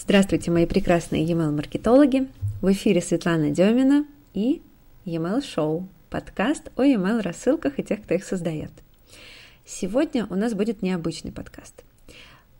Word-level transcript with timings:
Здравствуйте, 0.00 0.52
мои 0.52 0.64
прекрасные 0.64 1.24
e-mail-маркетологи! 1.24 2.28
В 2.62 2.70
эфире 2.70 3.00
Светлана 3.00 3.50
Демина 3.50 4.06
и 4.32 4.62
e-mail 5.04 5.42
шоу, 5.42 5.88
подкаст 6.08 6.70
о 6.76 6.84
e-mail 6.84 7.20
рассылках 7.20 7.80
и 7.80 7.82
тех, 7.82 8.04
кто 8.04 8.14
их 8.14 8.22
создает. 8.22 8.70
Сегодня 9.66 10.24
у 10.30 10.36
нас 10.36 10.54
будет 10.54 10.82
необычный 10.82 11.32
подкаст. 11.32 11.82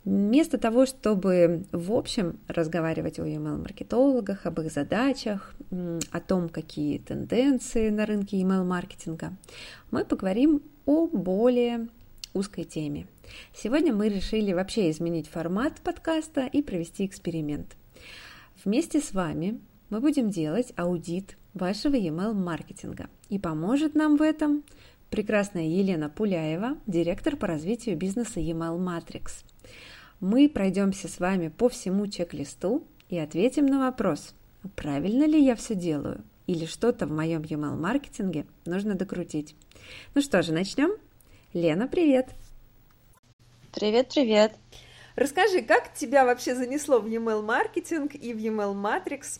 Вместо 0.03 0.57
того, 0.57 0.85
чтобы 0.85 1.63
в 1.71 1.93
общем 1.93 2.37
разговаривать 2.49 3.19
о 3.19 3.25
email-маркетологах, 3.25 4.45
об 4.45 4.59
их 4.59 4.69
задачах, 4.69 5.55
о 5.71 6.19
том, 6.19 6.49
какие 6.49 6.97
тенденции 6.97 7.89
на 7.89 8.05
рынке 8.05 8.41
email-маркетинга, 8.41 9.31
мы 9.91 10.03
поговорим 10.03 10.61
о 10.85 11.07
более 11.07 11.87
узкой 12.33 12.65
теме. 12.65 13.07
Сегодня 13.53 13.93
мы 13.93 14.09
решили 14.09 14.53
вообще 14.53 14.89
изменить 14.91 15.27
формат 15.27 15.81
подкаста 15.81 16.45
и 16.45 16.61
провести 16.61 17.05
эксперимент. 17.05 17.75
Вместе 18.63 18.99
с 18.99 19.13
вами 19.13 19.59
мы 19.89 19.99
будем 19.99 20.29
делать 20.29 20.73
аудит 20.75 21.37
вашего 21.53 21.95
email 21.95 22.33
маркетинга. 22.33 23.09
И 23.29 23.39
поможет 23.39 23.95
нам 23.95 24.17
в 24.17 24.21
этом 24.21 24.63
прекрасная 25.09 25.67
Елена 25.67 26.09
Пуляева, 26.09 26.77
директор 26.87 27.35
по 27.35 27.47
развитию 27.47 27.97
бизнеса 27.97 28.39
Email 28.39 28.77
Matrix. 28.77 29.43
Мы 30.19 30.49
пройдемся 30.49 31.07
с 31.07 31.19
вами 31.19 31.47
по 31.49 31.69
всему 31.69 32.07
чек-листу 32.07 32.85
и 33.09 33.17
ответим 33.17 33.65
на 33.65 33.79
вопрос, 33.79 34.35
правильно 34.75 35.25
ли 35.25 35.43
я 35.43 35.55
все 35.55 35.75
делаю 35.75 36.23
или 36.49 36.65
что-то 36.65 37.05
в 37.05 37.11
моем 37.11 37.43
email 37.43 37.77
маркетинге 37.77 38.47
нужно 38.65 38.95
докрутить. 38.95 39.55
Ну 40.15 40.21
что 40.21 40.41
же, 40.41 40.51
начнем? 40.51 40.89
Лена, 41.53 41.87
привет! 41.87 42.29
Привет, 43.79 44.09
привет! 44.13 44.51
Расскажи, 45.15 45.61
как 45.61 45.93
тебя 45.93 46.25
вообще 46.25 46.53
занесло 46.53 46.99
в 46.99 47.07
e-mail 47.07 47.41
маркетинг 47.41 48.13
и 48.13 48.33
в 48.33 48.37
e-mail 48.37 48.73
Matrix? 48.73 49.39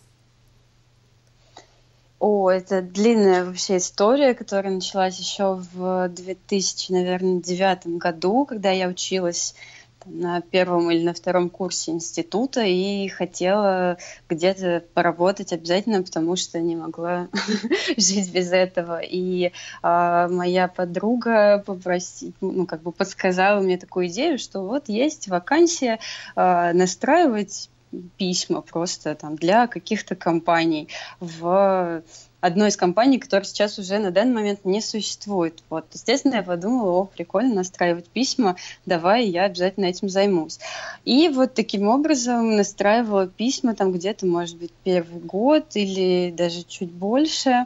О, 2.20 2.50
это 2.50 2.81
длинная 2.81 3.44
вообще 3.44 3.78
история, 3.78 4.34
которая 4.34 4.73
началась 4.73 5.20
еще 5.20 5.56
в 5.73 6.08
2000, 6.08 6.90
наверное, 6.94 7.42
девятом 7.42 7.98
году, 7.98 8.46
когда 8.46 8.72
я 8.72 8.88
училась 8.88 9.56
на 10.05 10.42
первом 10.42 10.92
или 10.92 11.03
на 11.03 11.14
втором 11.14 11.50
курсе 11.50 11.92
института 11.92 12.61
и 12.61 13.08
хотела 13.08 13.97
где-то 14.30 14.83
поработать 14.94 15.53
обязательно, 15.53 16.03
потому 16.03 16.36
что 16.36 16.59
не 16.59 16.75
могла 16.75 17.28
жить 17.97 18.31
без 18.31 18.52
этого. 18.52 19.02
И 19.02 19.52
а, 19.81 20.28
моя 20.28 20.67
подруга 20.67 21.64
попросила, 21.66 22.33
ну, 22.41 22.66
как 22.66 22.81
бы 22.81 22.91
подсказала 22.91 23.59
мне 23.61 23.78
такую 23.78 24.08
идею, 24.08 24.39
что 24.39 24.61
вот 24.61 24.89
есть 24.89 25.28
вакансия 25.28 26.00
а, 26.36 26.73
настраивать 26.73 27.69
письма 28.17 28.61
просто 28.61 29.16
там 29.16 29.36
для 29.36 29.67
каких-то 29.67 30.16
компаний 30.16 30.89
в 31.19 32.03
одной 32.42 32.70
из 32.70 32.78
компаний, 32.78 33.20
которая 33.20 33.45
сейчас 33.45 33.80
уже 33.80 34.00
на 34.00 34.12
данный 34.12 34.34
момент 34.34 34.66
не 34.66 34.82
существует. 34.82 35.64
Вот, 35.70 35.86
естественно, 35.94 36.36
я 36.36 36.44
подумала, 36.44 36.92
о, 36.92 37.06
прикольно 37.06 37.56
настраивать 37.56 38.09
письма, 38.09 38.56
давай 38.86 39.26
я 39.26 39.44
обязательно 39.44 39.86
этим 39.86 40.09
займусь. 40.09 40.59
И 41.06 41.30
вот 41.30 41.54
таким 41.54 41.88
образом 41.88 42.56
настраивала 42.56 43.28
письма 43.28 43.76
там 43.76 43.92
где-то, 43.92 44.26
может 44.26 44.58
быть, 44.58 44.72
первый 44.84 45.22
год 45.22 45.66
или 45.76 46.31
даже 46.31 46.64
чуть 46.64 46.92
больше. 46.92 47.66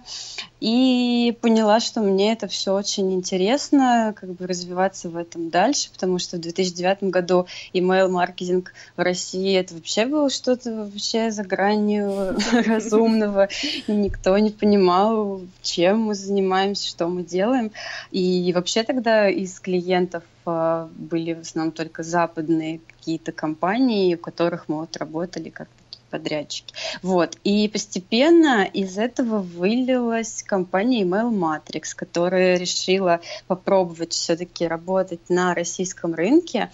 И 0.63 1.37
поняла, 1.41 1.81
что 1.81 1.99
мне 1.99 2.31
это 2.31 2.47
все 2.47 2.73
очень 2.73 3.11
интересно, 3.11 4.15
как 4.15 4.29
бы 4.29 4.47
развиваться 4.47 5.09
в 5.09 5.17
этом 5.17 5.49
дальше, 5.49 5.89
потому 5.91 6.19
что 6.19 6.37
в 6.37 6.39
2009 6.39 7.11
году 7.11 7.47
email-маркетинг 7.73 8.71
в 8.95 9.01
России 9.01 9.57
это 9.57 9.73
вообще 9.73 10.05
было 10.05 10.29
что-то 10.29 10.85
вообще 10.85 11.31
за 11.31 11.43
гранью 11.43 12.37
разумного, 12.65 13.49
и 13.87 13.91
никто 13.91 14.37
не 14.37 14.51
понимал, 14.51 15.41
чем 15.61 16.03
мы 16.03 16.15
занимаемся, 16.15 16.87
что 16.87 17.09
мы 17.09 17.23
делаем. 17.23 17.73
И 18.11 18.53
вообще 18.55 18.83
тогда 18.83 19.27
из 19.27 19.59
клиентов 19.59 20.23
а, 20.45 20.87
были 20.95 21.33
в 21.33 21.41
основном 21.41 21.73
только 21.73 22.03
западные 22.03 22.79
какие-то 22.87 23.33
компании, 23.33 24.15
у 24.15 24.17
которых 24.17 24.69
мы 24.69 24.77
вот 24.77 24.95
работали 24.95 25.49
как 25.49 25.67
подрядчики. 26.13 26.75
Вот. 27.01 27.37
И 27.43 27.67
постепенно 27.67 28.65
из 28.65 28.99
этого 28.99 29.39
вылилась 29.39 30.43
компания 30.43 31.01
Email 31.01 31.31
Matrix, 31.33 31.95
которая 31.95 32.55
решила 32.55 33.19
попробовать 33.47 34.13
все-таки 34.13 34.67
работать 34.67 35.27
на 35.29 35.55
российском 35.55 36.13
рынке. 36.13 36.69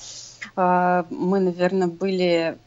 А, 0.55 1.05
мы, 1.09 1.39
наверное, 1.39 1.87
были 1.87 2.57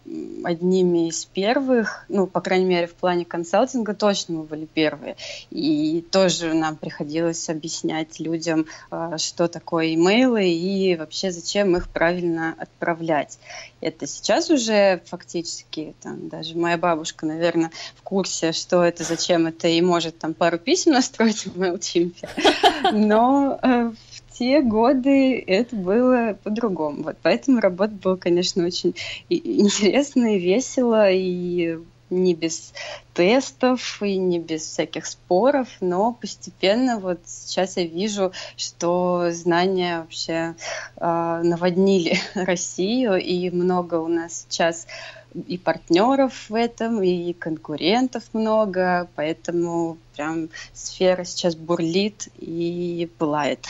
одними 0.45 1.09
из 1.09 1.25
первых, 1.25 2.05
ну, 2.09 2.27
по 2.27 2.41
крайней 2.41 2.67
мере, 2.67 2.87
в 2.87 2.95
плане 2.95 3.25
консалтинга 3.25 3.95
точно 3.95 4.39
мы 4.39 4.43
были 4.45 4.67
первые. 4.67 5.17
И 5.51 6.05
тоже 6.11 6.55
нам 6.55 6.77
приходилось 6.77 7.49
объяснять 7.49 8.21
людям, 8.21 8.67
а, 8.91 9.19
что 9.19 9.49
такое 9.49 9.95
имейлы 9.95 10.49
и 10.49 10.97
вообще 10.97 11.31
зачем 11.31 11.77
их 11.77 11.89
правильно 11.89 12.55
отправлять. 12.59 13.39
Это 13.81 14.07
сейчас 14.07 14.51
уже 14.51 15.03
фактически, 15.07 15.95
там, 16.03 16.29
даже 16.29 16.57
моя 16.57 16.79
бабушка, 16.79 17.27
наверное, 17.27 17.73
в 17.97 18.03
курсе, 18.03 18.53
что 18.53 18.85
это, 18.85 19.03
зачем 19.03 19.47
это, 19.47 19.67
и 19.69 19.81
может 19.81 20.19
там 20.19 20.35
пару 20.35 20.59
писем 20.59 20.93
настроить 20.93 21.47
в 21.47 21.61
MailChimp. 21.61 22.15
Но 22.93 23.59
э, 23.63 23.93
те 24.39 24.63
годы 24.63 25.39
это 25.39 25.75
было 25.77 26.39
по-другому. 26.43 27.03
Вот 27.05 27.17
поэтому 27.23 27.61
работа 27.61 27.93
была, 27.95 28.17
конечно, 28.17 28.65
очень 28.65 28.95
интересно 29.29 30.37
и 30.37 30.39
весело, 30.39 31.11
и 31.11 31.79
не 32.13 32.35
без 32.35 32.73
тестов 33.15 34.03
и 34.03 34.17
не 34.17 34.39
без 34.39 34.63
всяких 34.63 35.07
споров, 35.07 35.69
но 35.81 36.13
постепенно 36.13 36.99
вот 36.99 37.21
сейчас 37.27 37.77
я 37.77 37.85
вижу, 37.85 38.33
что 38.57 39.31
знания 39.31 40.01
вообще 40.01 40.55
э, 40.97 41.41
наводнили 41.43 42.19
Россию, 42.35 43.17
и 43.17 43.51
много 43.51 43.97
у 43.97 44.09
нас 44.09 44.47
сейчас 44.49 44.87
и 45.35 45.59
партнеров 45.59 46.49
в 46.49 46.55
этом, 46.55 47.03
и 47.03 47.33
конкурентов 47.33 48.25
много, 48.33 49.09
поэтому 49.15 49.99
прям 50.17 50.49
сфера 50.73 51.25
сейчас 51.25 51.55
бурлит 51.55 52.29
и 52.39 53.11
пылает. 53.19 53.67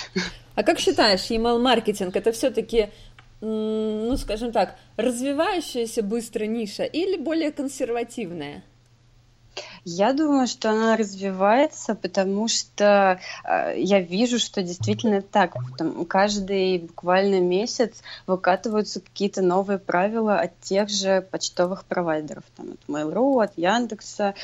А 0.55 0.63
как 0.63 0.79
считаешь, 0.79 1.31
email-маркетинг 1.31 2.15
это 2.15 2.33
все-таки, 2.33 2.91
ну, 3.41 4.17
скажем 4.19 4.53
так, 4.53 4.77
развивающаяся 4.97 6.03
быстро 6.03 6.45
ниша 6.45 6.85
или 6.85 7.17
более 7.17 7.53
консервативная? 7.53 8.63
Я 9.85 10.13
думаю, 10.13 10.47
что 10.47 10.71
она 10.71 10.97
развивается, 10.97 11.97
потому 11.97 12.47
что 12.47 13.19
э, 13.45 13.75
я 13.77 14.01
вижу, 14.01 14.39
что 14.39 14.63
действительно 14.63 15.23
так. 15.23 15.55
Там, 15.77 16.05
каждый 16.07 16.79
буквально 16.79 17.41
месяц 17.41 18.03
выкатываются 18.29 19.01
какие-то 19.01 19.43
новые 19.43 19.79
правила 19.79 20.39
от 20.39 20.59
тех 20.61 20.89
же 20.89 21.27
почтовых 21.31 21.85
провайдеров. 21.85 22.45
Там, 22.57 22.73
от 22.73 22.89
Mail.ru, 22.89 23.43
от 23.43 23.53
Яндекса, 23.57 24.35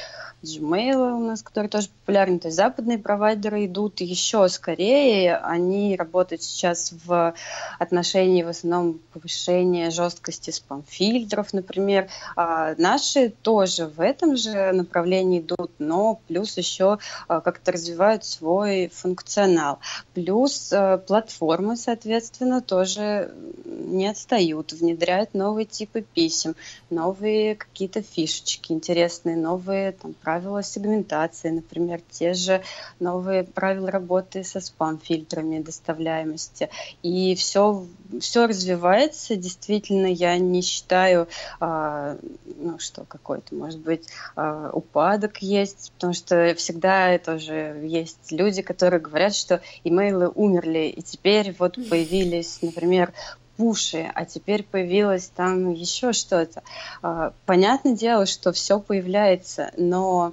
Gmail 0.42 1.16
у 1.16 1.18
нас, 1.18 1.42
который 1.42 1.68
тоже 1.68 1.88
популярен. 1.88 2.40
То 2.40 2.48
есть 2.48 2.56
западные 2.56 2.98
провайдеры 2.98 3.66
идут 3.66 4.00
еще 4.00 4.48
скорее. 4.48 5.36
Они 5.36 5.94
работают 5.96 6.42
сейчас 6.42 6.92
в 7.04 7.34
отношении 7.78 8.42
в 8.42 8.48
основном 8.48 9.00
повышения 9.12 9.90
жесткости 9.90 10.50
спам-фильтров, 10.50 11.52
например. 11.52 12.08
А 12.34 12.74
наши 12.76 13.30
тоже 13.30 13.86
в 13.86 14.00
этом 14.00 14.36
же 14.36 14.72
направлении 14.72 14.97
они 15.00 15.40
идут, 15.40 15.72
но 15.78 16.20
плюс 16.26 16.56
еще 16.56 16.98
а, 17.26 17.40
как-то 17.40 17.72
развивают 17.72 18.24
свой 18.24 18.88
функционал. 18.88 19.78
Плюс 20.14 20.72
а, 20.72 20.98
платформы, 20.98 21.76
соответственно, 21.76 22.60
тоже 22.60 23.32
не 23.64 24.08
отстают, 24.08 24.72
внедряют 24.72 25.34
новые 25.34 25.66
типы 25.66 26.02
писем, 26.02 26.54
новые 26.90 27.56
какие-то 27.56 28.02
фишечки 28.02 28.72
интересные, 28.72 29.36
новые 29.36 29.92
там, 29.92 30.14
правила 30.14 30.62
сегментации, 30.62 31.50
например, 31.50 32.00
те 32.10 32.34
же 32.34 32.62
новые 33.00 33.44
правила 33.44 33.90
работы 33.90 34.44
со 34.44 34.60
спам-фильтрами 34.60 35.60
доставляемости. 35.60 36.70
И 37.02 37.34
все, 37.34 37.86
все 38.20 38.46
развивается. 38.46 39.36
Действительно, 39.36 40.06
я 40.06 40.38
не 40.38 40.62
считаю, 40.62 41.28
а, 41.60 42.16
ну 42.56 42.78
что, 42.78 43.04
какой-то, 43.04 43.54
может 43.54 43.80
быть, 43.80 44.08
а, 44.36 44.70
упад 44.72 45.08
упадок 45.08 45.38
есть, 45.38 45.92
потому 45.94 46.12
что 46.12 46.54
всегда 46.56 47.18
тоже 47.18 47.80
есть 47.84 48.30
люди, 48.30 48.62
которые 48.62 49.00
говорят, 49.00 49.34
что 49.34 49.60
имейлы 49.84 50.28
умерли, 50.28 50.92
и 50.96 51.02
теперь 51.02 51.54
вот 51.58 51.76
появились, 51.88 52.58
например, 52.62 53.12
пуши, 53.56 54.10
а 54.14 54.24
теперь 54.24 54.62
появилось 54.62 55.30
там 55.34 55.72
еще 55.72 56.12
что-то. 56.12 56.62
А, 57.02 57.32
понятное 57.46 57.94
дело, 57.94 58.26
что 58.26 58.52
все 58.52 58.80
появляется, 58.80 59.70
но 59.76 60.32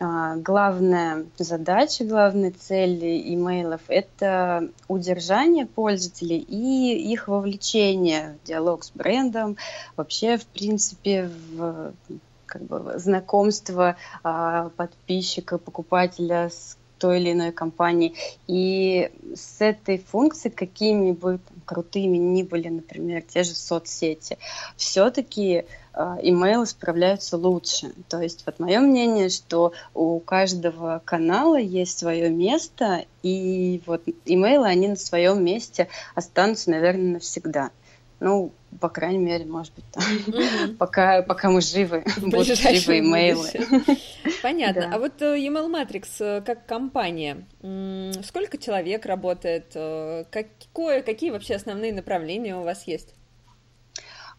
главная 0.00 1.26
задача, 1.36 2.04
главная 2.04 2.52
цель 2.58 3.04
имейлов– 3.34 3.82
это 3.88 4.70
удержание 4.88 5.66
пользователей 5.66 6.38
и 6.38 7.12
их 7.12 7.28
вовлечение 7.28 8.38
в 8.42 8.46
диалог 8.46 8.84
с 8.84 8.90
брендом, 8.92 9.56
вообще, 9.96 10.38
в 10.38 10.46
принципе, 10.46 11.30
в 11.52 11.92
как 12.46 12.62
бы, 12.62 12.94
знакомство 12.96 13.96
а, 14.24 14.70
подписчика, 14.70 15.58
покупателя 15.58 16.48
с 16.48 16.76
той 16.98 17.20
или 17.20 17.32
иной 17.32 17.52
компании. 17.52 18.14
И 18.46 19.10
с 19.34 19.60
этой 19.60 19.98
функцией, 19.98 20.54
какими 20.54 21.12
бы 21.12 21.40
крутыми 21.64 22.16
ни 22.16 22.42
были, 22.42 22.68
например, 22.68 23.22
те 23.22 23.42
же 23.42 23.54
соцсети, 23.54 24.38
все-таки 24.76 25.64
а, 25.89 25.89
имейлы 26.22 26.66
справляются 26.66 27.36
лучше. 27.36 27.92
То 28.08 28.20
есть 28.20 28.44
вот 28.46 28.58
мое 28.58 28.80
мнение, 28.80 29.28
что 29.28 29.72
у 29.94 30.18
каждого 30.20 31.02
канала 31.04 31.58
есть 31.58 31.98
свое 31.98 32.30
место, 32.30 33.04
и 33.22 33.82
вот 33.86 34.02
имейлы, 34.24 34.66
они 34.66 34.88
на 34.88 34.96
своем 34.96 35.44
месте 35.44 35.88
останутся, 36.14 36.70
наверное, 36.70 37.14
навсегда. 37.14 37.70
Ну, 38.20 38.52
по 38.78 38.88
крайней 38.90 39.18
мере, 39.18 39.46
может 39.46 39.72
быть, 39.74 39.84
там, 39.90 40.04
угу. 40.28 40.74
пока, 40.78 41.22
пока 41.22 41.50
мы 41.50 41.62
живы, 41.62 42.04
будут 42.20 42.58
живы 42.58 43.00
имейлы. 43.00 43.48
Понятно. 44.42 44.82
Да. 44.82 44.90
А 44.94 44.98
вот 44.98 45.22
э, 45.22 45.38
Email 45.38 45.68
Matrix 45.70 46.06
э, 46.20 46.40
как 46.42 46.66
компания, 46.66 47.46
сколько 48.22 48.58
человек 48.58 49.06
работает? 49.06 49.72
Э, 49.74 50.24
какое, 50.30 51.02
какие 51.02 51.30
вообще 51.30 51.54
основные 51.54 51.92
направления 51.92 52.56
у 52.56 52.62
вас 52.62 52.86
есть? 52.86 53.14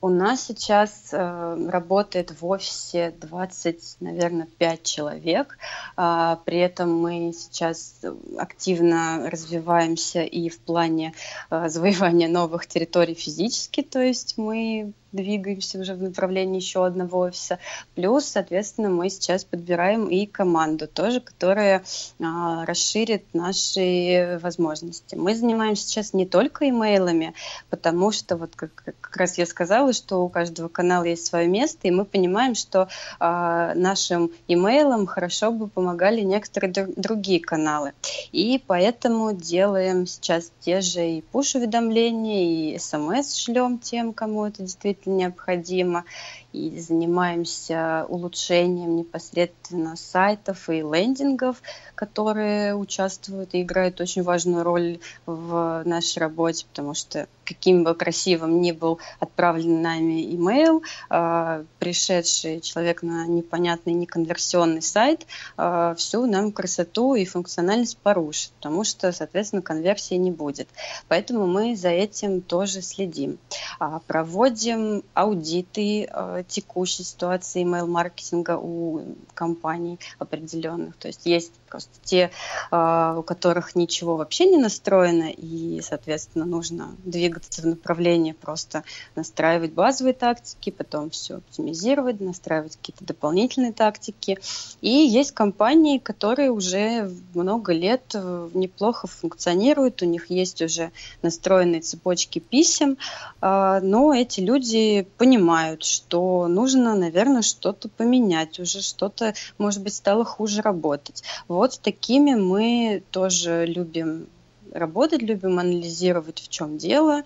У 0.03 0.09
нас 0.09 0.47
сейчас 0.47 1.09
э, 1.11 1.67
работает 1.69 2.31
в 2.41 2.43
офисе 2.47 3.13
20, 3.21 3.97
наверное, 3.99 4.47
5 4.57 4.83
человек. 4.83 5.59
Э, 5.95 6.37
при 6.43 6.57
этом 6.57 6.91
мы 6.91 7.31
сейчас 7.33 8.01
активно 8.35 9.29
развиваемся 9.29 10.23
и 10.23 10.49
в 10.49 10.59
плане 10.59 11.13
э, 11.51 11.69
завоевания 11.69 12.27
новых 12.27 12.65
территорий 12.65 13.13
физически, 13.13 13.83
то 13.83 14.01
есть 14.01 14.39
мы 14.39 14.93
двигаемся 15.11 15.79
уже 15.79 15.93
в 15.93 16.01
направлении 16.01 16.59
еще 16.59 16.85
одного 16.85 17.19
офиса. 17.19 17.59
Плюс, 17.95 18.25
соответственно, 18.25 18.89
мы 18.89 19.09
сейчас 19.09 19.43
подбираем 19.43 20.07
и 20.07 20.25
команду 20.25 20.87
тоже, 20.87 21.19
которая 21.19 21.83
а, 22.19 22.65
расширит 22.65 23.25
наши 23.33 24.39
возможности. 24.41 25.15
Мы 25.15 25.35
занимаемся 25.35 25.83
сейчас 25.87 26.13
не 26.13 26.25
только 26.25 26.69
имейлами, 26.69 27.33
потому 27.69 28.11
что 28.11 28.37
вот 28.37 28.55
как, 28.55 28.73
как 28.75 29.17
раз 29.17 29.37
я 29.37 29.45
сказала, 29.45 29.93
что 29.93 30.23
у 30.23 30.29
каждого 30.29 30.67
канала 30.67 31.03
есть 31.03 31.25
свое 31.25 31.47
место, 31.47 31.87
и 31.87 31.91
мы 31.91 32.05
понимаем, 32.05 32.55
что 32.55 32.87
а, 33.19 33.73
нашим 33.75 34.31
имейлам 34.47 35.05
хорошо 35.05 35.51
бы 35.51 35.67
помогали 35.67 36.21
некоторые 36.21 36.71
друг, 36.71 36.89
другие 36.95 37.39
каналы. 37.39 37.93
И 38.31 38.61
поэтому 38.65 39.33
делаем 39.33 40.07
сейчас 40.07 40.51
те 40.61 40.81
же 40.81 41.05
и 41.05 41.21
пуш-уведомления, 41.21 42.75
и 42.75 42.79
смс 42.79 43.35
шлем 43.35 43.79
тем, 43.79 44.13
кому 44.13 44.45
это 44.45 44.63
действительно 44.63 45.00
действительно 45.01 45.17
необходимо, 45.17 46.05
и 46.53 46.79
занимаемся 46.79 48.05
улучшением 48.09 48.95
непосредственно 48.95 49.95
сайтов 49.95 50.69
и 50.69 50.81
лендингов, 50.81 51.61
которые 51.95 52.75
участвуют 52.75 53.53
и 53.53 53.61
играют 53.61 54.01
очень 54.01 54.23
важную 54.23 54.63
роль 54.63 54.99
в 55.25 55.83
нашей 55.85 56.19
работе, 56.19 56.65
потому 56.67 56.93
что 56.93 57.27
каким 57.45 57.83
бы 57.83 57.93
красивым 57.95 58.61
ни 58.61 58.71
был 58.71 58.99
отправлен 59.19 59.81
нами 59.81 60.35
имейл, 60.35 60.83
э, 61.09 61.63
пришедший 61.79 62.61
человек 62.61 63.03
на 63.03 63.25
непонятный, 63.25 63.93
неконверсионный 63.93 64.81
сайт, 64.81 65.25
э, 65.57 65.95
всю 65.97 66.25
нам 66.25 66.51
красоту 66.51 67.15
и 67.15 67.25
функциональность 67.25 67.97
порушит, 67.97 68.51
потому 68.53 68.83
что, 68.83 69.11
соответственно, 69.11 69.61
конверсии 69.61 70.15
не 70.15 70.31
будет. 70.31 70.67
Поэтому 71.07 71.45
мы 71.45 71.75
за 71.75 71.89
этим 71.89 72.41
тоже 72.41 72.81
следим. 72.81 73.37
А, 73.79 73.99
проводим 74.07 75.03
аудиты 75.13 76.07
текущей 76.43 77.03
ситуации 77.03 77.61
email-маркетинга 77.63 78.57
у 78.57 79.15
компаний 79.33 79.99
определенных. 80.19 80.97
То 80.97 81.07
есть 81.07 81.25
есть 81.25 81.53
просто 81.71 81.91
те, 82.03 82.31
а, 82.69 83.15
у 83.17 83.23
которых 83.23 83.75
ничего 83.75 84.17
вообще 84.17 84.45
не 84.45 84.57
настроено, 84.57 85.31
и, 85.31 85.81
соответственно, 85.81 86.45
нужно 86.45 86.95
двигаться 87.05 87.61
в 87.61 87.65
направлении 87.65 88.33
просто 88.33 88.83
настраивать 89.15 89.71
базовые 89.71 90.13
тактики, 90.13 90.69
потом 90.69 91.09
все 91.09 91.35
оптимизировать, 91.35 92.19
настраивать 92.19 92.75
какие-то 92.75 93.05
дополнительные 93.05 93.71
тактики. 93.71 94.37
И 94.81 94.89
есть 94.89 95.31
компании, 95.31 95.97
которые 95.97 96.51
уже 96.51 97.09
много 97.33 97.71
лет 97.71 98.03
э, 98.13 98.49
неплохо 98.53 99.07
функционируют, 99.07 100.01
у 100.01 100.05
них 100.05 100.29
есть 100.29 100.61
уже 100.61 100.91
настроенные 101.21 101.81
цепочки 101.81 102.39
писем, 102.39 102.97
а, 103.39 103.79
но 103.81 104.13
эти 104.13 104.41
люди 104.41 105.07
понимают, 105.17 105.83
что 105.85 106.47
нужно, 106.47 106.95
наверное, 106.95 107.41
что-то 107.41 107.87
поменять, 107.87 108.59
уже 108.59 108.81
что-то, 108.81 109.33
может 109.57 109.81
быть, 109.81 109.93
стало 109.93 110.25
хуже 110.25 110.61
работать. 110.61 111.23
С 111.69 111.77
такими 111.77 112.33
мы 112.33 113.03
тоже 113.11 113.65
любим 113.65 114.27
работать, 114.71 115.21
любим 115.21 115.59
анализировать, 115.59 116.39
в 116.39 116.47
чем 116.47 116.77
дело, 116.77 117.23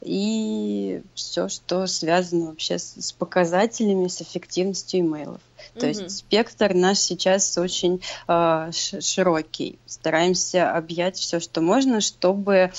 и 0.00 1.02
все, 1.14 1.48
что 1.48 1.86
связано 1.86 2.46
вообще 2.46 2.78
с, 2.78 2.94
с 2.94 3.12
показателями, 3.12 4.08
с 4.08 4.22
эффективностью 4.22 5.00
имейлов. 5.00 5.40
То 5.74 5.86
mm 5.86 5.88
есть 5.88 6.18
спектр 6.18 6.74
наш 6.74 6.98
сейчас 6.98 7.56
очень 7.58 8.00
э, 8.28 8.70
широкий. 9.00 9.78
Стараемся 9.86 10.76
объять 10.76 11.16
все, 11.16 11.40
что 11.40 11.60
можно, 11.60 12.00
чтобы 12.00 12.54
э, 12.54 12.70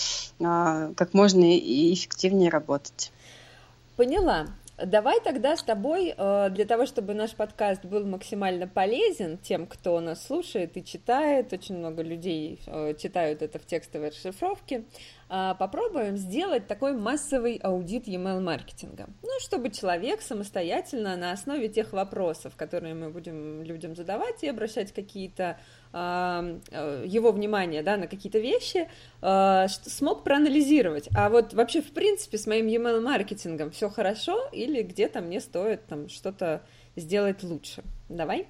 как 0.96 1.14
можно 1.14 1.58
эффективнее 1.58 2.50
работать. 2.50 3.12
Поняла. 3.98 4.48
Давай 4.78 5.22
тогда 5.22 5.56
с 5.56 5.64
тобой, 5.64 6.14
э, 6.18 6.50
для 6.50 6.66
того, 6.66 6.86
чтобы 6.86 7.14
наш 7.14 7.32
подкаст 7.32 7.86
был 7.86 8.06
максимально 8.06 8.68
полезен 8.68 9.38
тем, 9.38 9.68
кто 9.68 10.02
нас 10.02 10.26
слушает 10.26 10.76
и 10.76 10.84
читает, 10.84 11.54
очень 11.54 11.78
много 11.78 12.02
людей 12.02 12.60
э, 12.68 12.94
читают 12.96 13.42
это 13.42 13.58
в 13.58 13.66
текстовой 13.66 14.10
расшифровке, 14.10 14.84
попробуем 15.28 16.18
сделать 16.18 16.68
такой 16.68 16.94
массовый 16.94 17.58
аудит 17.58 18.08
e-mail 18.08 18.42
маркетинга. 18.42 19.08
Ну, 19.24 19.30
чтобы 19.40 19.70
человек 19.70 20.22
самостоятельно 20.22 21.18
на 21.18 21.32
основе 21.32 21.68
тех 21.68 21.94
вопросов, 21.94 22.56
которые 22.56 22.94
мы 22.94 23.10
будем 23.10 23.64
людям 23.64 23.96
задавать 23.96 24.44
и 24.44 24.48
обращать 24.48 24.92
какие-то 24.92 25.58
Э, 25.96 27.04
его 27.06 27.32
внимание 27.32 27.82
да, 27.82 27.96
на 27.96 28.08
какие-то 28.08 28.40
вещи, 28.40 28.90
э, 29.22 29.68
смог 29.86 30.26
проанализировать. 30.26 31.08
А 31.16 31.30
вот 31.30 31.54
вообще, 31.54 31.82
в 31.82 31.92
принципе, 31.92 32.38
с 32.38 32.48
моим 32.48 32.68
email 32.68 33.00
маркетингом 33.00 33.72
все 33.72 33.90
хорошо 33.90 34.50
или 34.52 34.82
где-то 34.82 35.22
мне 35.22 35.40
стоит 35.40 35.86
там 35.86 36.10
что-то 36.10 36.64
сделать 36.98 37.44
лучше? 37.44 37.82
Давай. 38.10 38.48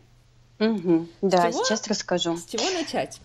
Угу. 0.59 1.07
Да, 1.21 1.51
чего, 1.51 1.63
сейчас 1.63 1.87
расскажу. 1.87 2.35
С 2.35 2.45
чего 2.45 2.67
начать? 2.71 3.21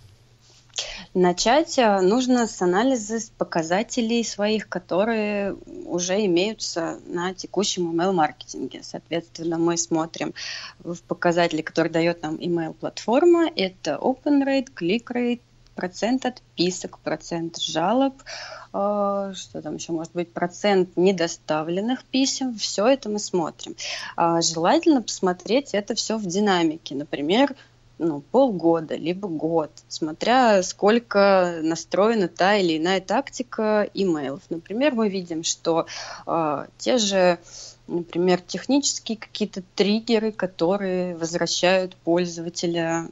Начать 1.14 1.78
э, 1.78 2.00
нужно 2.00 2.46
с 2.46 2.62
анализа 2.62 3.18
показателей 3.36 4.22
своих, 4.24 4.68
которые 4.68 5.56
уже 5.86 6.24
имеются 6.26 7.00
на 7.06 7.34
текущем 7.34 7.90
email-маркетинге. 7.92 8.82
Соответственно, 8.82 9.58
мы 9.58 9.76
смотрим 9.76 10.34
в 10.78 11.02
показатели, 11.02 11.62
которые 11.62 11.92
дает 11.92 12.22
нам 12.22 12.36
email-платформа. 12.36 13.50
Это 13.54 13.98
open 14.00 14.44
rate, 14.44 14.68
click 14.74 15.04
rate, 15.12 15.40
процент 15.74 16.26
отписок, 16.26 16.98
процент 16.98 17.58
жалоб, 17.58 18.14
э, 18.72 19.32
что 19.34 19.62
там 19.62 19.76
еще 19.76 19.92
может 19.92 20.12
быть, 20.12 20.32
процент 20.32 20.96
недоставленных 20.96 22.04
писем, 22.04 22.56
все 22.56 22.86
это 22.86 23.08
мы 23.08 23.18
смотрим. 23.18 23.74
А 24.16 24.42
желательно 24.42 25.02
посмотреть 25.02 25.70
это 25.72 25.94
все 25.94 26.18
в 26.18 26.26
динамике. 26.26 26.94
Например, 26.94 27.54
ну, 28.00 28.22
полгода, 28.22 28.96
либо 28.96 29.28
год, 29.28 29.70
смотря 29.88 30.62
сколько 30.62 31.60
настроена 31.62 32.28
та 32.28 32.56
или 32.56 32.78
иная 32.78 33.00
тактика 33.00 33.88
имейлов. 33.92 34.40
Например, 34.48 34.94
мы 34.94 35.10
видим, 35.10 35.44
что 35.44 35.86
э, 36.26 36.66
те 36.78 36.98
же 36.98 37.38
например, 37.86 38.40
технические 38.40 39.18
какие-то 39.18 39.62
триггеры, 39.74 40.30
которые 40.32 41.16
возвращают 41.16 41.96
пользователя 41.96 43.08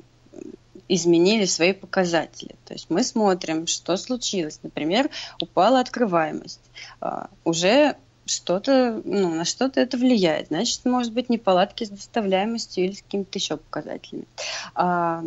изменили 0.89 1.45
свои 1.45 1.73
показатели. 1.73 2.55
То 2.65 2.73
есть 2.75 2.87
мы 2.89 3.03
смотрим, 3.03 3.67
что 3.67 3.97
случилось. 3.97 4.61
Например, 4.63 5.11
упала 5.41 5.81
открываемость. 5.81 6.61
А, 7.01 7.29
уже 7.45 7.97
что-то, 8.29 9.01
ну, 9.05 9.35
на 9.35 9.45
что-то 9.45 9.81
это 9.81 9.97
влияет. 9.97 10.49
Значит, 10.49 10.85
может 10.85 11.13
быть 11.13 11.29
неполадки 11.29 11.85
с 11.85 11.91
доставляемостью 11.91 12.85
или 12.85 12.93
с 12.93 13.03
какими-то 13.03 13.39
еще 13.39 13.57
показателями. 13.57 14.27
А, 14.75 15.23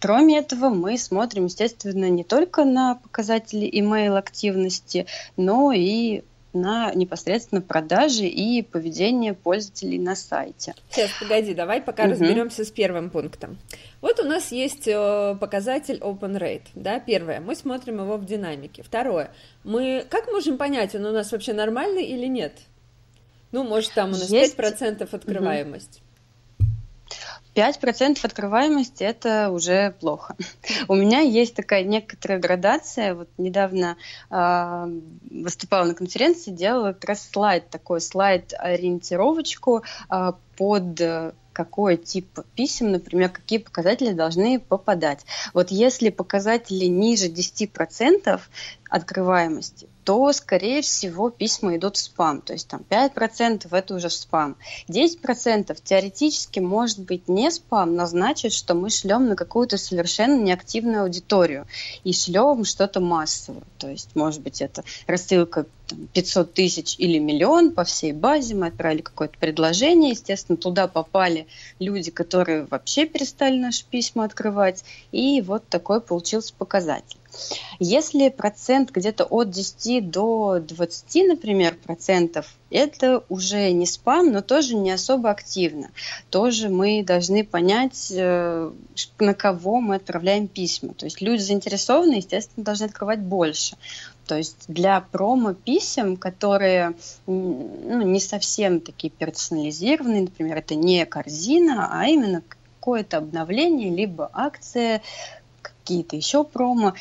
Кроме 0.00 0.38
этого, 0.38 0.70
мы 0.70 0.96
смотрим, 0.96 1.44
естественно, 1.44 2.08
не 2.08 2.24
только 2.24 2.64
на 2.64 2.94
показатели 2.94 3.70
email 3.70 4.16
активности, 4.16 5.06
но 5.36 5.70
и 5.70 6.22
на 6.56 6.92
непосредственно 6.94 7.60
продажи 7.60 8.26
и 8.26 8.62
поведение 8.62 9.34
пользователей 9.34 9.98
на 9.98 10.16
сайте. 10.16 10.74
Сейчас, 10.90 11.10
погоди, 11.20 11.54
давай 11.54 11.80
пока 11.80 12.04
угу. 12.04 12.12
разберемся 12.12 12.64
с 12.64 12.70
первым 12.70 13.10
пунктом. 13.10 13.58
Вот 14.00 14.18
у 14.20 14.24
нас 14.24 14.52
есть 14.52 14.88
э, 14.88 15.36
показатель 15.40 15.98
open 15.98 16.38
rate, 16.38 16.66
да, 16.74 17.00
первое, 17.00 17.40
мы 17.40 17.54
смотрим 17.54 18.00
его 18.00 18.16
в 18.16 18.24
динамике. 18.24 18.82
Второе, 18.82 19.30
мы 19.64 20.04
как 20.08 20.26
можем 20.28 20.58
понять, 20.58 20.94
он 20.94 21.06
у 21.06 21.12
нас 21.12 21.32
вообще 21.32 21.52
нормальный 21.52 22.04
или 22.04 22.26
нет? 22.26 22.52
Ну, 23.52 23.64
может, 23.64 23.92
там 23.94 24.08
у 24.08 24.12
нас 24.12 24.28
есть... 24.28 24.56
5% 24.56 25.08
открываемость. 25.10 26.02
5% 27.56 28.18
открываемости– 28.22 29.02
это 29.04 29.50
уже 29.50 29.92
плохо. 29.98 30.36
У 30.88 30.94
меня 30.94 31.20
есть 31.20 31.54
такая 31.54 31.84
некоторая 31.84 32.38
градация. 32.38 33.14
Вот 33.14 33.28
недавно 33.38 33.96
э, 34.30 35.00
выступала 35.30 35.84
на 35.84 35.94
конференции, 35.94 36.50
делала 36.50 36.92
как 36.92 37.04
раз 37.04 37.28
слайд, 37.30 37.70
такой 37.70 38.00
слайд-ориентировочку 38.00 39.82
э, 40.10 40.32
под 40.56 41.00
какой 41.52 41.96
тип 41.96 42.40
писем, 42.54 42.92
например, 42.92 43.30
какие 43.30 43.58
показатели 43.58 44.12
должны 44.12 44.60
попадать. 44.60 45.24
Вот 45.54 45.70
если 45.70 46.10
показатели 46.10 46.84
ниже 46.84 47.28
10% 47.28 48.38
открываемости, 48.90 49.88
то, 50.06 50.32
скорее 50.32 50.82
всего, 50.82 51.30
письма 51.30 51.76
идут 51.76 51.96
в 51.96 52.00
спам. 52.00 52.40
То 52.40 52.52
есть 52.52 52.68
там 52.68 52.82
5% 52.88 53.66
это 53.68 53.94
уже 53.94 54.08
в 54.08 54.12
спам. 54.12 54.56
10% 54.88 55.76
теоретически 55.82 56.60
может 56.60 57.00
быть 57.00 57.28
не 57.28 57.50
спам, 57.50 57.96
но 57.96 58.06
значит, 58.06 58.52
что 58.52 58.74
мы 58.74 58.88
шлем 58.88 59.26
на 59.26 59.34
какую-то 59.34 59.78
совершенно 59.78 60.40
неактивную 60.40 61.02
аудиторию 61.02 61.66
и 62.04 62.12
шлем 62.12 62.64
что-то 62.64 63.00
массовое. 63.00 63.64
То 63.78 63.88
есть, 63.88 64.14
может 64.14 64.42
быть, 64.42 64.62
это 64.62 64.84
рассылка 65.08 65.66
500 66.12 66.54
тысяч 66.54 66.94
или 66.98 67.18
миллион 67.18 67.72
по 67.72 67.82
всей 67.82 68.12
базе, 68.12 68.54
мы 68.54 68.68
отправили 68.68 69.02
какое-то 69.02 69.36
предложение, 69.38 70.12
естественно, 70.12 70.56
туда 70.56 70.86
попали 70.86 71.48
люди, 71.80 72.12
которые 72.12 72.66
вообще 72.66 73.06
перестали 73.06 73.58
наши 73.58 73.84
письма 73.84 74.24
открывать, 74.24 74.84
и 75.10 75.40
вот 75.42 75.66
такой 75.68 76.00
получился 76.00 76.54
показатель. 76.54 77.18
Если 77.78 78.28
процент 78.28 78.90
где-то 78.90 79.24
от 79.24 79.50
10 79.50 80.10
до 80.10 80.60
20, 80.60 81.28
например, 81.28 81.76
процентов, 81.76 82.54
это 82.70 83.24
уже 83.28 83.70
не 83.72 83.86
спам, 83.86 84.32
но 84.32 84.40
тоже 84.40 84.76
не 84.76 84.90
особо 84.90 85.30
активно. 85.30 85.90
Тоже 86.30 86.68
мы 86.68 87.02
должны 87.04 87.44
понять, 87.44 88.10
э, 88.10 88.70
на 89.18 89.34
кого 89.34 89.80
мы 89.80 89.96
отправляем 89.96 90.48
письма. 90.48 90.94
То 90.94 91.06
есть 91.06 91.20
люди 91.20 91.42
заинтересованы, 91.42 92.14
естественно, 92.14 92.64
должны 92.64 92.84
открывать 92.86 93.20
больше. 93.20 93.76
То 94.26 94.36
есть 94.36 94.64
для 94.66 95.00
промо-писем, 95.00 96.16
которые 96.16 96.94
ну, 97.26 98.02
не 98.02 98.20
совсем 98.20 98.80
такие 98.80 99.10
персонализированные, 99.10 100.22
например, 100.22 100.58
это 100.58 100.74
не 100.74 101.06
корзина, 101.06 101.88
а 101.92 102.06
именно 102.06 102.42
какое-то 102.80 103.18
обновление, 103.18 103.94
либо 103.94 104.28
акция, 104.32 105.02
какие-то 105.62 106.16
еще 106.16 106.42
промо. 106.42 106.94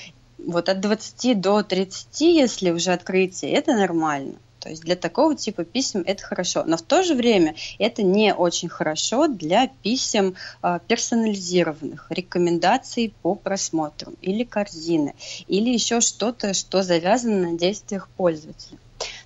Вот 0.46 0.70
от 0.70 0.80
20 0.80 1.42
до 1.42 1.64
30, 1.64 2.22
если 2.22 2.72
уже 2.72 2.94
открытие, 2.94 3.52
это 3.52 3.74
нормально. 3.74 4.36
То 4.66 4.70
есть 4.72 4.82
для 4.82 4.96
такого 4.96 5.36
типа 5.36 5.64
писем 5.64 6.04
это 6.08 6.24
хорошо. 6.24 6.64
Но 6.66 6.76
в 6.76 6.82
то 6.82 7.04
же 7.04 7.14
время 7.14 7.54
это 7.78 8.02
не 8.02 8.34
очень 8.34 8.68
хорошо 8.68 9.28
для 9.28 9.68
писем 9.84 10.34
э, 10.64 10.80
персонализированных, 10.88 12.08
рекомендаций 12.10 13.14
по 13.22 13.36
просмотру 13.36 14.14
или 14.24 14.44
корзины, 14.44 15.14
или 15.48 15.70
еще 15.70 16.02
что-то, 16.02 16.56
что 16.56 16.82
завязано 16.82 17.52
на 17.52 17.58
действиях 17.60 18.10
пользователя. 18.18 18.80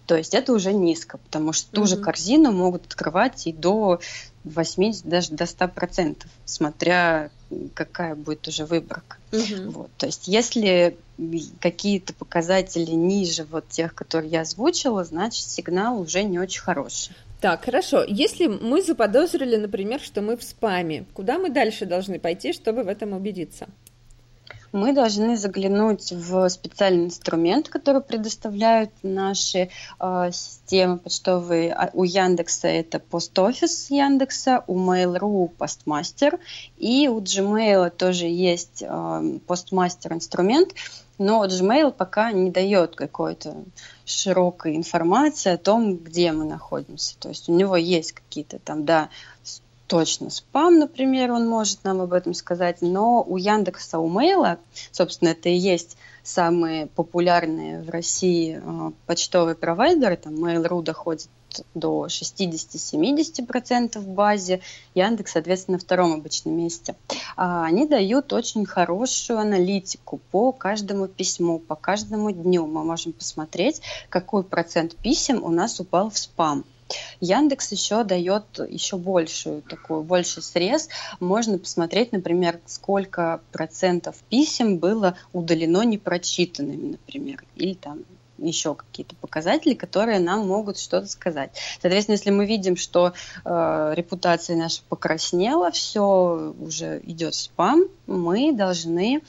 То 0.06 0.18
есть 0.18 0.34
это 0.34 0.52
уже 0.52 0.74
низко, 0.74 1.18
потому 1.18 1.54
что 1.54 1.72
ту 1.72 1.84
mm-hmm. 1.84 1.88
же 1.88 1.98
корзину 1.98 2.52
могут 2.52 2.88
открывать 2.88 3.48
и 3.48 3.54
до 3.54 4.02
80, 4.44 5.06
даже 5.06 5.32
до 5.32 5.46
100%, 5.46 6.18
смотря 6.44 7.30
какая 7.74 8.15
будет 8.15 8.48
уже 8.48 8.65
выборка. 8.65 9.18
Угу. 9.32 9.72
Вот. 9.72 9.91
То 9.98 10.06
есть 10.06 10.27
если 10.27 10.98
какие-то 11.60 12.13
показатели 12.13 12.91
ниже 12.91 13.44
вот 13.44 13.68
тех, 13.70 13.94
которые 13.94 14.32
я 14.32 14.41
озвучила, 14.41 15.03
значит 15.03 15.46
сигнал 15.48 16.00
уже 16.00 16.24
не 16.24 16.39
очень 16.39 16.62
хороший. 16.62 17.13
Так, 17.41 17.65
хорошо. 17.65 18.03
Если 18.06 18.48
мы 18.48 18.82
заподозрили, 18.82 19.56
например, 19.56 20.01
что 20.01 20.22
мы 20.22 20.36
в 20.36 20.44
спаме, 20.44 21.06
куда 21.13 21.38
мы 21.38 21.50
дальше 21.50 21.86
должны 21.86 22.20
пойти, 22.20 22.51
чтобы 22.51 22.84
в 22.84 22.88
этом 22.88 23.13
убедиться? 23.13 23.68
Мы 24.72 24.94
должны 24.94 25.38
заглянуть 25.38 26.12
в 26.12 26.48
специальный 26.50 27.06
инструмент, 27.06 27.70
который 27.70 28.02
предоставляют 28.02 28.92
наши 29.04 29.70
э, 30.00 30.30
системы 30.32 30.98
почтовые. 30.98 31.74
А, 31.74 31.90
у 31.94 32.04
Яндекса 32.04 32.68
это 32.68 33.00
пост-офис 33.00 33.90
Яндекса, 33.90 34.64
у 34.68 34.78
Mail.ru 34.78 35.50
постмастер, 35.50 36.40
и 36.78 37.08
у 37.08 37.20
Gmail 37.20 37.90
тоже 37.90 38.26
есть 38.26 38.82
э, 38.82 39.40
инструмент, 40.14 40.74
но 41.20 41.46
Gmail 41.46 41.92
пока 41.92 42.32
не 42.32 42.50
дает 42.50 42.96
какой-то 42.96 43.56
широкой 44.06 44.76
информации 44.78 45.52
о 45.52 45.58
том, 45.58 45.98
где 45.98 46.32
мы 46.32 46.46
находимся. 46.46 47.16
То 47.20 47.30
есть 47.30 47.50
у 47.50 47.54
него 47.54 47.76
есть 47.76 48.14
какие-то 48.14 48.58
там, 48.58 48.86
да, 48.86 49.10
точно 49.89 50.29
спам, 50.29 50.77
например, 50.77 51.31
он 51.31 51.50
может 51.50 51.84
нам 51.84 52.00
об 52.00 52.13
этом 52.13 52.34
сказать, 52.36 52.77
но 52.81 53.24
у 53.24 53.38
Яндекса, 53.38 54.00
у 54.00 54.08
Мейла, 54.08 54.60
собственно, 54.91 55.29
это 55.29 55.50
и 55.50 55.55
есть 55.55 55.98
самые 56.22 56.86
популярные 56.86 57.81
в 57.81 57.89
России 57.89 58.62
э, 58.63 58.91
почтовые 59.08 59.55
провайдеры, 59.55 60.15
там 60.15 60.36
Mail.ru 60.36 60.84
доходит 60.84 61.29
до 61.74 62.05
60-70% 62.05 63.98
в 63.98 64.08
базе, 64.10 64.62
Яндекс, 64.93 65.31
соответственно, 65.31 65.77
на 65.77 65.81
втором 65.81 66.13
обычном 66.13 66.55
месте. 66.55 66.96
А 67.36 67.65
они 67.65 67.88
дают 67.88 68.31
очень 68.31 68.67
хорошую 68.67 69.39
аналитику 69.39 70.19
по 70.29 70.51
каждому 70.51 71.08
письму, 71.08 71.58
по 71.58 71.75
каждому 71.75 72.29
дню. 72.31 72.67
Мы 72.67 72.84
можем 72.84 73.13
посмотреть, 73.13 73.81
какой 74.10 74.43
процент 74.43 74.96
писем 74.96 75.43
у 75.43 75.50
нас 75.50 75.79
упал 75.79 76.12
в 76.12 76.17
спам. 76.19 76.63
Яндекс 77.19 77.72
еще 77.72 78.03
дает 78.03 78.46
еще 78.69 78.98
большую 78.98 79.62
такую 79.62 80.03
больший 80.03 80.41
срез. 80.41 80.89
Можно 81.19 81.58
посмотреть, 81.58 82.12
например, 82.12 82.60
сколько 82.65 83.41
процентов 83.51 84.17
писем 84.29 84.77
было 84.77 85.15
удалено 85.34 85.84
непрочитанными, 85.84 86.91
например, 86.91 87.43
или 87.55 87.74
там 87.74 88.03
еще 88.38 88.74
какие-то 88.74 89.15
показатели, 89.15 89.74
которые 89.74 90.19
нам 90.19 90.48
могут 90.48 90.79
что-то 90.79 91.08
сказать. 91.08 91.51
Соответственно, 91.81 92.15
если 92.15 92.29
мы 92.31 92.46
видим, 92.46 92.77
что 92.77 93.13
э, 93.43 93.93
репутация 93.96 94.55
наша 94.55 94.81
покраснела, 94.88 95.72
все 95.72 96.53
уже 96.60 97.01
идет 97.03 97.36
спам, 97.36 97.84
мы 98.08 98.53
должны 98.53 99.22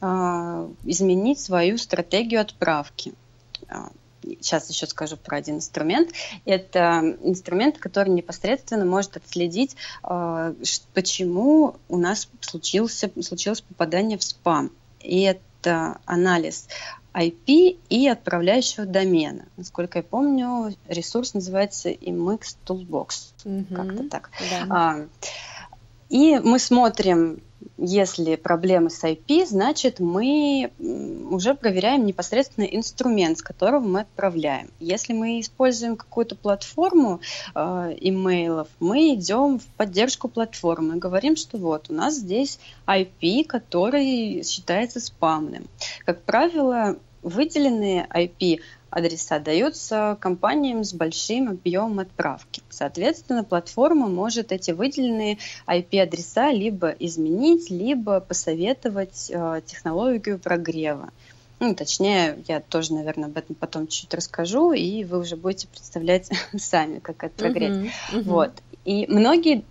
э, 0.00 0.68
изменить 0.84 1.40
свою 1.40 1.78
стратегию 1.78 2.42
отправки 2.42 3.14
сейчас 4.22 4.68
еще 4.70 4.86
скажу 4.86 5.16
про 5.16 5.38
один 5.38 5.56
инструмент. 5.56 6.10
Это 6.44 7.16
инструмент, 7.22 7.78
который 7.78 8.10
непосредственно 8.10 8.84
может 8.84 9.16
отследить, 9.16 9.76
э, 10.04 10.54
почему 10.94 11.76
у 11.88 11.98
нас 11.98 12.28
случился, 12.40 13.10
случилось 13.22 13.60
попадание 13.60 14.18
в 14.18 14.22
спам. 14.22 14.70
И 15.00 15.22
это 15.22 15.98
анализ 16.04 16.68
IP 17.12 17.78
и 17.88 18.08
отправляющего 18.08 18.86
домена. 18.86 19.46
Насколько 19.56 19.98
я 19.98 20.02
помню, 20.02 20.74
ресурс 20.88 21.34
называется 21.34 21.90
Imix 21.90 22.56
Toolbox. 22.66 23.32
Угу, 23.44 23.74
Как-то 23.74 24.08
так. 24.08 24.30
Да. 24.50 24.66
А, 24.70 25.06
и 26.08 26.38
мы 26.38 26.58
смотрим 26.58 27.42
если 27.76 28.36
проблемы 28.36 28.90
с 28.90 29.02
IP, 29.02 29.46
значит 29.46 30.00
мы 30.00 30.70
уже 31.30 31.54
проверяем 31.54 32.04
непосредственно 32.04 32.64
инструмент, 32.64 33.38
с 33.38 33.42
которого 33.42 33.80
мы 33.80 34.00
отправляем. 34.00 34.70
Если 34.80 35.12
мы 35.12 35.40
используем 35.40 35.96
какую-то 35.96 36.36
платформу 36.36 37.20
э, 37.54 37.60
имейлов, 38.00 38.68
мы 38.80 39.14
идем 39.14 39.58
в 39.58 39.66
поддержку 39.76 40.28
платформы, 40.28 40.96
говорим, 40.96 41.36
что 41.36 41.58
вот 41.58 41.90
у 41.90 41.94
нас 41.94 42.16
здесь 42.16 42.58
IP, 42.86 43.44
который 43.44 44.42
считается 44.44 45.00
спамным. 45.00 45.66
Как 46.04 46.22
правило, 46.22 46.96
выделенные 47.22 48.06
IP 48.14 48.60
адреса 48.90 49.38
даются 49.38 50.16
компаниям 50.20 50.84
с 50.84 50.92
большим 50.92 51.48
объемом 51.48 52.00
отправки. 52.00 52.62
Соответственно, 52.68 53.44
платформа 53.44 54.08
может 54.08 54.52
эти 54.52 54.72
выделенные 54.72 55.38
IP-адреса 55.66 56.50
либо 56.52 56.90
изменить, 56.90 57.70
либо 57.70 58.20
посоветовать 58.20 59.30
э, 59.30 59.62
технологию 59.64 60.38
прогрева. 60.38 61.10
Ну, 61.60 61.74
точнее, 61.74 62.38
я 62.48 62.60
тоже, 62.60 62.94
наверное, 62.94 63.28
об 63.28 63.36
этом 63.36 63.54
потом 63.54 63.86
чуть-чуть 63.86 64.14
расскажу, 64.14 64.72
и 64.72 65.04
вы 65.04 65.18
уже 65.18 65.36
будете 65.36 65.68
представлять 65.68 66.30
сами, 66.58 67.00
как 67.00 67.22
это 67.22 67.34
прогреть. 67.36 67.70
Uh-huh, 67.72 67.90
uh-huh. 68.12 68.22
Вот. 68.22 68.52
И 68.84 69.06
многие 69.08 69.64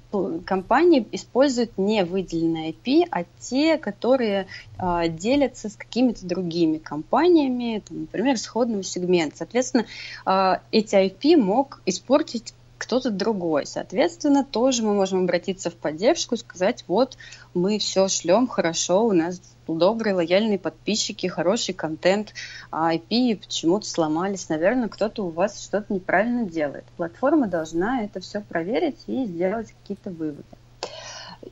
компании 0.46 1.06
используют 1.12 1.78
не 1.78 2.04
выделенные 2.04 2.72
IP, 2.72 3.08
а 3.10 3.24
те, 3.40 3.78
которые 3.78 4.48
э, 4.78 5.08
делятся 5.10 5.70
с 5.70 5.76
какими-то 5.76 6.26
другими 6.26 6.78
компаниями, 6.78 7.82
там, 7.88 8.02
например, 8.02 8.38
сходного 8.38 8.84
сегмента. 8.84 9.38
Соответственно, 9.38 9.86
э, 10.26 10.56
эти 10.72 10.96
IP 10.96 11.38
мог 11.38 11.82
испортить 11.86 12.54
кто-то 12.80 13.12
другой. 13.12 13.68
Соответственно, 13.68 14.44
тоже 14.44 14.82
мы 14.82 14.96
можем 14.96 15.24
обратиться 15.24 15.70
в 15.70 15.76
поддержку 15.76 16.34
и 16.34 16.40
сказать, 16.40 16.86
вот 16.88 17.18
мы 17.54 17.78
все 17.78 18.08
шлем 18.08 18.48
хорошо, 18.48 19.06
у 19.06 19.12
нас 19.12 19.42
добрые, 19.68 20.16
лояльные 20.16 20.58
подписчики, 20.58 21.28
хороший 21.28 21.76
контент, 21.76 22.34
а 22.72 22.96
IP 22.96 23.38
почему-то 23.38 23.86
сломались. 23.86 24.50
Наверное, 24.50 24.88
кто-то 24.88 25.26
у 25.26 25.30
вас 25.30 25.62
что-то 25.62 25.94
неправильно 25.94 26.46
делает. 26.46 26.86
Платформа 26.98 27.48
должна 27.48 28.04
это 28.04 28.20
все 28.20 28.42
проверить 28.42 29.04
и 29.06 29.26
сделать 29.26 29.76
какие-то 29.82 30.10
выводы. 30.10 30.44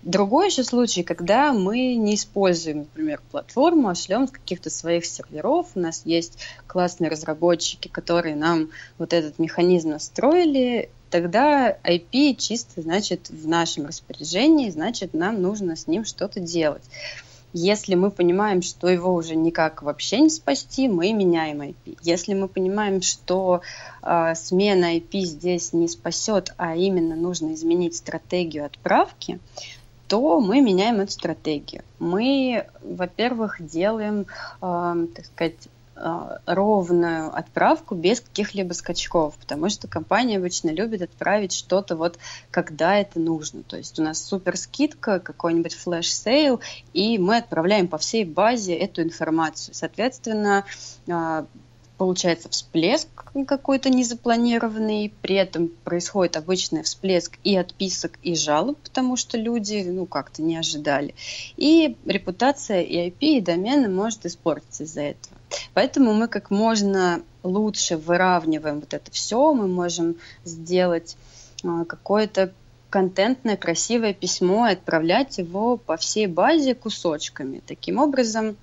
Другой 0.02 0.48
еще 0.48 0.64
случай, 0.64 1.04
когда 1.04 1.54
мы 1.54 1.96
не 1.96 2.16
используем, 2.16 2.80
например, 2.80 3.22
платформу, 3.32 3.88
а 3.88 3.96
шлем 3.96 4.28
с 4.28 4.32
каких-то 4.32 4.70
своих 4.70 5.06
серверов. 5.06 5.68
У 5.76 5.80
нас 5.80 6.02
есть 6.04 6.40
классные 6.68 7.10
разработчики, 7.10 7.88
которые 7.88 8.36
нам 8.36 8.70
вот 8.98 9.14
этот 9.14 9.40
механизм 9.40 9.92
настроили, 9.92 10.90
тогда 11.10 11.78
IP 11.84 12.36
чисто, 12.36 12.82
значит, 12.82 13.30
в 13.30 13.48
нашем 13.48 13.86
распоряжении, 13.86 14.70
значит, 14.70 15.14
нам 15.14 15.42
нужно 15.42 15.76
с 15.76 15.88
ним 15.88 16.06
что-то 16.06 16.40
делать. 16.40 16.84
Если 17.54 17.96
мы 17.96 18.12
понимаем, 18.12 18.62
что 18.62 18.88
его 18.90 19.16
уже 19.16 19.36
никак 19.36 19.82
вообще 19.82 20.20
не 20.20 20.30
спасти, 20.30 20.88
мы 20.88 21.14
меняем 21.14 21.62
IP. 21.62 21.98
Если 22.02 22.34
мы 22.34 22.48
понимаем, 22.48 23.02
что 23.02 23.62
э, 24.04 24.36
смена 24.36 24.98
IP 24.98 25.22
здесь 25.22 25.74
не 25.74 25.88
спасет, 25.88 26.54
а 26.58 26.76
именно 26.76 27.16
нужно 27.16 27.54
изменить 27.54 27.96
стратегию 27.96 28.66
отправки, 28.66 29.40
то 30.08 30.40
мы 30.40 30.62
меняем 30.62 31.00
эту 31.00 31.12
стратегию. 31.12 31.84
Мы, 32.00 32.68
во-первых, 32.82 33.58
делаем, 33.60 34.26
э, 34.62 35.08
так 35.16 35.26
сказать, 35.26 35.70
ровную 36.46 37.36
отправку 37.36 37.96
без 37.96 38.22
каких-либо 38.22 38.74
скачков, 38.74 39.36
потому 39.36 39.70
что 39.70 39.88
компания 39.88 40.38
обычно 40.38 40.70
любит 40.70 41.02
отправить 41.02 41.54
что-то 41.54 41.96
вот 41.96 42.18
когда 42.52 42.96
это 42.96 43.20
нужно. 43.20 43.64
То 43.64 43.78
есть 43.78 44.00
у 44.00 44.04
нас 44.04 44.24
супер 44.24 44.58
скидка, 44.58 45.20
какой-нибудь 45.20 45.76
flash 45.76 46.19
sale, 46.19 46.62
и 46.94 47.18
мы 47.18 47.38
отправляем 47.38 47.88
по 47.88 47.98
всей 47.98 48.26
базе 48.26 48.76
эту 48.76 49.02
информацию. 49.02 49.74
Соответственно, 49.74 50.66
а, 51.10 51.46
получается 51.98 52.50
всплеск 52.50 53.08
какой-то 53.48 53.90
незапланированный, 53.90 55.14
при 55.22 55.36
этом 55.36 55.70
происходит 55.84 56.38
обычный 56.38 56.84
всплеск 56.84 57.38
и 57.44 57.56
отписок, 57.56 58.14
и 58.24 58.36
жалоб, 58.36 58.78
потому 58.84 59.18
что 59.18 59.38
люди, 59.38 59.84
ну, 59.88 60.06
как-то 60.06 60.42
не 60.42 60.58
ожидали. 60.58 61.14
И 61.56 61.98
репутация 62.06 62.82
и 62.82 63.10
IP, 63.10 63.18
и 63.20 63.42
домена 63.42 63.90
может 63.90 64.26
испортиться 64.26 64.84
из-за 64.84 65.02
этого. 65.02 65.38
Поэтому 65.74 66.14
мы 66.14 66.28
как 66.28 66.50
можно 66.52 67.22
лучше 67.44 67.98
выравниваем 67.98 68.80
вот 68.80 68.94
это 68.94 69.12
все, 69.12 69.54
мы 69.54 69.68
можем 69.68 70.18
сделать 70.44 71.18
а, 71.64 71.86
какое-то 71.86 72.54
контентное, 72.90 73.58
красивое 73.58 74.14
письмо 74.14 74.68
и 74.68 74.74
отправлять 74.74 75.38
его 75.38 75.78
по 75.78 75.98
всей 75.98 76.28
базе 76.28 76.74
кусочками. 76.74 77.62
Таким 77.66 78.00
образом, 78.00 78.56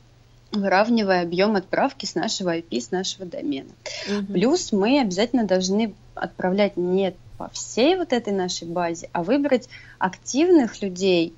выравнивая 0.61 1.23
объем 1.23 1.57
отправки 1.57 2.07
с 2.07 2.15
нашего 2.15 2.57
IP, 2.57 2.81
с 2.81 2.91
нашего 2.91 3.27
домена. 3.27 3.71
Угу. 4.09 4.33
Плюс 4.33 4.73
мы 4.73 5.01
обязательно 5.01 5.45
должны 5.45 5.95
отправлять 6.15 6.77
не 6.77 7.15
по 7.39 7.49
всей 7.51 7.97
вот 7.97 8.13
этой 8.13 8.33
нашей 8.33 8.69
базе, 8.69 9.09
а 9.13 9.23
выбрать 9.23 9.69
активных 9.99 10.81
людей, 10.83 11.35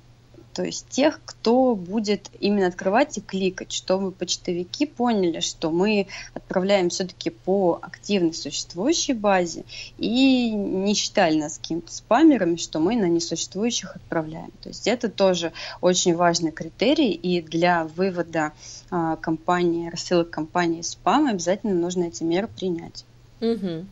то 0.57 0.63
есть 0.63 0.89
тех, 0.89 1.21
кто 1.23 1.75
будет 1.75 2.31
именно 2.39 2.65
открывать 2.65 3.15
и 3.19 3.21
кликать, 3.21 3.71
чтобы 3.71 4.09
почтовики 4.09 4.87
поняли, 4.87 5.39
что 5.39 5.69
мы 5.69 6.07
отправляем 6.33 6.89
все-таки 6.89 7.29
по 7.29 7.77
активно 7.79 8.33
существующей 8.33 9.13
базе 9.13 9.65
и 9.99 10.49
не 10.49 10.95
считали 10.95 11.39
нас 11.39 11.59
какими-то 11.59 11.93
спамерами, 11.93 12.55
что 12.55 12.79
мы 12.79 12.95
на 12.95 13.05
несуществующих 13.05 13.97
отправляем. 13.97 14.49
То 14.63 14.69
есть 14.69 14.87
это 14.87 15.09
тоже 15.09 15.53
очень 15.79 16.15
важный 16.15 16.51
критерий, 16.51 17.11
и 17.11 17.39
для 17.39 17.83
вывода 17.83 18.51
а, 18.89 19.15
компании, 19.17 19.91
рассылок 19.91 20.31
компании 20.31 20.81
спам 20.81 21.27
обязательно 21.27 21.75
нужно 21.75 22.05
эти 22.05 22.23
меры 22.23 22.47
принять. 22.47 23.05
Угу. 23.41 23.85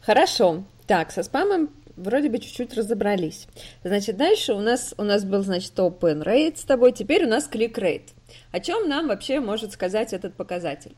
Хорошо. 0.00 0.62
Так, 0.86 1.12
со 1.12 1.22
спамом 1.22 1.68
вроде 1.96 2.28
бы 2.28 2.38
чуть-чуть 2.38 2.74
разобрались. 2.74 3.46
Значит, 3.84 4.16
дальше 4.16 4.54
у 4.54 4.60
нас, 4.60 4.94
у 4.98 5.02
нас 5.02 5.24
был, 5.24 5.42
значит, 5.42 5.72
open 5.78 6.22
rate 6.22 6.58
с 6.58 6.64
тобой, 6.64 6.92
теперь 6.92 7.24
у 7.24 7.28
нас 7.28 7.48
click 7.50 7.74
rate. 7.74 8.08
О 8.52 8.60
чем 8.60 8.88
нам 8.88 9.08
вообще 9.08 9.40
может 9.40 9.72
сказать 9.72 10.12
этот 10.12 10.34
показатель? 10.34 10.94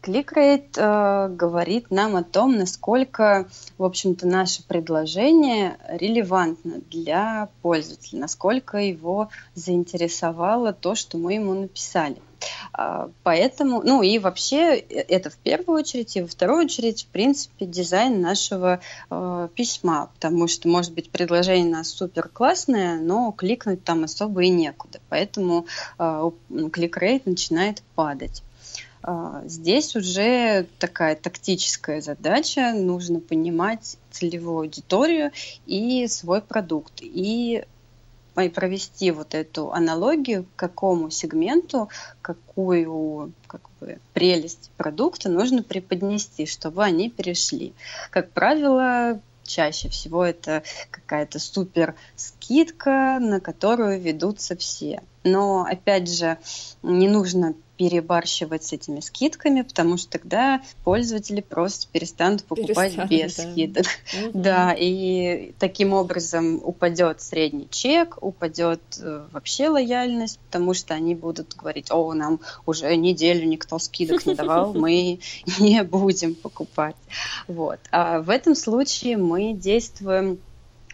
Clickrate 0.00 0.78
э, 0.78 1.28
говорит 1.34 1.90
нам 1.90 2.14
о 2.14 2.22
том, 2.22 2.56
насколько, 2.56 3.48
в 3.78 3.84
общем-то, 3.84 4.28
наше 4.28 4.62
предложение 4.66 5.76
релевантно 5.88 6.80
для 6.88 7.48
пользователя, 7.62 8.20
насколько 8.20 8.78
его 8.78 9.28
заинтересовало 9.54 10.72
то, 10.72 10.94
что 10.94 11.18
мы 11.18 11.34
ему 11.34 11.52
написали. 11.54 12.16
А, 12.72 13.10
поэтому, 13.22 13.82
ну 13.82 14.02
и 14.02 14.18
вообще 14.18 14.76
э, 14.76 15.04
это 15.08 15.30
в 15.30 15.36
первую 15.36 15.80
очередь, 15.80 16.16
и 16.16 16.22
во 16.22 16.28
вторую 16.28 16.64
очередь, 16.64 17.04
в 17.04 17.06
принципе, 17.06 17.66
дизайн 17.66 18.20
нашего 18.20 18.80
э, 19.10 19.48
письма, 19.54 20.10
потому 20.14 20.48
что, 20.48 20.68
может 20.68 20.92
быть, 20.94 21.10
предложение 21.10 21.66
у 21.66 21.72
нас 21.72 21.88
супер 21.88 22.28
классное, 22.28 23.00
но 23.00 23.32
кликнуть 23.32 23.84
там 23.84 24.04
особо 24.04 24.42
и 24.44 24.48
некуда, 24.48 25.00
поэтому 25.08 25.66
э, 25.98 26.30
клик-рейт 26.72 27.26
начинает 27.26 27.82
падать. 27.94 28.42
А, 29.02 29.42
здесь 29.46 29.94
уже 29.96 30.66
такая 30.78 31.16
тактическая 31.16 32.00
задача, 32.00 32.72
нужно 32.74 33.20
понимать 33.20 33.96
целевую 34.10 34.58
аудиторию 34.58 35.30
и 35.66 36.06
свой 36.08 36.42
продукт, 36.42 36.94
и 37.00 37.64
провести 38.48 39.10
вот 39.10 39.34
эту 39.34 39.72
аналогию, 39.72 40.44
к 40.44 40.56
какому 40.56 41.10
сегменту, 41.10 41.88
какую 42.22 43.32
как 43.48 43.62
бы, 43.80 43.98
прелесть 44.12 44.70
продукта 44.76 45.28
нужно 45.28 45.64
преподнести, 45.64 46.46
чтобы 46.46 46.84
они 46.84 47.10
перешли. 47.10 47.72
Как 48.10 48.30
правило, 48.30 49.20
чаще 49.48 49.88
всего 49.88 50.24
это 50.24 50.62
какая-то 50.90 51.40
супер 51.40 51.96
скидка, 52.48 53.18
на 53.20 53.40
которую 53.40 54.00
ведутся 54.00 54.56
все. 54.56 55.02
Но, 55.22 55.66
опять 55.68 56.10
же, 56.10 56.38
не 56.82 57.08
нужно 57.08 57.54
перебарщивать 57.76 58.64
с 58.64 58.72
этими 58.72 58.98
скидками, 59.00 59.62
потому 59.62 59.98
что 59.98 60.10
тогда 60.10 60.62
пользователи 60.82 61.40
просто 61.40 61.86
перестанут 61.92 62.42
покупать 62.44 62.96
перестанут, 62.96 63.10
без 63.10 63.36
да. 63.36 63.42
скидок. 63.42 63.86
Угу. 64.14 64.30
Да, 64.34 64.74
и 64.76 65.52
таким 65.60 65.92
образом 65.92 66.60
упадет 66.64 67.20
средний 67.20 67.68
чек, 67.70 68.18
упадет 68.20 68.80
э, 69.00 69.26
вообще 69.30 69.68
лояльность, 69.68 70.40
потому 70.40 70.74
что 70.74 70.94
они 70.94 71.14
будут 71.14 71.54
говорить, 71.54 71.92
о, 71.92 72.14
нам 72.14 72.40
уже 72.66 72.96
неделю 72.96 73.46
никто 73.46 73.78
скидок 73.78 74.26
не 74.26 74.34
давал, 74.34 74.74
мы 74.74 75.20
не 75.60 75.84
будем 75.84 76.34
покупать. 76.34 76.96
Вот. 77.46 77.78
А 77.92 78.20
в 78.20 78.30
этом 78.30 78.56
случае 78.56 79.18
мы 79.18 79.52
действуем 79.52 80.40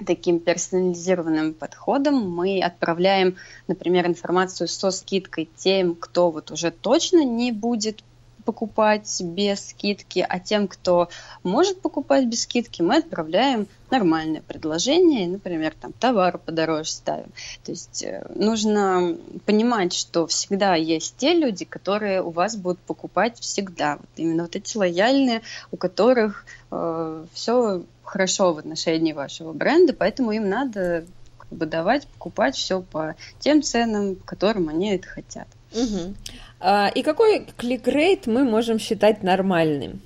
таким 0.06 0.40
персонализированным 0.40 1.54
подходом 1.54 2.30
мы 2.30 2.60
отправляем, 2.60 3.36
например, 3.68 4.06
информацию 4.06 4.68
со 4.68 4.90
скидкой 4.90 5.48
тем, 5.56 5.94
кто 5.94 6.30
вот 6.30 6.50
уже 6.50 6.70
точно 6.70 7.24
не 7.24 7.52
будет 7.52 8.02
покупать 8.44 9.22
без 9.22 9.70
скидки, 9.70 10.24
а 10.26 10.38
тем, 10.38 10.68
кто 10.68 11.08
может 11.42 11.80
покупать 11.80 12.26
без 12.26 12.42
скидки, 12.42 12.82
мы 12.82 12.96
отправляем 12.96 13.66
нормальное 13.90 14.42
предложение, 14.42 15.28
например, 15.28 15.74
там 15.80 15.92
товар 15.92 16.38
подороже 16.38 16.90
ставим. 16.90 17.32
То 17.64 17.72
есть 17.72 18.02
э, 18.02 18.26
нужно 18.34 19.16
понимать, 19.46 19.92
что 19.92 20.26
всегда 20.26 20.74
есть 20.74 21.16
те 21.16 21.34
люди, 21.34 21.64
которые 21.64 22.22
у 22.22 22.30
вас 22.30 22.56
будут 22.56 22.80
покупать 22.80 23.38
всегда. 23.38 23.96
Вот 23.96 24.08
именно 24.16 24.42
вот 24.44 24.56
эти 24.56 24.76
лояльные, 24.76 25.42
у 25.70 25.76
которых 25.76 26.44
э, 26.70 27.24
все 27.32 27.82
хорошо 28.14 28.52
в 28.52 28.58
отношении 28.58 29.12
вашего 29.12 29.52
бренда, 29.52 29.92
поэтому 29.92 30.30
им 30.30 30.48
надо 30.48 31.04
как 31.36 31.48
бы 31.48 31.66
давать, 31.66 32.06
покупать 32.06 32.54
все 32.54 32.80
по 32.80 33.16
тем 33.40 33.60
ценам, 33.60 34.14
которым 34.14 34.68
они 34.68 34.94
это 34.94 35.08
хотят. 35.08 35.48
Угу. 35.72 36.14
А, 36.60 36.88
и 36.94 37.02
какой 37.02 37.44
кликрейт 37.56 38.28
мы 38.28 38.44
можем 38.44 38.78
считать 38.78 39.24
нормальным? 39.24 40.00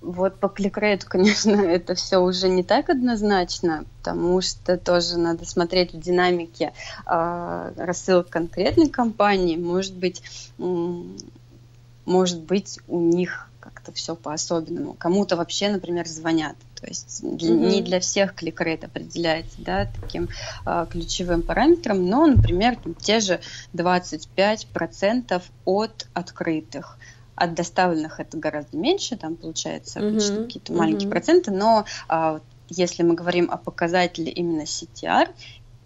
Вот 0.00 0.40
по 0.40 0.48
кликрейту, 0.48 1.06
конечно, 1.08 1.52
это 1.60 1.94
все 1.94 2.18
уже 2.18 2.48
не 2.48 2.64
так 2.64 2.90
однозначно, 2.90 3.84
потому 3.98 4.40
что 4.40 4.76
тоже 4.78 5.16
надо 5.16 5.46
смотреть 5.46 5.92
в 5.92 6.00
динамике 6.00 6.72
э, 7.06 7.72
рассылок 7.76 8.30
конкретной 8.30 8.88
компании. 8.88 9.56
Может 9.56 9.94
быть, 9.94 10.24
может 10.58 12.40
быть, 12.40 12.80
у 12.88 12.98
них 12.98 13.49
как-то 13.60 13.92
все 13.92 14.16
по-особенному. 14.16 14.94
Кому-то 14.94 15.36
вообще, 15.36 15.68
например, 15.68 16.06
звонят. 16.08 16.56
То 16.80 16.86
есть 16.86 17.22
mm-hmm. 17.22 17.70
не 17.70 17.82
для 17.82 18.00
всех 18.00 18.34
кликрейт 18.34 18.84
определяется 18.84 19.56
да, 19.58 19.88
таким 20.00 20.28
а, 20.64 20.86
ключевым 20.86 21.42
параметром, 21.42 22.06
но, 22.06 22.26
например, 22.26 22.76
там, 22.76 22.94
те 22.94 23.20
же 23.20 23.40
25% 23.74 25.42
от 25.64 26.06
открытых 26.14 26.98
от 27.36 27.54
доставленных 27.54 28.20
это 28.20 28.36
гораздо 28.36 28.76
меньше, 28.76 29.16
там 29.16 29.34
получается 29.34 29.98
mm-hmm. 29.98 30.44
какие-то 30.44 30.74
маленькие 30.74 31.08
mm-hmm. 31.08 31.10
проценты, 31.10 31.50
но 31.50 31.86
а, 32.06 32.40
если 32.68 33.02
мы 33.02 33.14
говорим 33.14 33.50
о 33.50 33.56
показателе 33.56 34.30
именно 34.30 34.62
CTR, 34.62 35.30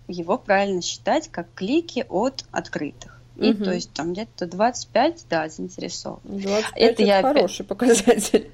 его 0.08 0.36
правильно 0.36 0.82
считать 0.82 1.28
как 1.30 1.46
клики 1.54 2.04
от 2.08 2.44
открытых. 2.50 3.13
И 3.36 3.50
угу. 3.50 3.64
то 3.64 3.72
есть 3.72 3.92
там 3.92 4.12
где-то 4.12 4.46
25, 4.46 5.26
да, 5.28 5.48
заинтересован. 5.48 6.20
25 6.24 6.72
это, 6.76 6.92
это 6.92 7.02
я 7.02 7.22
хороший 7.22 7.62
опять... 7.62 7.68
показатель. 7.68 8.50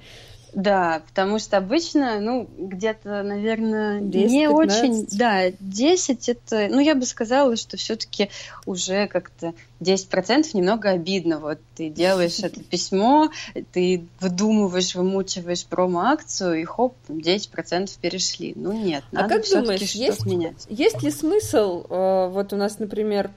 Да, 0.54 1.02
потому 1.06 1.38
что 1.38 1.58
обычно, 1.58 2.20
ну, 2.20 2.48
где-то, 2.58 3.22
наверное, 3.22 4.00
10, 4.00 4.30
не 4.30 4.46
15. 4.46 4.82
очень... 4.82 5.18
Да, 5.18 5.50
10 5.60 6.28
это... 6.28 6.68
Ну, 6.70 6.80
я 6.80 6.94
бы 6.94 7.06
сказала, 7.06 7.56
что 7.56 7.76
все 7.76 7.96
таки 7.96 8.30
уже 8.66 9.06
как-то 9.06 9.54
10% 9.80 10.48
немного 10.54 10.90
обидно. 10.90 11.38
Вот 11.38 11.58
ты 11.76 11.88
делаешь 11.88 12.38
это 12.42 12.62
письмо, 12.62 13.30
ты 13.72 14.04
выдумываешь, 14.20 14.94
вымучиваешь 14.94 15.64
промо-акцию, 15.66 16.60
и 16.60 16.64
хоп, 16.64 16.96
10% 17.08 17.90
перешли. 18.00 18.52
Ну, 18.56 18.72
нет, 18.72 19.04
а 19.12 19.22
надо 19.22 19.34
а 19.34 19.38
как 19.38 19.48
думаешь, 19.48 19.92
есть, 19.92 20.26
менять. 20.26 20.66
есть 20.68 21.02
ли 21.02 21.10
смысл, 21.10 21.84
э, 21.88 22.28
вот 22.32 22.52
у 22.52 22.56
нас, 22.56 22.78
например, 22.78 23.30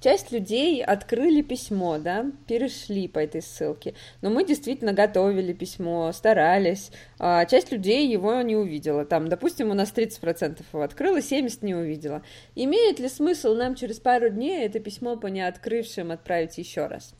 Часть 0.00 0.32
людей 0.32 0.82
открыли 0.82 1.42
письмо, 1.42 1.98
да, 1.98 2.24
перешли 2.46 3.06
по 3.06 3.18
этой 3.18 3.42
ссылке, 3.42 3.92
но 4.22 4.30
мы 4.30 4.46
действительно 4.46 4.94
готовили 4.94 5.52
письмо, 5.52 6.10
старались, 6.12 6.90
а 7.18 7.44
часть 7.44 7.70
людей 7.70 8.08
его 8.08 8.40
не 8.40 8.56
увидела. 8.56 9.04
Там, 9.04 9.28
допустим, 9.28 9.70
у 9.70 9.74
нас 9.74 9.92
30% 9.92 10.62
его 10.72 10.82
открыло, 10.82 11.18
70% 11.18 11.58
не 11.60 11.74
увидела. 11.74 12.22
Имеет 12.54 12.98
ли 12.98 13.10
смысл 13.10 13.54
нам 13.54 13.74
через 13.74 14.00
пару 14.00 14.30
дней 14.30 14.64
это 14.64 14.80
письмо 14.80 15.16
по 15.16 15.26
неоткрывшим 15.26 16.12
отправить 16.12 16.56
еще 16.56 16.86
раз? 16.86 17.14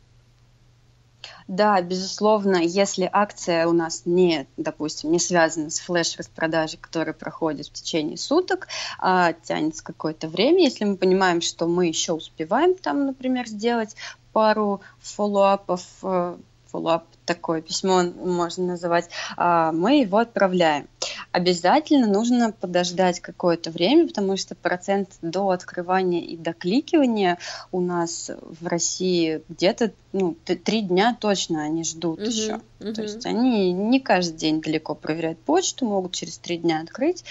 Да, 1.49 1.81
безусловно, 1.83 2.57
если 2.57 3.09
акция 3.13 3.67
у 3.67 3.73
нас 3.73 4.03
не, 4.05 4.47
допустим, 4.57 5.11
не 5.11 5.19
связана 5.19 5.71
с 5.71 5.81
флеш-распродажей, 5.81 6.79
которая 6.79 7.15
проходит 7.15 7.67
в 7.67 7.73
течение 7.73 8.17
суток, 8.17 8.69
а 8.99 9.33
тянется 9.33 9.83
какое-то 9.83 10.29
время, 10.29 10.65
если 10.65 10.85
мы 10.85 10.97
понимаем, 10.97 11.41
что 11.41 11.67
мы 11.67 11.87
еще 11.87 12.13
успеваем 12.13 12.75
там, 12.75 13.07
например, 13.07 13.47
сделать 13.47 13.97
пару 14.33 14.81
follow-up 15.01 15.62
ов, 15.62 15.83
э, 16.03 16.37
follow-up 16.71 17.05
такое 17.31 17.63
письмо 17.63 18.03
можно 18.03 18.67
называть, 18.67 19.09
а, 19.37 19.71
мы 19.71 20.01
его 20.01 20.19
отправляем. 20.19 20.89
Обязательно 21.31 22.09
нужно 22.09 22.51
подождать 22.51 23.21
какое-то 23.21 23.71
время, 23.71 24.09
потому 24.09 24.37
что 24.37 24.57
процент 24.57 25.11
до 25.23 25.51
открывания 25.51 26.23
и 26.23 26.37
докликивания 26.37 27.39
у 27.71 27.81
нас 27.81 28.33
в 28.61 28.67
России 28.67 29.43
где-то 29.49 29.93
ну, 30.13 30.35
три 30.45 30.83
дня 30.83 31.17
точно 31.19 31.63
они 31.63 31.85
ждут 31.85 32.19
угу, 32.19 32.29
еще. 32.29 32.61
Угу. 32.81 32.93
То 32.95 33.03
есть 33.03 33.25
они 33.27 33.73
не 33.73 34.01
каждый 34.01 34.37
день 34.37 34.61
далеко 34.61 34.95
проверяют 34.95 35.39
почту, 35.39 35.85
могут 35.85 36.13
через 36.13 36.39
три 36.39 36.59
дня 36.59 36.81
открыть, 36.81 37.25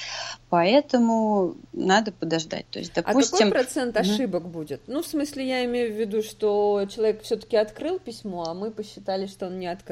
поэтому 0.50 1.56
надо 1.74 2.12
подождать. 2.14 2.66
То 2.70 2.80
есть, 2.80 2.94
допустим, 2.94 3.36
а 3.36 3.38
какой 3.40 3.52
процент 3.52 3.98
ошибок 3.98 4.44
угу. 4.44 4.52
будет? 4.60 4.82
Ну, 4.88 5.02
в 5.02 5.08
смысле, 5.08 5.48
я 5.48 5.66
имею 5.66 5.94
в 5.94 5.98
виду, 5.98 6.24
что 6.24 6.86
человек 6.90 7.24
все-таки 7.24 7.58
открыл 7.58 8.00
письмо, 8.00 8.46
а 8.48 8.54
мы 8.54 8.72
посчитали, 8.72 9.28
что 9.28 9.48
он 9.48 9.60
не 9.60 9.68
открыл. 9.68 9.89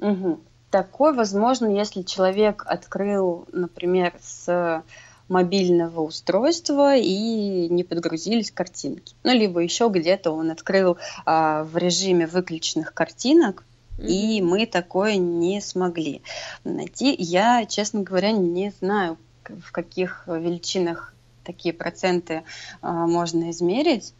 Угу. 0.00 0.40
Такой 0.70 1.14
возможно, 1.14 1.66
если 1.66 2.02
человек 2.02 2.64
открыл, 2.66 3.46
например, 3.52 4.12
с 4.20 4.82
мобильного 5.28 6.00
устройства 6.00 6.96
и 6.96 7.68
не 7.68 7.84
подгрузились 7.84 8.50
картинки. 8.50 9.14
Ну, 9.22 9.32
либо 9.32 9.60
еще 9.60 9.88
где-то 9.88 10.30
он 10.30 10.50
открыл 10.50 10.98
а, 11.24 11.64
в 11.64 11.76
режиме 11.76 12.26
выключенных 12.26 12.92
картинок, 12.92 13.64
mm-hmm. 13.98 14.06
и 14.06 14.42
мы 14.42 14.66
такое 14.66 15.16
не 15.16 15.60
смогли 15.60 16.22
найти. 16.64 17.14
Я, 17.18 17.64
честно 17.66 18.02
говоря, 18.02 18.32
не 18.32 18.72
знаю, 18.80 19.16
в 19.44 19.72
каких 19.72 20.24
величинах 20.26 21.14
такие 21.44 21.72
проценты 21.74 22.42
а, 22.80 23.06
можно 23.06 23.50
измерить. 23.50 24.14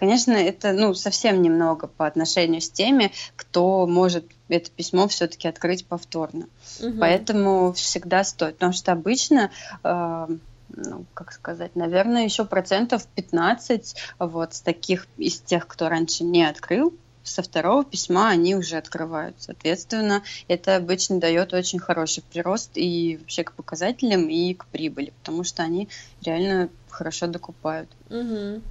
Конечно, 0.00 0.32
это 0.32 0.72
ну, 0.72 0.94
совсем 0.94 1.42
немного 1.42 1.86
по 1.86 2.06
отношению 2.06 2.62
с 2.62 2.70
теми, 2.70 3.12
кто 3.36 3.86
может 3.86 4.24
это 4.48 4.70
письмо 4.70 5.06
все-таки 5.08 5.46
открыть 5.46 5.84
повторно. 5.84 6.46
Угу. 6.80 6.98
Поэтому 6.98 7.74
всегда 7.74 8.24
стоит. 8.24 8.54
Потому 8.54 8.72
что 8.72 8.92
обычно 8.92 9.50
э, 9.84 10.26
ну, 10.70 11.04
как 11.12 11.32
сказать, 11.32 11.76
наверное, 11.76 12.24
еще 12.24 12.46
процентов 12.46 13.06
15 13.14 13.94
вот 14.18 14.54
с 14.54 14.62
таких, 14.62 15.06
из 15.18 15.38
тех, 15.38 15.66
кто 15.66 15.90
раньше 15.90 16.24
не 16.24 16.44
открыл, 16.44 16.94
со 17.22 17.42
второго 17.42 17.84
письма 17.84 18.30
они 18.30 18.54
уже 18.54 18.78
открывают. 18.78 19.36
Соответственно, 19.38 20.22
это 20.48 20.76
обычно 20.76 21.20
дает 21.20 21.52
очень 21.52 21.78
хороший 21.78 22.22
прирост 22.22 22.70
и 22.76 23.18
вообще 23.20 23.44
к 23.44 23.52
показателям, 23.52 24.30
и 24.30 24.54
к 24.54 24.64
прибыли, 24.64 25.12
потому 25.22 25.44
что 25.44 25.62
они 25.62 25.90
реально 26.22 26.70
хорошо 26.88 27.26
докупают. 27.26 27.90
Угу. 28.08 28.62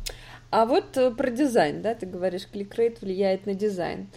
А 0.51 0.65
вот 0.65 0.97
э, 0.97 1.12
про 1.12 1.29
дизайн, 1.29 1.81
да, 1.81 1.95
ты 1.95 2.05
говоришь, 2.05 2.47
кликрейт 2.47 3.01
влияет 3.01 3.45
на 3.45 3.53
дизайн. 3.53 4.09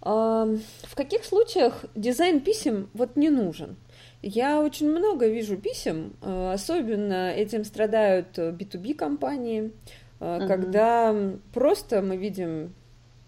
В 0.00 0.94
каких 0.94 1.24
случаях 1.24 1.84
дизайн 1.96 2.40
писем 2.40 2.88
вот 2.94 3.16
не 3.16 3.30
нужен? 3.30 3.76
Я 4.22 4.60
очень 4.60 4.90
много 4.90 5.26
вижу 5.26 5.56
писем, 5.56 6.14
э, 6.22 6.52
особенно 6.52 7.30
этим 7.30 7.64
страдают 7.64 8.38
B2B 8.38 8.94
компании, 8.94 9.72
угу. 10.20 10.46
когда 10.46 11.14
просто 11.52 12.00
мы 12.00 12.16
видим 12.16 12.74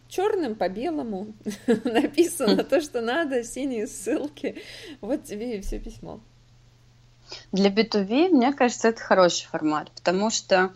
черным 0.09 0.57
по 0.57 0.69
белому 0.69 1.35
написано 1.85 2.65
то, 2.65 2.81
что 2.81 3.01
надо, 3.01 3.45
синие 3.45 3.87
ссылки. 3.87 4.61
Вот 5.01 5.25
тебе 5.25 5.59
и 5.59 5.61
все 5.61 5.79
письмо. 5.79 6.21
Для 7.53 7.71
B2B, 7.71 8.31
мне 8.31 8.53
кажется, 8.53 8.89
это 8.89 9.01
хороший 9.01 9.47
формат, 9.47 9.93
потому 9.93 10.31
что 10.31 10.75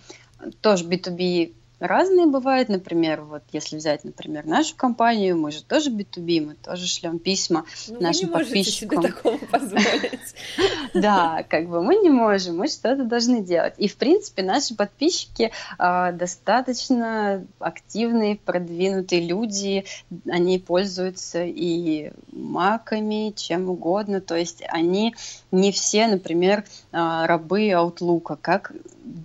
тоже 0.60 0.84
B2B 0.84 1.52
разные 1.86 2.26
бывают. 2.26 2.68
Например, 2.68 3.22
вот 3.22 3.42
если 3.52 3.76
взять, 3.76 4.04
например, 4.04 4.46
нашу 4.46 4.74
компанию, 4.76 5.36
мы 5.36 5.50
же 5.50 5.62
тоже 5.62 5.90
B2B, 5.90 6.46
мы 6.46 6.54
тоже 6.54 6.86
шлем 6.86 7.18
письма 7.18 7.64
ну, 7.88 8.00
нашим 8.00 8.28
вы 8.30 8.38
не 8.38 8.44
подписчикам. 8.44 9.02
Себе 9.02 9.12
такого 9.12 9.36
позволить. 9.38 10.34
Да, 10.94 11.44
как 11.48 11.68
бы 11.68 11.82
мы 11.82 11.96
не 11.96 12.08
можем, 12.08 12.58
мы 12.58 12.68
что-то 12.68 13.04
должны 13.04 13.42
делать. 13.42 13.74
И, 13.78 13.88
в 13.88 13.96
принципе, 13.96 14.44
наши 14.44 14.76
подписчики 14.76 15.50
а, 15.76 16.12
достаточно 16.12 17.44
активные, 17.58 18.36
продвинутые 18.36 19.26
люди, 19.26 19.84
они 20.28 20.60
пользуются 20.60 21.42
и 21.44 22.12
маками, 22.30 23.32
чем 23.34 23.68
угодно, 23.68 24.20
то 24.20 24.36
есть 24.36 24.62
они 24.68 25.16
не 25.50 25.72
все, 25.72 26.06
например, 26.06 26.64
а, 26.92 27.26
рабы 27.26 27.70
Outlook, 27.70 28.38
как 28.40 28.72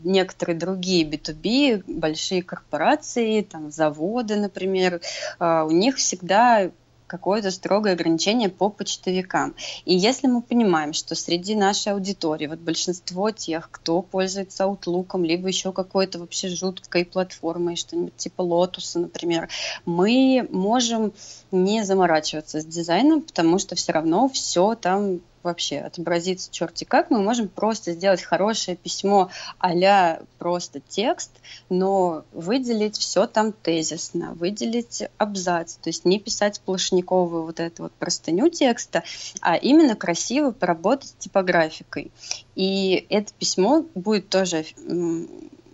некоторые 0.04 0.58
другие 0.58 1.06
B2B, 1.06 1.84
большие 1.88 2.44
корпорации, 2.44 3.42
там, 3.42 3.72
заводы, 3.72 4.36
например, 4.36 5.02
а, 5.40 5.66
у 5.66 5.72
них 5.72 5.98
всегда 5.98 6.72
какое-то 7.10 7.52
строгое 7.52 7.94
ограничение 7.94 8.50
по 8.50 8.70
почтовикам. 8.70 9.56
И 9.84 9.96
если 9.96 10.28
мы 10.28 10.42
понимаем, 10.42 10.94
что 10.94 11.16
среди 11.16 11.56
нашей 11.56 11.94
аудитории 11.94 12.48
вот 12.48 12.60
большинство 12.60 13.32
тех, 13.32 13.70
кто 13.72 14.02
пользуется 14.02 14.66
Outlook, 14.66 15.20
либо 15.26 15.48
еще 15.48 15.74
какой-то 15.74 16.20
вообще 16.20 16.48
жуткой 16.50 17.06
платформой, 17.06 17.76
что-нибудь 17.76 18.16
типа 18.16 18.44
Lotus, 18.44 19.00
например, 19.00 19.50
мы 19.86 20.48
можем 20.52 21.12
не 21.52 21.84
заморачиваться 21.84 22.62
с 22.62 22.66
дизайном, 22.66 23.24
потому 23.24 23.58
что 23.58 23.76
все 23.76 23.92
равно 23.92 24.30
все 24.30 24.76
там 24.76 25.20
вообще 25.44 25.80
отобразится 25.80 26.52
черти 26.52 26.84
как. 26.84 27.10
Мы 27.10 27.22
можем 27.22 27.48
просто 27.48 27.94
сделать 27.94 28.22
хорошее 28.22 28.78
письмо 28.78 29.30
а 29.60 30.20
просто 30.38 30.80
текст, 30.80 31.32
но 31.70 32.24
выделить 32.32 32.98
все 32.98 33.28
там 33.28 33.52
тезисно, 33.52 34.34
выделить 34.34 35.04
абзац, 35.18 35.76
то 35.76 35.90
есть 35.90 36.06
не 36.06 36.20
писать 36.20 36.56
сплошниковую 36.56 37.44
вот 37.44 37.60
эту 37.60 37.84
вот 37.84 37.94
простыню 37.94 38.50
текста, 38.50 39.04
а 39.42 39.56
именно 39.56 39.96
красиво 39.96 40.52
поработать 40.52 41.10
с 41.10 41.14
типографикой. 41.14 42.12
И 42.56 43.06
это 43.10 43.34
письмо 43.34 43.86
будет 43.96 44.30
тоже 44.30 44.66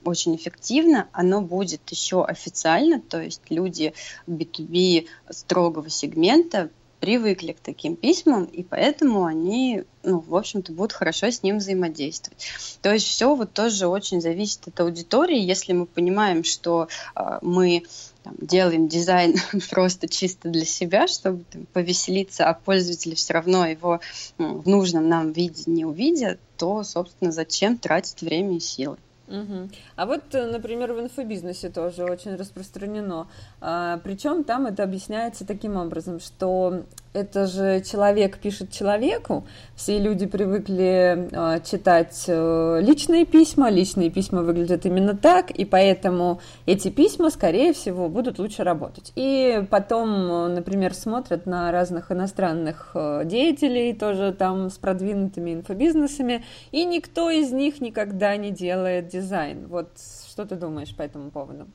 очень 0.06 0.36
эффективно, 0.36 1.08
оно 1.12 1.42
будет 1.42 1.90
еще 1.90 2.24
официально, 2.24 3.02
то 3.02 3.22
есть 3.22 3.42
люди 3.50 3.94
B2B 4.28 5.08
строгого 5.30 5.90
сегмента 5.90 6.70
привыкли 7.00 7.54
к 7.54 7.60
таким 7.60 7.96
письмам, 7.96 8.46
и 8.46 8.64
поэтому 8.64 9.26
они, 9.26 9.84
ну, 10.04 10.20
в 10.20 10.36
общем-то, 10.36 10.72
будут 10.72 10.94
хорошо 10.94 11.28
с 11.28 11.44
ним 11.44 11.58
взаимодействовать. 11.58 12.48
То 12.82 12.94
есть 12.94 13.08
все 13.08 13.36
вот 13.36 13.54
тоже 13.54 13.88
очень 13.88 14.22
зависит 14.22 14.68
от 14.68 14.80
аудитории. 14.80 15.40
Если 15.40 15.74
мы 15.74 15.86
понимаем, 15.86 16.44
что 16.44 16.88
э, 17.16 17.40
мы 17.42 17.84
там, 18.24 18.34
делаем 18.40 18.88
дизайн 18.88 19.36
просто 19.70 20.08
чисто 20.08 20.50
для 20.50 20.66
себя, 20.66 21.08
чтобы 21.08 21.44
там, 21.52 21.66
повеселиться, 21.74 22.48
а 22.50 22.54
пользователи 22.54 23.16
все 23.16 23.34
равно 23.34 23.68
его 23.68 24.00
ну, 24.38 24.58
в 24.58 24.68
нужном 24.68 25.08
нам 25.08 25.32
виде 25.32 25.64
не 25.68 25.86
увидят, 25.86 26.40
то, 26.58 26.84
собственно, 26.84 27.32
зачем 27.32 27.78
тратить 27.78 28.22
время 28.22 28.58
и 28.58 28.60
силы? 28.60 28.98
Угу. 29.28 29.70
А 29.96 30.06
вот, 30.06 30.34
э, 30.34 30.46
например, 30.46 30.94
в 30.94 31.00
инфобизнесе 31.00 31.70
тоже 31.70 32.04
очень 32.04 32.36
распространено. 32.36 33.28
А, 33.60 34.00
причем 34.04 34.44
там 34.44 34.68
это 34.68 34.84
объясняется 34.84 35.46
таким 35.46 35.78
образом, 35.78 36.20
что 36.20 36.84
это 37.16 37.48
же 37.48 37.82
человек 37.82 38.38
пишет 38.38 38.72
человеку. 38.72 39.46
Все 39.76 39.98
люди 39.98 40.26
привыкли 40.26 41.30
э, 41.32 41.62
читать 41.64 42.26
э, 42.28 42.80
личные 42.82 43.26
письма, 43.26 43.70
личные 43.70 44.10
письма 44.10 44.44
выглядят 44.44 44.86
именно 44.86 45.16
так, 45.16 45.52
и 45.52 45.66
поэтому 45.66 46.42
эти 46.66 46.90
письма, 46.90 47.30
скорее 47.30 47.74
всего, 47.74 48.10
будут 48.10 48.38
лучше 48.38 48.64
работать. 48.64 49.12
И 49.16 49.66
потом, 49.70 50.54
например, 50.54 50.94
смотрят 50.94 51.46
на 51.46 51.72
разных 51.72 52.12
иностранных 52.12 52.92
э, 52.94 53.24
деятелей, 53.26 53.94
тоже 53.94 54.34
там 54.34 54.70
с 54.70 54.78
продвинутыми 54.78 55.54
инфобизнесами, 55.54 56.44
и 56.72 56.86
никто 56.86 57.30
из 57.30 57.52
них 57.52 57.82
никогда 57.82 58.36
не 58.36 58.52
делает 58.52 59.08
дизайн. 59.08 59.68
Вот 59.68 59.90
что 60.30 60.46
ты 60.46 60.56
думаешь 60.56 60.96
по 60.96 61.02
этому 61.02 61.32
поводу? 61.32 61.68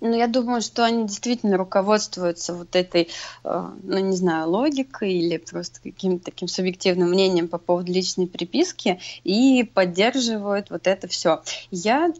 Ну, 0.00 0.16
я 0.16 0.26
думаю, 0.26 0.62
что 0.62 0.84
они 0.84 1.06
действительно 1.06 1.56
руководствуются 1.56 2.54
вот 2.54 2.74
этой, 2.74 3.08
э, 3.44 3.70
ну, 3.82 3.98
не 3.98 4.16
знаю, 4.16 4.48
логикой 4.50 5.12
или 5.12 5.36
просто 5.36 5.80
каким-то 5.82 6.24
таким 6.26 6.48
субъективным 6.48 7.10
мнением 7.10 7.48
по 7.48 7.58
поводу 7.58 7.92
личной 7.92 8.26
приписки 8.26 8.98
и 9.24 9.62
поддерживают 9.62 10.70
вот 10.70 10.86
это 10.86 11.06
все. 11.08 11.42
Я 11.70 12.12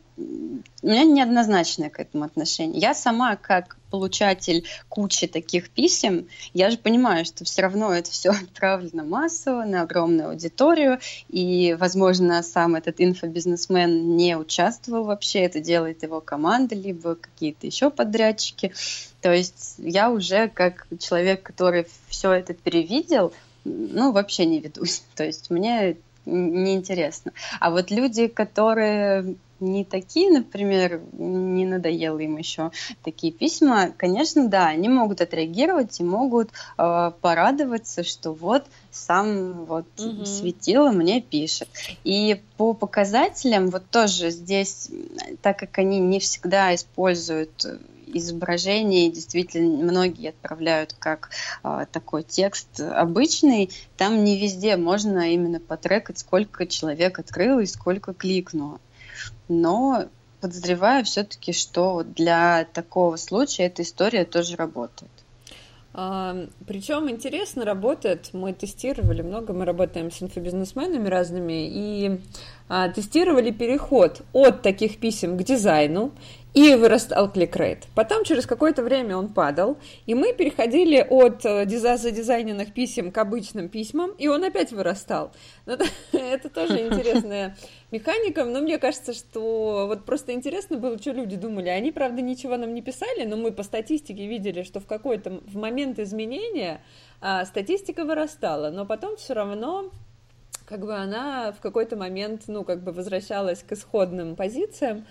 у 0.82 0.86
меня 0.86 1.04
неоднозначное 1.04 1.88
к 1.88 1.98
этому 1.98 2.24
отношение. 2.24 2.80
Я 2.80 2.94
сама, 2.94 3.36
как 3.36 3.76
получатель 3.90 4.64
кучи 4.88 5.26
таких 5.26 5.70
писем, 5.70 6.28
я 6.54 6.70
же 6.70 6.78
понимаю, 6.78 7.24
что 7.24 7.44
все 7.44 7.62
равно 7.62 7.92
это 7.92 8.10
все 8.10 8.30
отправлено 8.42 9.04
массово 9.04 9.64
на 9.64 9.82
огромную 9.82 10.30
аудиторию, 10.30 10.98
и, 11.28 11.76
возможно, 11.78 12.42
сам 12.42 12.76
этот 12.76 12.96
инфобизнесмен 12.98 14.16
не 14.16 14.36
участвовал 14.36 15.04
вообще, 15.04 15.40
это 15.40 15.60
делает 15.60 16.02
его 16.02 16.20
команда, 16.20 16.74
либо 16.74 17.16
какие-то 17.16 17.66
еще 17.66 17.90
подрядчики. 17.90 18.72
То 19.20 19.32
есть 19.32 19.74
я 19.78 20.10
уже 20.10 20.48
как 20.48 20.86
человек, 20.98 21.42
который 21.42 21.86
все 22.08 22.32
это 22.32 22.54
перевидел, 22.54 23.32
ну, 23.64 24.12
вообще 24.12 24.46
не 24.46 24.60
ведусь. 24.60 25.02
То 25.14 25.24
есть 25.24 25.50
мне 25.50 25.96
неинтересно. 26.26 27.32
А 27.58 27.70
вот 27.70 27.90
люди, 27.90 28.28
которые 28.28 29.36
не 29.60 29.84
такие, 29.84 30.30
например, 30.30 31.00
не 31.12 31.66
надоело 31.66 32.18
им 32.18 32.36
еще 32.36 32.70
такие 33.04 33.32
письма, 33.32 33.92
конечно, 33.96 34.48
да, 34.48 34.68
они 34.68 34.88
могут 34.88 35.20
отреагировать 35.20 36.00
и 36.00 36.04
могут 36.04 36.50
э, 36.78 37.12
порадоваться, 37.20 38.02
что 38.02 38.32
вот 38.32 38.64
сам 38.90 39.64
вот 39.64 39.86
угу. 39.98 40.24
светило 40.24 40.90
мне 40.90 41.20
пишет. 41.20 41.68
И 42.04 42.40
по 42.56 42.74
показателям 42.74 43.68
вот 43.68 43.84
тоже 43.90 44.30
здесь, 44.30 44.88
так 45.42 45.58
как 45.58 45.78
они 45.78 45.98
не 46.00 46.20
всегда 46.20 46.74
используют 46.74 47.66
изображение, 48.12 49.10
действительно 49.10 49.84
многие 49.84 50.30
отправляют 50.30 50.94
как 50.98 51.30
э, 51.62 51.86
такой 51.92 52.22
текст 52.22 52.80
обычный, 52.80 53.70
там 53.96 54.24
не 54.24 54.40
везде 54.40 54.76
можно 54.76 55.32
именно 55.32 55.60
потрекать, 55.60 56.18
сколько 56.18 56.66
человек 56.66 57.18
открыл 57.18 57.60
и 57.60 57.66
сколько 57.66 58.12
кликнуло 58.12 58.80
но 59.48 60.06
подозреваю 60.40 61.04
все-таки, 61.04 61.52
что 61.52 62.02
для 62.02 62.64
такого 62.72 63.16
случая 63.16 63.64
эта 63.66 63.82
история 63.82 64.24
тоже 64.24 64.56
работает. 64.56 65.10
А, 65.92 66.36
причем 66.66 67.10
интересно 67.10 67.64
работает, 67.64 68.30
мы 68.32 68.52
тестировали 68.52 69.22
много, 69.22 69.52
мы 69.52 69.64
работаем 69.64 70.12
с 70.12 70.22
инфобизнесменами 70.22 71.08
разными, 71.08 71.68
и 71.68 72.20
а, 72.68 72.88
тестировали 72.88 73.50
переход 73.50 74.22
от 74.32 74.62
таких 74.62 74.98
писем 74.98 75.36
к 75.36 75.42
дизайну, 75.42 76.12
и 76.52 76.74
вырастал 76.74 77.30
кликрейт. 77.30 77.86
Потом 77.94 78.24
через 78.24 78.46
какое-то 78.46 78.82
время 78.82 79.16
он 79.16 79.28
падал, 79.28 79.78
и 80.06 80.14
мы 80.14 80.32
переходили 80.32 81.06
от 81.08 81.44
э, 81.44 81.66
задизайненных 81.66 82.72
писем 82.72 83.12
к 83.12 83.18
обычным 83.18 83.68
письмам, 83.68 84.10
и 84.18 84.26
он 84.26 84.42
опять 84.42 84.72
вырастал. 84.72 85.30
Это, 85.66 85.84
это 86.12 86.48
тоже 86.48 86.86
интересная 86.88 87.56
механика, 87.90 88.44
но 88.44 88.60
мне 88.60 88.78
кажется, 88.78 89.12
что 89.12 89.86
вот 89.86 90.04
просто 90.04 90.32
интересно 90.32 90.76
было, 90.76 90.98
что 90.98 91.12
люди 91.12 91.36
думали. 91.36 91.68
Они, 91.68 91.92
правда, 91.92 92.20
ничего 92.20 92.56
нам 92.56 92.74
не 92.74 92.82
писали, 92.82 93.24
но 93.24 93.36
мы 93.36 93.52
по 93.52 93.62
статистике 93.62 94.26
видели, 94.26 94.62
что 94.62 94.80
в 94.80 94.86
какой-то 94.86 95.40
в 95.46 95.56
момент 95.56 95.98
изменения 95.98 96.80
а, 97.20 97.44
статистика 97.44 98.04
вырастала, 98.04 98.70
но 98.70 98.86
потом 98.86 99.16
все 99.16 99.34
равно 99.34 99.90
как 100.66 100.80
бы 100.80 100.94
она 100.94 101.50
в 101.52 101.60
какой-то 101.60 101.96
момент, 101.96 102.42
ну, 102.46 102.62
как 102.62 102.84
бы 102.84 102.92
возвращалась 102.92 103.62
к 103.62 103.72
исходным 103.72 104.36
позициям, 104.36 105.04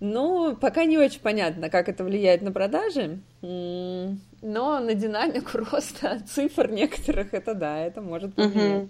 но 0.00 0.56
пока 0.56 0.84
не 0.84 0.98
очень 0.98 1.20
понятно, 1.20 1.70
как 1.70 1.88
это 1.88 2.04
влияет 2.04 2.42
на 2.42 2.52
продажи, 2.52 3.20
но 3.40 4.16
на 4.42 4.94
динамику 4.94 5.58
роста 5.70 6.20
цифр 6.26 6.70
некоторых 6.70 7.32
это 7.32 7.54
да, 7.54 7.78
это 7.78 8.00
может 8.00 8.34
повлиять. 8.34 8.82
Угу. 8.82 8.88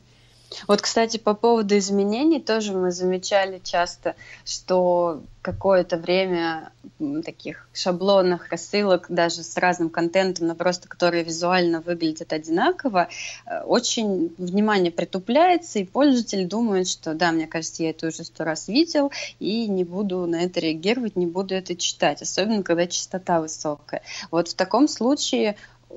Вот, 0.69 0.81
кстати, 0.81 1.17
по 1.17 1.35
поводу 1.35 1.77
изменений 1.79 2.41
тоже 2.41 2.73
мы 2.73 2.91
замечали 2.91 3.61
часто, 3.63 4.15
что 4.45 5.23
какое-то 5.43 5.99
время 5.99 6.73
таких 7.23 7.69
шаблонных 7.75 8.49
рассылок 8.51 9.07
даже 9.11 9.43
с 9.43 9.57
разным 9.59 9.91
контентом, 9.91 10.47
но 10.47 10.55
просто 10.55 10.89
которые 10.89 11.23
визуально 11.23 11.83
выглядят 11.83 12.33
одинаково, 12.33 13.09
э, 13.45 13.61
очень 13.61 14.35
внимание 14.39 14.91
притупляется, 14.91 15.81
и 15.81 15.85
пользователь 15.85 16.47
думает, 16.47 16.89
что 16.89 17.13
да, 17.13 17.31
мне 17.31 17.47
кажется, 17.47 17.83
я 17.83 17.91
это 17.91 18.07
уже 18.07 18.25
сто 18.25 18.45
раз 18.45 18.69
видел, 18.69 19.13
и 19.39 19.69
не 19.69 19.85
буду 19.85 20.27
на 20.27 20.45
это 20.45 20.61
реагировать, 20.61 21.15
не 21.15 21.27
буду 21.27 21.55
это 21.55 21.77
читать, 21.77 22.23
особенно 22.23 22.63
когда 22.63 22.87
частота 22.87 23.41
высокая. 23.41 24.01
Вот 24.31 24.49
в 24.49 24.55
таком 24.55 24.89
случае 24.89 25.57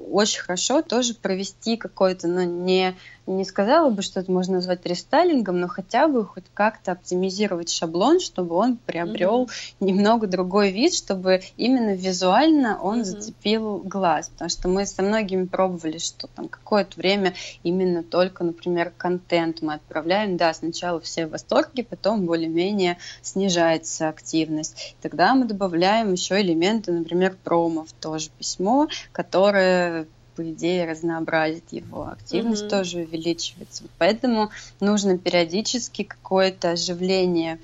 очень 0.10 0.42
хорошо 0.42 0.82
тоже 0.82 1.14
провести 1.14 1.78
какой-то, 1.78 2.28
ну, 2.28 2.44
не 2.44 2.96
не 3.28 3.44
сказала 3.44 3.90
бы, 3.90 4.02
что 4.02 4.22
это 4.22 4.32
можно 4.32 4.56
назвать 4.56 4.86
рестайлингом, 4.86 5.60
но 5.60 5.68
хотя 5.68 6.08
бы 6.08 6.26
хоть 6.26 6.46
как-то 6.54 6.94
оптимизировать 6.94 7.70
шаблон, 7.70 8.20
чтобы 8.20 8.56
он 8.56 8.78
приобрел 8.78 9.44
mm-hmm. 9.44 9.86
немного 9.86 10.28
другой 10.28 10.72
вид, 10.72 10.94
чтобы 10.94 11.42
именно 11.58 11.94
визуально 11.94 12.80
он 12.82 13.02
mm-hmm. 13.02 13.04
зацепил 13.04 13.78
глаз. 13.80 14.30
Потому 14.30 14.50
что 14.50 14.68
мы 14.70 14.86
со 14.86 15.04
многими 15.04 15.46
пробовали, 15.46 15.98
что 15.98 16.28
там 16.28 16.48
какое-то 16.48 16.98
время 16.98 17.34
именно 17.64 18.02
только, 18.02 18.44
например, 18.44 18.94
контент 18.98 19.62
мы 19.62 19.74
отправляем. 19.74 20.38
Да, 20.38 20.54
сначала 20.54 21.02
все 21.02 21.28
в 21.28 21.32
восторге, 21.32 21.84
потом 21.84 22.26
более-менее 22.26 22.98
снижается 23.22 24.08
активность. 24.08 24.96
Тогда 25.02 25.36
мы 25.36 25.46
добавляем 25.46 26.14
еще 26.14 26.40
элементы, 26.40 26.94
например, 26.94 27.36
промо 27.44 27.84
в 27.84 27.92
то 27.92 28.18
же 28.18 28.30
письмо, 28.38 28.88
которое 29.12 29.87
по 30.36 30.52
идее, 30.52 30.86
разнообразит 30.86 31.72
его. 31.72 32.10
Активность 32.10 32.66
mm-hmm. 32.66 32.70
тоже 32.70 33.00
увеличивается. 33.00 33.84
Поэтому 33.98 34.52
нужно 34.80 35.18
периодически 35.18 36.04
какое-то 36.04 36.72
оживление 36.72 37.60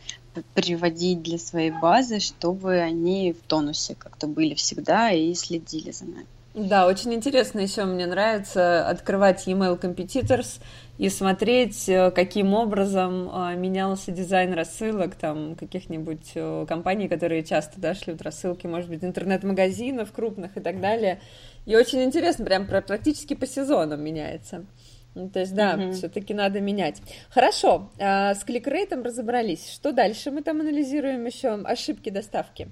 приводить 0.55 1.21
для 1.21 1.37
своей 1.37 1.69
базы, 1.69 2.19
чтобы 2.19 2.79
они 2.79 3.33
в 3.33 3.47
тонусе 3.47 3.95
как-то 3.95 4.25
были 4.25 4.55
всегда 4.55 5.11
и 5.11 5.33
следили 5.35 5.91
за 5.91 6.05
нами. 6.05 6.25
Да, 6.55 6.85
очень 6.85 7.13
интересно 7.13 7.59
еще 7.61 7.83
мне 7.85 8.05
нравится 8.05 8.87
открывать 8.87 9.47
e-mail 9.47 9.79
Competitors 9.79 10.59
и 11.03 11.09
смотреть, 11.09 11.89
э, 11.89 12.11
каким 12.11 12.53
образом 12.53 13.29
э, 13.29 13.57
менялся 13.57 14.09
дизайн 14.13 14.53
рассылок 14.53 15.15
там 15.15 15.55
каких-нибудь 15.55 16.31
э, 16.35 16.65
компаний, 16.65 17.09
которые 17.09 17.43
часто 17.43 17.81
да, 17.81 17.93
шлют 17.93 18.21
рассылки, 18.21 18.67
может 18.67 18.89
быть, 18.89 19.03
интернет-магазинов 19.03 20.13
крупных 20.13 20.55
и 20.55 20.61
так 20.61 20.79
далее. 20.79 21.19
И 21.65 21.75
очень 21.75 22.01
интересно, 22.03 22.45
прям 22.45 22.65
практически 22.65 23.33
по 23.33 23.45
сезонам 23.45 24.01
меняется. 24.01 24.65
Ну, 25.13 25.29
то 25.29 25.41
есть, 25.41 25.53
да, 25.53 25.75
mm-hmm. 25.75 25.91
все-таки 25.91 26.33
надо 26.33 26.61
менять. 26.61 27.01
Хорошо, 27.29 27.91
а, 27.99 28.33
с 28.33 28.45
кликрейтом 28.45 29.03
разобрались. 29.03 29.71
Что 29.73 29.91
дальше 29.91 30.31
мы 30.31 30.41
там 30.41 30.61
анализируем 30.61 31.25
еще? 31.25 31.49
Ошибки 31.65 32.11
доставки. 32.11 32.69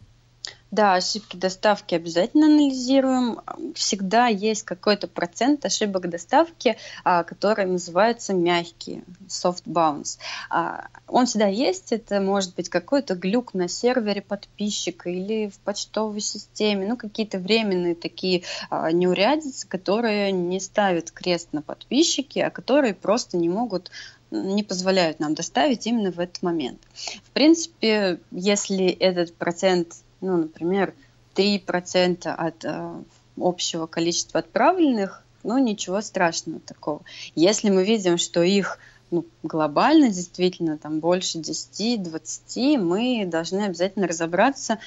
Да, 0.72 0.94
ошибки 0.94 1.36
доставки 1.36 1.96
обязательно 1.96 2.46
анализируем. 2.46 3.42
Всегда 3.76 4.28
есть 4.28 4.64
какой-то 4.64 5.10
процент 5.10 5.66
ошибок 5.66 6.10
доставки, 6.10 6.78
а, 7.04 7.24
которые 7.24 7.68
называются 7.68 8.34
мягкие, 8.34 9.04
soft 9.28 9.64
bounce. 9.66 10.18
А, 10.50 10.88
он 11.10 11.26
всегда 11.26 11.48
есть, 11.48 11.92
это 11.92 12.22
может 12.22 12.56
быть 12.56 12.70
какой-то 12.70 13.16
глюк 13.16 13.54
на 13.54 13.68
сервере 13.68 14.22
подписчика 14.22 15.10
или 15.10 15.50
в 15.50 15.60
почтовой 15.60 16.22
системе, 16.22 16.88
ну 16.88 16.96
какие-то 16.96 17.38
временные 17.38 17.96
такие 17.96 18.44
а, 18.70 18.94
неурядицы, 18.94 19.68
которые 19.68 20.32
не 20.32 20.62
ставят 20.62 21.12
крест 21.12 21.50
на 21.52 21.62
подписчике, 21.62 22.46
а 22.46 22.50
которые 22.50 22.94
просто 22.94 23.36
не 23.36 23.50
могут 23.50 23.92
не 24.32 24.64
позволяют 24.64 25.20
нам 25.20 25.36
доставить 25.36 25.86
именно 25.86 26.10
в 26.10 26.20
этот 26.22 26.42
момент. 26.42 26.80
В 27.26 27.32
принципе, 27.32 28.22
если 28.32 28.88
этот 28.88 29.36
процент 29.36 29.96
ну, 30.22 30.38
например, 30.38 30.94
3% 31.36 32.28
от 32.28 32.66
э, 32.66 33.04
общего 33.38 33.88
количества 33.88 34.40
отправленных, 34.40 35.24
ну, 35.44 35.58
ничего 35.58 36.02
страшного 36.02 36.60
такого. 36.60 37.02
Если 37.36 37.70
мы 37.70 37.84
видим, 37.84 38.18
что 38.18 38.44
их 38.44 38.80
ну, 39.10 39.26
глобально 39.44 40.10
действительно 40.10 40.78
там 40.78 41.00
больше 41.00 41.40
10-20, 41.40 42.78
мы 42.78 43.26
должны 43.26 43.66
обязательно 43.66 44.08
разобраться, 44.08 44.80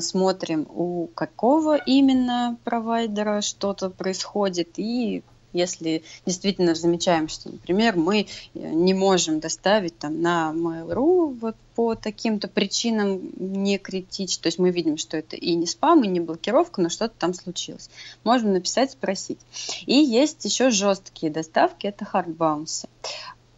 смотрим, 0.00 0.66
у 0.70 1.08
какого 1.08 1.76
именно 1.76 2.56
провайдера 2.64 3.40
что-то 3.40 3.90
происходит 3.90 4.78
и 4.78 5.22
если 5.56 6.02
действительно 6.24 6.74
замечаем, 6.74 7.28
что, 7.28 7.50
например, 7.50 7.96
мы 7.96 8.20
э, 8.20 8.26
не 8.54 8.94
можем 8.94 9.40
доставить 9.40 9.98
там 9.98 10.20
на 10.20 10.52
Mail.ru 10.54 11.38
вот 11.40 11.56
по 11.74 11.94
таким-то 11.94 12.48
причинам 12.48 13.30
не 13.36 13.78
критично, 13.78 14.42
то 14.42 14.46
есть 14.46 14.58
мы 14.58 14.70
видим, 14.70 14.96
что 14.96 15.16
это 15.16 15.36
и 15.36 15.54
не 15.54 15.66
спам, 15.66 16.04
и 16.04 16.08
не 16.08 16.20
блокировка, 16.20 16.80
но 16.80 16.88
что-то 16.88 17.14
там 17.18 17.34
случилось. 17.34 17.90
Можем 18.24 18.52
написать, 18.52 18.92
спросить. 18.92 19.40
И 19.84 19.94
есть 19.94 20.44
еще 20.44 20.70
жесткие 20.70 21.30
доставки, 21.30 21.86
это 21.86 22.04
хардбаунсы 22.04 22.88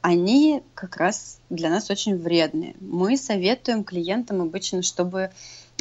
они 0.01 0.63
как 0.75 0.97
раз 0.97 1.39
для 1.51 1.71
нас 1.71 1.91
очень 1.91 2.17
вредные. 2.17 2.77
Мы 2.81 3.17
советуем 3.17 3.85
клиентам 3.85 4.41
обычно, 4.41 4.83
чтобы 4.83 5.31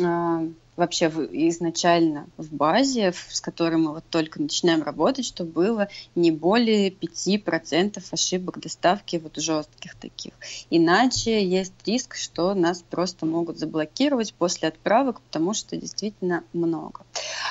а, 0.03 0.43
вообще 0.77 1.09
в, 1.09 1.25
изначально 1.49 2.27
в 2.37 2.53
базе, 2.53 3.11
с 3.29 3.41
которой 3.41 3.75
мы 3.75 3.91
вот 3.93 4.05
только 4.09 4.41
начинаем 4.41 4.83
работать, 4.83 5.25
чтобы 5.25 5.51
было 5.51 5.89
не 6.15 6.31
более 6.31 6.91
5% 6.91 8.01
ошибок 8.11 8.59
доставки 8.59 9.17
вот 9.17 9.35
жестких 9.37 9.95
таких. 9.95 10.33
Иначе 10.69 11.43
есть 11.45 11.73
риск, 11.85 12.15
что 12.15 12.53
нас 12.53 12.83
просто 12.87 13.25
могут 13.25 13.57
заблокировать 13.57 14.33
после 14.35 14.69
отправок, 14.69 15.19
потому 15.21 15.53
что 15.53 15.75
действительно 15.75 16.43
много. 16.53 17.01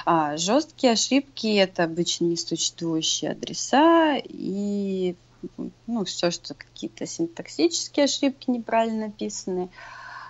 А 0.04 0.36
жесткие 0.36 0.92
ошибки 0.92 1.56
это 1.56 1.84
обычно 1.84 2.26
несуществующие 2.26 3.32
адреса 3.32 4.16
и 4.22 5.16
ну, 5.86 6.04
все, 6.04 6.30
что 6.30 6.54
какие-то 6.54 7.06
синтаксические 7.06 8.04
ошибки 8.04 8.50
неправильно 8.50 9.06
написаны 9.06 9.68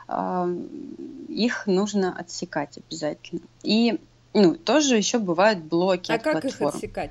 их 0.09 1.66
нужно 1.66 2.16
отсекать 2.16 2.79
обязательно. 2.79 3.42
И 3.62 4.01
ну, 4.35 4.55
тоже 4.55 4.97
еще 4.97 5.19
бывают 5.19 5.61
блоки. 5.61 6.12
А 6.12 6.19
как 6.19 6.42
платформ. 6.42 6.69
их 6.69 6.75
отсекать? 6.75 7.11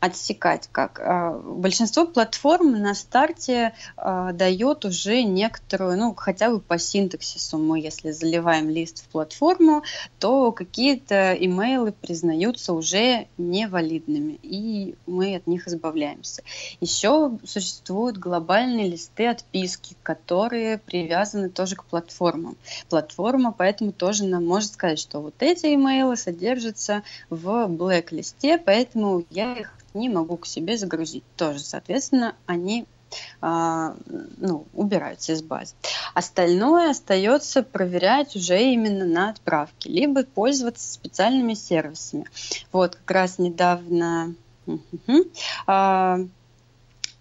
Отсекать 0.00 0.68
как. 0.72 0.98
А, 0.98 1.32
большинство 1.38 2.06
платформ 2.06 2.72
на 2.80 2.94
старте 2.94 3.74
а, 3.96 4.32
дает 4.32 4.86
уже 4.86 5.22
некоторую, 5.22 5.98
ну, 5.98 6.14
хотя 6.14 6.50
бы 6.50 6.60
по 6.60 6.78
синтаксису 6.78 7.58
мы, 7.58 7.80
если 7.80 8.10
заливаем 8.10 8.70
лист 8.70 9.04
в 9.04 9.08
платформу, 9.08 9.82
то 10.18 10.52
какие-то 10.52 11.34
имейлы 11.34 11.92
признаются 11.92 12.72
уже 12.72 13.28
невалидными, 13.36 14.38
и 14.42 14.94
мы 15.06 15.36
от 15.36 15.46
них 15.46 15.68
избавляемся. 15.68 16.42
Еще 16.80 17.38
существуют 17.44 18.16
глобальные 18.16 18.88
листы 18.88 19.26
отписки, 19.28 19.96
которые 20.02 20.78
привязаны 20.78 21.50
тоже 21.50 21.76
к 21.76 21.84
платформам. 21.84 22.56
Платформа 22.88 23.52
поэтому 23.52 23.92
тоже 23.92 24.24
нам 24.24 24.46
может 24.46 24.72
сказать, 24.72 24.98
что 24.98 25.20
вот 25.20 25.34
эти 25.40 25.74
имейлы 25.74 26.16
содержатся 26.16 27.02
в 27.28 27.66
блэк-листе, 27.66 28.56
поэтому 28.56 29.24
я 29.30 29.52
их 29.52 29.74
не 29.94 30.08
могу 30.08 30.36
к 30.36 30.46
себе 30.46 30.76
загрузить. 30.76 31.24
Тоже, 31.36 31.60
соответственно, 31.60 32.34
они 32.46 32.86
а, 33.40 33.96
ну, 34.06 34.66
убираются 34.72 35.32
из 35.32 35.42
базы. 35.42 35.74
Остальное 36.14 36.90
остается 36.90 37.62
проверять 37.62 38.36
уже 38.36 38.60
именно 38.60 39.04
на 39.04 39.30
отправке, 39.30 39.90
либо 39.90 40.24
пользоваться 40.24 40.92
специальными 40.92 41.54
сервисами. 41.54 42.26
Вот 42.72 42.96
как 42.96 43.10
раз 43.10 43.38
недавно 43.38 44.34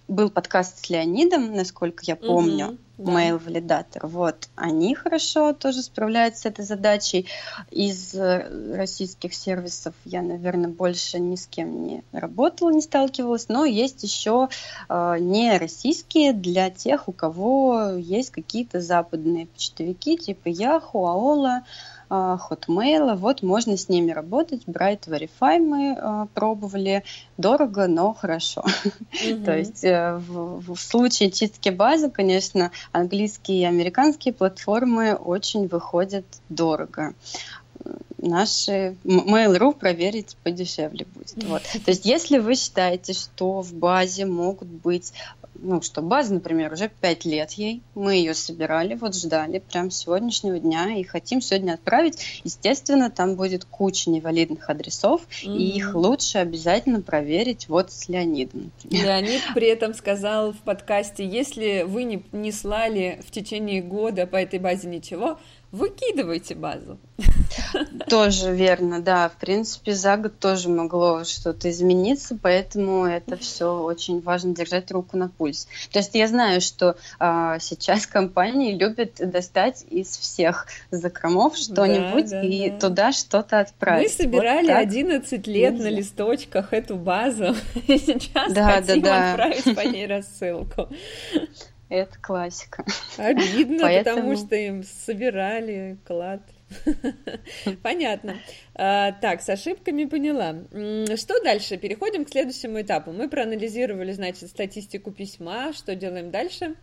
был 0.09 0.29
подкаст 0.29 0.85
с 0.85 0.89
Леонидом, 0.89 1.53
насколько 1.53 2.03
я 2.05 2.15
помню. 2.15 2.67
Угу 2.67 2.77
да. 2.99 3.11
mail 3.11 3.39
валидатор. 3.43 4.05
Вот, 4.05 4.49
они 4.55 4.93
хорошо 4.93 5.53
тоже 5.53 5.81
справляются 5.81 6.43
с 6.43 6.45
этой 6.45 6.65
задачей. 6.65 7.27
Из 7.71 8.13
э, 8.13 8.75
российских 8.75 9.33
сервисов 9.33 9.93
я, 10.05 10.21
наверное, 10.21 10.69
больше 10.69 11.19
ни 11.19 11.35
с 11.35 11.47
кем 11.47 11.83
не 11.83 12.03
работала, 12.11 12.71
не 12.71 12.81
сталкивалась, 12.81 13.47
но 13.47 13.65
есть 13.65 14.03
еще 14.03 14.49
э, 14.89 15.15
не 15.19 15.57
российские 15.57 16.33
для 16.33 16.69
тех, 16.69 17.07
у 17.07 17.11
кого 17.11 17.91
есть 17.97 18.31
какие-то 18.31 18.81
западные 18.81 19.47
почтовики 19.47 20.17
типа 20.17 20.49
Yahoo, 20.49 20.91
Aola, 20.93 21.61
Hotmail. 22.09 23.15
Вот 23.15 23.43
можно 23.43 23.77
с 23.77 23.89
ними 23.89 24.11
работать. 24.11 24.63
Bright 24.65 25.07
Verify 25.07 25.59
мы 25.59 25.97
э, 25.97 26.27
пробовали. 26.33 27.03
Дорого, 27.37 27.87
но 27.87 28.13
хорошо. 28.13 28.63
Mm-hmm. 28.63 29.43
То 29.45 29.57
есть 29.57 29.83
э, 29.83 30.15
в, 30.17 30.73
в 30.73 30.79
случае 30.79 31.31
чистки 31.31 31.69
базы, 31.69 32.09
конечно, 32.09 32.71
английские 32.91 33.61
и 33.61 33.65
американские 33.65 34.33
платформы 34.33 35.13
очень 35.15 35.67
выходят 35.67 36.25
дорого 36.49 37.13
наши 38.21 38.95
Mail.ru 39.03 39.73
проверить 39.73 40.35
подешевле 40.43 41.05
будет. 41.13 41.41
Вот. 41.43 41.61
То 41.85 41.91
есть, 41.91 42.05
если 42.05 42.37
вы 42.37 42.55
считаете, 42.55 43.13
что 43.13 43.61
в 43.61 43.73
базе 43.73 44.25
могут 44.25 44.67
быть 44.67 45.13
ну, 45.61 45.81
что 45.81 46.01
база, 46.01 46.33
например, 46.33 46.73
уже 46.73 46.89
пять 46.89 47.25
лет 47.25 47.51
ей, 47.53 47.81
мы 47.95 48.15
ее 48.15 48.33
собирали, 48.33 48.95
вот 48.95 49.15
ждали 49.15 49.59
прям 49.59 49.91
сегодняшнего 49.91 50.59
дня 50.59 50.95
и 50.95 51.03
хотим 51.03 51.41
сегодня 51.41 51.73
отправить. 51.73 52.41
Естественно, 52.43 53.09
там 53.09 53.35
будет 53.35 53.65
куча 53.65 54.09
невалидных 54.09 54.69
адресов, 54.69 55.21
mm-hmm. 55.21 55.57
и 55.57 55.77
их 55.77 55.95
лучше 55.95 56.37
обязательно 56.39 57.01
проверить 57.01 57.69
вот 57.69 57.91
с 57.91 58.07
Леонидом. 58.09 58.71
Например. 58.83 59.05
Леонид 59.05 59.41
при 59.53 59.67
этом 59.67 59.93
сказал 59.93 60.53
в 60.53 60.57
подкасте, 60.57 61.25
если 61.25 61.83
вы 61.87 62.03
не, 62.03 62.23
не 62.31 62.51
слали 62.51 63.21
в 63.25 63.31
течение 63.31 63.81
года 63.81 64.27
по 64.27 64.37
этой 64.37 64.59
базе 64.59 64.87
ничего, 64.87 65.39
выкидывайте 65.71 66.55
базу. 66.55 66.97
Тоже 68.07 68.53
верно, 68.53 69.01
да. 69.01 69.29
В 69.29 69.33
принципе, 69.33 69.93
за 69.93 70.17
год 70.17 70.39
тоже 70.39 70.69
могло 70.69 71.23
что-то 71.23 71.69
измениться, 71.69 72.37
поэтому 72.41 73.05
это 73.05 73.37
все 73.37 73.79
очень 73.79 74.21
важно 74.21 74.55
держать 74.55 74.91
руку 74.91 75.17
на 75.17 75.29
пульс. 75.29 75.67
То 75.91 75.99
есть 75.99 76.15
я 76.15 76.27
знаю, 76.27 76.61
что 76.61 76.95
а, 77.19 77.59
сейчас 77.59 78.07
компании 78.07 78.75
любят 78.75 79.15
достать 79.19 79.85
из 79.89 80.17
всех 80.17 80.67
закромов 80.91 81.57
что-нибудь 81.57 82.29
да, 82.29 82.41
да, 82.41 82.47
и 82.47 82.69
да. 82.69 82.79
туда 82.79 83.11
что-то 83.11 83.59
отправить. 83.59 84.17
Мы 84.17 84.23
собирали 84.23 84.67
вот 84.67 84.77
11 84.77 85.47
лет 85.47 85.73
нельзя. 85.73 85.83
на 85.83 85.89
листочках 85.89 86.73
эту 86.73 86.95
базу, 86.95 87.55
и 87.87 87.97
сейчас 87.97 88.53
да, 88.53 88.71
хотим 88.71 89.01
да, 89.01 89.09
да. 89.09 89.29
отправить 89.31 89.75
по 89.75 89.87
ней 89.87 90.07
рассылку. 90.07 90.89
Это 91.89 92.19
классика. 92.21 92.85
Обидно, 93.17 93.79
Поэтому... 93.81 94.15
потому 94.17 94.37
что 94.37 94.55
им 94.55 94.83
собирали 94.83 95.97
клад. 96.05 96.41
Понятно. 97.81 98.37
А, 98.75 99.11
так, 99.13 99.41
с 99.41 99.49
ошибками 99.49 100.05
поняла. 100.05 100.53
Что 101.17 101.43
дальше? 101.43 101.77
Переходим 101.77 102.25
к 102.25 102.29
следующему 102.29 102.81
этапу. 102.81 103.11
Мы 103.11 103.27
проанализировали, 103.27 104.11
значит, 104.11 104.49
статистику 104.49 105.11
письма. 105.11 105.73
Что 105.73 105.95
делаем 105.95 106.29
дальше? 106.29 106.75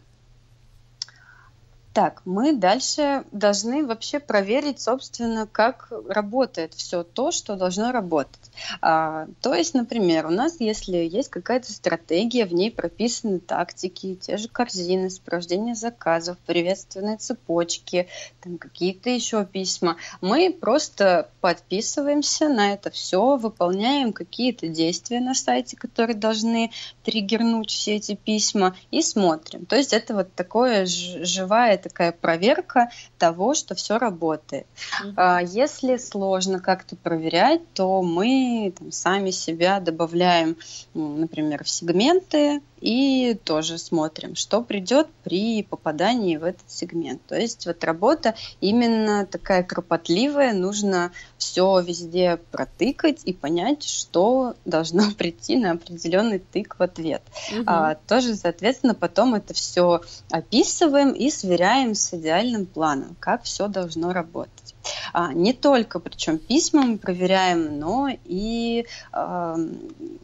Так, 1.97 2.21
мы 2.27 2.53
дальше 2.53 3.25
должны 3.33 3.87
вообще 3.87 4.19
проверить, 4.19 4.83
собственно, 4.83 5.47
как 5.51 5.91
работает 6.11 6.75
все 6.75 7.03
то, 7.03 7.31
что 7.31 7.57
должно 7.57 7.91
работать. 7.91 8.51
А, 8.83 9.27
то 9.41 9.55
есть, 9.55 9.73
например, 9.73 10.27
у 10.27 10.31
нас, 10.31 10.57
если 10.61 10.99
есть 10.99 11.31
какая-то 11.31 11.73
стратегия, 11.73 12.45
в 12.45 12.53
ней 12.53 12.71
прописаны 12.71 13.39
тактики, 13.39 14.15
те 14.17 14.37
же 14.37 14.49
корзины, 14.49 15.09
сопровождение 15.09 15.75
заказов, 15.75 16.37
приветственные 16.45 17.17
цепочки, 17.17 18.09
там 18.43 18.59
какие-то 18.59 19.09
еще 19.09 19.47
письма, 19.47 19.97
мы 20.21 20.53
просто 20.53 21.31
подписываемся 21.41 22.51
на 22.51 22.75
это 22.75 22.91
все, 22.91 23.39
выполняем 23.39 24.13
какие-то 24.13 24.69
действия 24.69 25.21
на 25.21 25.33
сайте, 25.33 25.79
которые 25.79 26.15
должны 26.15 26.73
триггернуть 27.05 27.71
все 27.71 27.97
эти 27.97 28.17
письма 28.17 28.77
и 28.91 29.01
смотрим. 29.01 29.65
То 29.65 29.77
есть 29.77 29.95
это 29.95 30.13
вот 30.13 30.35
такое 30.35 30.85
живая 30.85 31.86
такая 31.89 32.13
проверка 32.13 32.91
того, 33.19 33.55
что 33.55 33.75
все 33.75 33.99
работает. 33.99 34.67
Mm-hmm. 35.05 35.47
Если 35.47 35.97
сложно 35.97 36.61
как-то 36.61 36.97
проверять, 36.97 37.63
то 37.75 38.03
мы 38.03 38.73
там, 38.79 38.93
сами 38.93 39.31
себя 39.31 39.81
добавляем, 39.81 40.57
например, 40.95 41.65
в 41.65 41.69
сегменты 41.69 42.61
и 42.87 43.35
тоже 43.35 43.79
смотрим, 43.79 44.37
что 44.37 44.63
придет 44.63 45.09
при 45.25 45.65
попадании 45.65 46.37
в 46.37 46.45
этот 46.45 46.71
сегмент. 46.71 47.21
То 47.27 47.35
есть 47.35 47.67
вот 47.67 47.83
работа 47.83 48.37
именно 48.61 49.27
такая 49.27 49.65
кропотливая, 49.65 50.55
нужно 50.55 51.11
все 51.37 51.81
везде 51.81 52.37
протыкать 52.53 53.23
и 53.25 53.33
понять, 53.33 53.83
что 53.83 54.55
должно 54.65 55.11
прийти 55.19 55.57
на 55.57 55.73
определенный 55.73 56.39
тык 56.39 56.79
в 56.79 56.83
ответ. 56.83 57.23
Угу. 57.53 57.65
А, 57.67 57.97
тоже, 58.07 58.37
соответственно, 58.37 58.95
потом 58.95 59.35
это 59.35 59.53
все 59.53 60.03
описываем 60.31 61.11
и 61.11 61.29
сверяем 61.31 61.97
с 61.97 62.15
идеальным 62.15 62.67
планом, 62.67 63.17
как 63.19 63.43
все 63.43 63.67
должно 63.67 64.13
работать. 64.13 64.76
А, 65.13 65.33
не 65.33 65.53
только, 65.53 66.01
причем 66.01 66.39
письма 66.39 66.83
мы 66.83 66.99
проверяем, 66.99 67.79
но 67.79 68.09
и 68.25 68.87
а, 69.13 69.57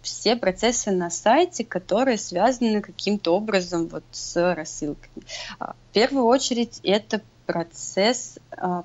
все 0.03 0.37
процессы 0.37 0.91
на 0.91 1.11
сайте, 1.11 1.65
которые 1.65 2.19
связаны 2.19 2.81
каким-то 2.81 3.35
образом 3.35 3.89
вот 3.89 4.05
с 4.11 4.55
рассылками. 4.55 5.25
А, 5.59 5.73
в 5.73 5.93
первую 5.93 6.25
очередь 6.25 6.81
это 6.83 7.23
процесс 7.47 8.39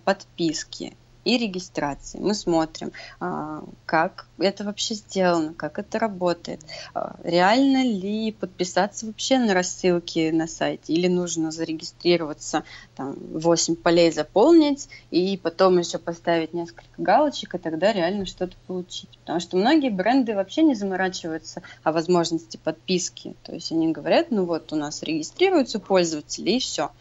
подписки 0.04 0.96
и 1.28 1.38
регистрации. 1.38 2.20
Мы 2.20 2.34
смотрим, 2.34 2.94
а, 3.20 3.64
как 3.86 4.28
это 4.38 4.64
вообще 4.64 4.94
сделано, 4.94 5.54
как 5.54 5.78
это 5.78 6.00
работает, 6.00 6.62
а, 6.94 7.18
реально 7.24 7.84
ли 7.84 8.32
подписаться 8.32 9.06
вообще 9.06 9.38
на 9.38 9.54
рассылки 9.54 10.30
на 10.32 10.48
сайте, 10.48 10.94
или 10.94 11.08
нужно 11.08 11.52
зарегистрироваться, 11.52 12.64
там, 12.96 13.16
8 13.34 13.76
полей 13.76 14.10
заполнить, 14.12 14.88
и 15.12 15.36
потом 15.36 15.78
еще 15.80 15.98
поставить 15.98 16.54
несколько 16.54 16.88
галочек, 16.98 17.56
и 17.56 17.58
тогда 17.58 17.92
реально 17.92 18.26
что-то 18.26 18.56
получить. 18.66 19.10
Потому 19.20 19.42
что 19.42 19.58
многие 19.58 19.90
бренды 19.90 20.34
вообще 20.34 20.64
не 20.64 20.76
заморачиваются 20.76 21.62
о 21.84 21.92
возможности 21.92 22.56
подписки. 22.56 23.36
То 23.44 23.54
есть 23.54 23.74
они 23.74 23.92
говорят, 23.92 24.32
ну 24.32 24.46
вот 24.46 24.72
у 24.72 24.78
нас 24.78 25.04
регистрируются 25.04 25.80
пользователи, 25.80 26.52
и 26.52 26.60
все. 26.60 26.92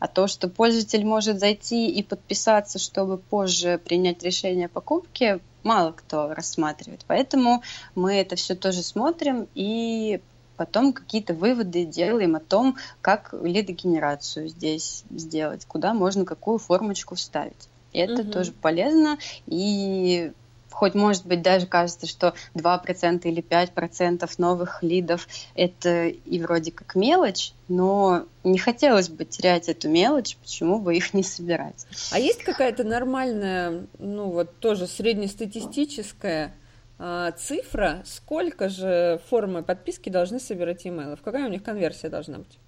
А 0.00 0.08
то, 0.08 0.26
что 0.26 0.48
пользователь 0.48 1.04
может 1.04 1.38
зайти 1.38 1.88
и 1.88 2.02
подписаться, 2.02 2.80
чтобы 2.80 3.18
позже 3.18 3.78
принять 3.78 4.22
решение 4.24 4.66
о 4.66 4.70
покупке, 4.70 5.40
мало 5.62 5.92
кто 5.92 6.34
рассматривает. 6.34 7.04
Поэтому 7.06 7.62
мы 7.94 8.14
это 8.14 8.34
все 8.34 8.54
тоже 8.56 8.82
смотрим 8.82 9.46
и 9.54 10.20
потом 10.56 10.92
какие-то 10.92 11.34
выводы 11.34 11.84
делаем 11.84 12.34
о 12.34 12.40
том, 12.40 12.76
как 13.00 13.32
лидогенерацию 13.40 14.48
здесь 14.48 15.04
сделать, 15.10 15.64
куда 15.66 15.94
можно 15.94 16.24
какую 16.24 16.58
формочку 16.58 17.14
вставить. 17.14 17.68
И 17.92 17.98
это 17.98 18.22
угу. 18.22 18.30
тоже 18.30 18.52
полезно. 18.52 19.18
И 19.46 20.32
хоть, 20.70 20.94
может 20.94 21.26
быть, 21.26 21.42
даже 21.42 21.66
кажется, 21.66 22.06
что 22.06 22.34
2% 22.54 23.22
или 23.24 23.42
5% 23.42 24.30
новых 24.38 24.82
лидов— 24.82 25.26
это 25.54 26.08
и 26.08 26.40
вроде 26.40 26.72
как 26.72 26.94
мелочь, 26.94 27.52
но 27.68 28.26
не 28.44 28.58
хотелось 28.58 29.08
бы 29.08 29.24
терять 29.24 29.68
эту 29.68 29.88
мелочь, 29.88 30.36
почему 30.36 30.78
бы 30.78 30.96
их 30.96 31.14
не 31.14 31.22
собирать. 31.22 31.86
А 32.12 32.18
есть 32.18 32.42
какая-то 32.42 32.84
нормальная, 32.84 33.86
ну 33.98 34.30
вот 34.30 34.58
тоже 34.58 34.86
среднестатистическая 34.86 36.54
э, 36.98 37.32
цифра, 37.36 38.02
сколько 38.04 38.68
же 38.68 39.20
формы 39.28 39.62
подписки 39.62 40.08
должны 40.08 40.40
собирать 40.40 40.86
имейлов? 40.86 41.20
Какая 41.22 41.46
у 41.46 41.50
них 41.50 41.62
конверсия 41.62 42.08
должна 42.08 42.38
быть? 42.38 42.58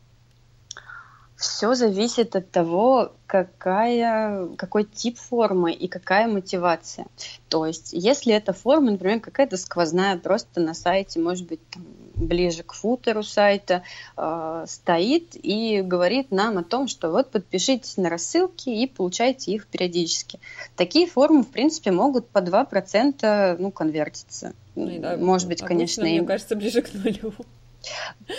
Все 1.43 1.75
зависит 1.75 2.37
от 2.37 2.53
того, 2.53 3.11
какая, 3.27 4.47
какой 4.57 4.85
тип 4.85 5.19
формы 5.19 5.73
и 5.73 5.89
какая 5.89 6.29
мотивация. 6.29 7.07
То 7.49 7.67
есть, 7.67 7.93
если 7.93 8.33
эта 8.33 8.53
форма, 8.53 8.93
например, 8.93 9.19
какая-то 9.19 9.57
сквозная, 9.57 10.17
просто 10.19 10.61
на 10.61 10.73
сайте, 10.73 11.19
может 11.19 11.49
быть, 11.49 11.59
там, 11.71 11.85
ближе 12.15 12.63
к 12.63 12.73
футеру 12.75 13.25
сайта, 13.25 13.83
э, 14.17 14.65
стоит 14.69 15.31
и 15.35 15.81
говорит 15.83 16.31
нам 16.31 16.59
о 16.59 16.63
том, 16.63 16.87
что 16.87 17.11
вот 17.11 17.33
подпишитесь 17.33 17.97
на 17.97 18.09
рассылки 18.09 18.69
и 18.69 18.87
получайте 18.87 19.51
их 19.51 19.67
периодически. 19.67 20.39
Такие 20.77 21.09
формы, 21.09 21.43
в 21.43 21.49
принципе, 21.49 21.91
могут 21.91 22.29
по 22.29 22.39
2% 22.39 23.57
ну, 23.59 23.73
конвертиться. 23.73 24.53
Ну, 24.77 24.97
да, 25.01 25.17
Может 25.17 25.49
быть, 25.49 25.61
обычно, 25.61 25.77
конечно, 25.77 26.05
мне 26.05 26.23
кажется, 26.23 26.55
ближе 26.55 26.83
к 26.83 26.95
нулю. 26.95 27.35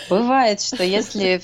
Бывает, 0.08 0.60
что 0.60 0.82
если 0.82 1.40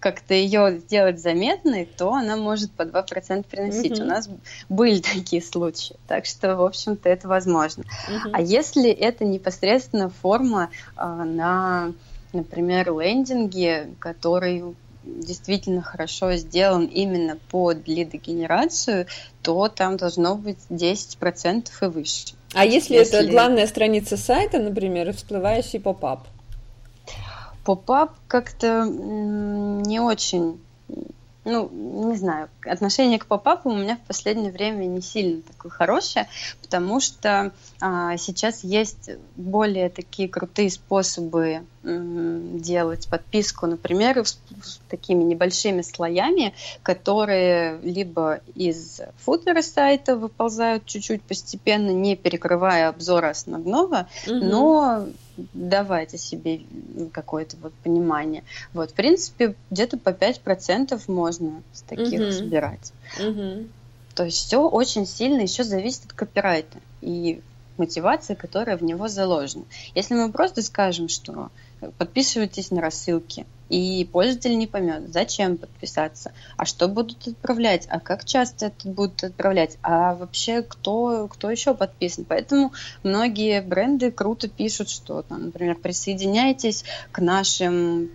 как-то 0.00 0.34
ее 0.34 0.78
сделать 0.78 1.20
заметной, 1.20 1.86
то 1.86 2.12
она 2.12 2.36
может 2.36 2.70
по 2.72 2.82
2% 2.82 3.44
приносить. 3.44 3.98
Mm-hmm. 3.98 4.02
У 4.02 4.06
нас 4.06 4.28
были 4.68 5.00
такие 5.00 5.42
случаи. 5.42 5.96
Так 6.06 6.26
что, 6.26 6.56
в 6.56 6.62
общем-то, 6.62 7.08
это 7.08 7.28
возможно. 7.28 7.82
Mm-hmm. 7.82 8.30
А 8.32 8.40
если 8.40 8.90
это 8.90 9.24
непосредственно 9.24 10.10
форма 10.10 10.70
а, 10.96 11.24
на, 11.24 11.92
например, 12.32 12.92
лендинге, 12.98 13.90
который 13.98 14.64
действительно 15.04 15.82
хорошо 15.82 16.34
сделан 16.34 16.84
именно 16.84 17.38
под 17.50 17.88
лидогенерацию, 17.88 19.06
то 19.42 19.68
там 19.68 19.96
должно 19.96 20.34
быть 20.34 20.58
10% 20.68 21.68
и 21.80 21.84
выше. 21.86 22.34
А 22.54 22.64
если, 22.64 22.94
если 22.94 23.20
это 23.20 23.30
главная 23.30 23.66
страница 23.66 24.16
сайта, 24.16 24.58
например, 24.58 25.12
всплывающий 25.14 25.80
pop-up? 25.80 26.26
Pop-up 27.68 28.12
как-то 28.28 28.86
не 28.86 30.00
очень 30.00 30.58
ну, 31.44 31.70
не 32.10 32.16
знаю, 32.16 32.48
отношение 32.64 33.18
к 33.18 33.26
pop-up 33.26 33.64
у 33.64 33.70
у 33.70 33.76
меня 33.76 33.96
в 33.96 34.06
последнее 34.06 34.52
время 34.52 34.84
не 34.84 35.00
сильно 35.00 35.42
такое 35.42 35.70
хорошее, 35.70 36.28
потому 36.62 37.00
что 37.00 37.52
а, 37.80 38.16
сейчас 38.16 38.64
есть 38.64 39.10
более 39.36 39.88
такие 39.88 40.28
крутые 40.28 40.70
способы 40.70 41.62
м, 41.84 42.58
делать 42.60 43.08
подписку, 43.08 43.66
например, 43.66 44.18
с, 44.26 44.38
с 44.62 44.80
такими 44.88 45.22
небольшими 45.22 45.82
слоями, 45.82 46.54
которые 46.82 47.78
либо 47.82 48.40
из 48.54 49.00
футера 49.18 49.62
сайта 49.62 50.16
выползают 50.16 50.86
чуть-чуть 50.86 51.22
постепенно, 51.22 51.90
не 51.90 52.16
перекрывая 52.16 52.88
обзор 52.88 53.26
основного, 53.26 54.08
угу. 54.26 54.34
но 54.34 55.06
давайте 55.52 56.18
себе 56.18 56.62
какое-то 57.12 57.56
вот 57.58 57.72
понимание. 57.84 58.44
Вот, 58.72 58.90
в 58.90 58.94
принципе, 58.94 59.54
где-то 59.70 59.98
по 59.98 60.10
5% 60.10 61.00
можно 61.08 61.62
с 61.72 61.82
таких 61.82 62.20
угу. 62.20 62.32
собирать. 62.32 62.92
Угу. 63.20 63.66
То 64.14 64.24
есть 64.24 64.38
все 64.38 64.68
очень 64.68 65.06
сильно 65.06 65.42
еще 65.42 65.64
зависит 65.64 66.06
от 66.06 66.12
копирайта 66.12 66.78
и 67.00 67.40
мотивации, 67.76 68.34
которая 68.34 68.76
в 68.76 68.82
него 68.82 69.08
заложена. 69.08 69.64
Если 69.94 70.14
мы 70.14 70.32
просто 70.32 70.62
скажем, 70.62 71.08
что 71.08 71.50
подписывайтесь 71.98 72.70
на 72.70 72.80
рассылки, 72.80 73.46
и 73.68 74.08
пользователь 74.10 74.56
не 74.56 74.66
поймет, 74.66 75.12
зачем 75.12 75.58
подписаться, 75.58 76.32
а 76.56 76.64
что 76.64 76.88
будут 76.88 77.26
отправлять, 77.26 77.86
а 77.90 78.00
как 78.00 78.24
часто 78.24 78.66
это 78.66 78.88
будут 78.88 79.22
отправлять, 79.24 79.78
а 79.82 80.14
вообще 80.14 80.62
кто, 80.62 81.28
кто 81.28 81.50
еще 81.50 81.74
подписан. 81.74 82.24
Поэтому 82.26 82.72
многие 83.02 83.60
бренды 83.60 84.10
круто 84.10 84.48
пишут, 84.48 84.88
что, 84.88 85.22
там, 85.22 85.46
например, 85.46 85.76
присоединяйтесь 85.76 86.84
к 87.12 87.20
нашим 87.20 88.10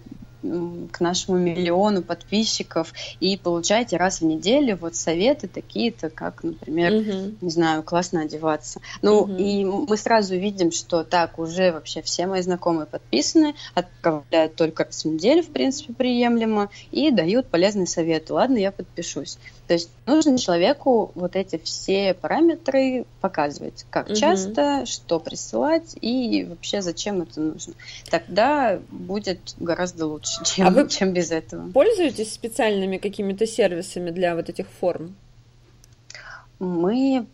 к 0.91 0.99
нашему 0.99 1.37
миллиону 1.37 2.01
подписчиков 2.01 2.93
и 3.19 3.37
получаете 3.37 3.97
раз 3.97 4.21
в 4.21 4.25
неделю 4.25 4.77
вот 4.77 4.95
советы 4.95 5.47
такие-то, 5.47 6.09
как, 6.09 6.43
например, 6.43 6.93
угу. 6.93 7.35
не 7.41 7.49
знаю, 7.49 7.83
классно 7.83 8.21
одеваться. 8.21 8.81
Ну, 9.01 9.21
угу. 9.21 9.35
и 9.35 9.63
мы 9.63 9.97
сразу 9.97 10.35
видим, 10.35 10.71
что 10.71 11.03
так 11.03 11.39
уже 11.39 11.71
вообще 11.71 12.01
все 12.01 12.27
мои 12.27 12.41
знакомые 12.41 12.85
подписаны, 12.85 13.55
отправляют 13.73 14.55
только 14.55 14.85
раз 14.85 15.03
в 15.03 15.07
неделю, 15.07 15.43
в 15.43 15.49
принципе, 15.49 15.93
приемлемо, 15.93 16.69
и 16.91 17.11
дают 17.11 17.47
полезные 17.47 17.87
советы. 17.87 18.33
Ладно, 18.33 18.57
я 18.57 18.71
подпишусь. 18.71 19.37
То 19.68 19.76
есть 19.76 19.89
нужно 20.05 20.38
человеку 20.38 21.11
вот 21.16 21.36
эти 21.36 21.57
все 21.64 22.14
параметры 22.14 23.05
показывать, 23.22 23.86
как 23.89 24.07
угу. 24.07 24.16
часто, 24.16 24.86
что 24.86 25.20
присылать 25.20 25.95
и 26.01 26.43
вообще 26.43 26.82
зачем 26.82 27.22
это 27.22 27.39
нужно. 27.39 27.74
Тогда 28.09 28.80
будет 28.91 29.39
гораздо 29.57 30.07
лучше, 30.07 30.43
чем, 30.45 30.68
а 30.68 30.72
вы 30.72 30.89
чем 30.89 31.14
без 31.14 31.32
этого. 31.32 31.72
Пользуетесь 31.72 32.34
специальными 32.34 32.97
какими-то 32.97 33.47
сервисами 33.47 34.11
для 34.11 34.36
вот 34.36 34.49
этих 34.49 34.68
форм? 34.68 35.16
Мы 36.59 37.26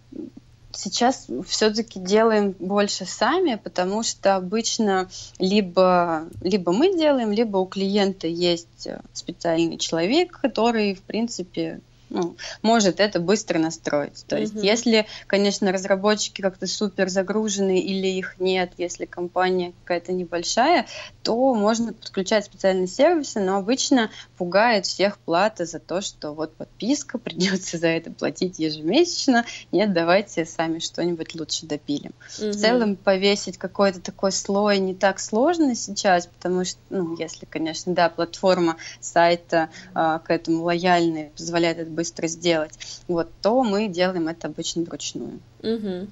сейчас 0.71 1.27
все-таки 1.47 1.99
делаем 1.99 2.55
больше 2.59 3.05
сами, 3.05 3.55
потому 3.55 4.03
что 4.03 4.35
обычно 4.35 5.09
либо, 5.39 6.27
либо 6.41 6.71
мы 6.71 6.95
делаем, 6.95 7.31
либо 7.31 7.57
у 7.57 7.65
клиента 7.65 8.27
есть 8.27 8.87
специальный 9.13 9.77
человек, 9.77 10.39
который, 10.39 10.93
в 10.93 11.01
принципе, 11.01 11.81
ну, 12.09 12.35
может 12.61 12.99
это 12.99 13.19
быстро 13.19 13.59
настроить. 13.59 14.25
То 14.27 14.37
есть, 14.37 14.55
mm-hmm. 14.55 14.65
если, 14.65 15.05
конечно, 15.27 15.71
разработчики 15.71 16.41
как-то 16.41 16.67
супер 16.67 17.09
загружены 17.09 17.79
или 17.79 18.07
их 18.07 18.39
нет, 18.39 18.71
если 18.77 19.05
компания 19.05 19.73
какая-то 19.83 20.11
небольшая, 20.11 20.87
то 21.23 21.53
можно 21.53 21.93
подключать 21.93 22.45
специальные 22.45 22.87
сервисы, 22.87 23.39
но 23.39 23.57
обычно 23.57 24.09
пугает 24.37 24.85
всех 24.85 25.19
плата 25.19 25.65
за 25.65 25.79
то, 25.79 26.01
что 26.01 26.33
вот 26.33 26.55
подписка, 26.55 27.17
придется 27.19 27.77
за 27.77 27.87
это 27.87 28.11
платить 28.11 28.59
ежемесячно. 28.59 29.45
Нет, 29.71 29.93
давайте 29.93 30.45
сами 30.45 30.79
что-нибудь 30.79 31.35
лучше 31.35 31.65
допилим. 31.65 32.13
Mm-hmm. 32.39 32.51
В 32.51 32.55
целом 32.55 32.95
повесить 32.95 33.57
какой-то 33.57 34.01
такой 34.01 34.31
слой 34.31 34.79
не 34.79 34.95
так 34.95 35.19
сложно 35.19 35.75
сейчас, 35.75 36.27
потому 36.27 36.65
что, 36.65 36.79
ну, 36.89 37.15
если, 37.17 37.45
конечно, 37.45 37.93
да, 37.93 38.09
платформа 38.09 38.77
сайта 38.99 39.69
а, 39.93 40.19
к 40.19 40.31
этому 40.31 40.63
лояльная, 40.63 41.29
позволяет 41.29 41.77
это 41.77 41.98
быстро 41.99 42.27
сделать, 42.27 42.71
вот, 43.09 43.29
то 43.41 43.61
мы 43.61 43.89
делаем 43.89 44.29
это 44.29 44.47
обычно 44.47 44.83
вручную. 44.83 45.41
Угу. 45.61 46.07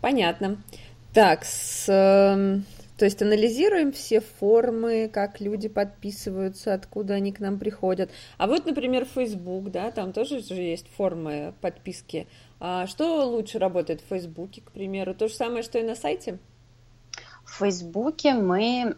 Понятно. 0.00 0.56
Так, 1.12 1.44
с, 1.44 1.84
э, 1.88 2.60
то 2.96 3.04
есть 3.04 3.20
анализируем 3.20 3.92
все 3.92 4.20
формы, 4.20 5.10
как 5.12 5.42
люди 5.42 5.68
подписываются, 5.68 6.72
откуда 6.72 7.14
они 7.14 7.32
к 7.32 7.40
нам 7.40 7.58
приходят. 7.58 8.10
А 8.38 8.46
вот, 8.46 8.64
например, 8.64 9.04
Facebook, 9.04 9.70
да, 9.70 9.90
там 9.90 10.14
тоже 10.14 10.40
же 10.40 10.54
есть 10.54 10.86
формы 10.96 11.52
подписки. 11.60 12.26
А 12.60 12.86
что 12.86 13.26
лучше 13.26 13.58
работает 13.58 14.00
в 14.00 14.08
Фейсбуке, 14.08 14.62
к 14.62 14.70
примеру? 14.72 15.14
То 15.14 15.28
же 15.28 15.34
самое, 15.34 15.62
что 15.62 15.78
и 15.78 15.82
на 15.82 15.94
сайте? 15.94 16.38
В 17.44 17.58
Фейсбуке 17.58 18.32
мы 18.32 18.96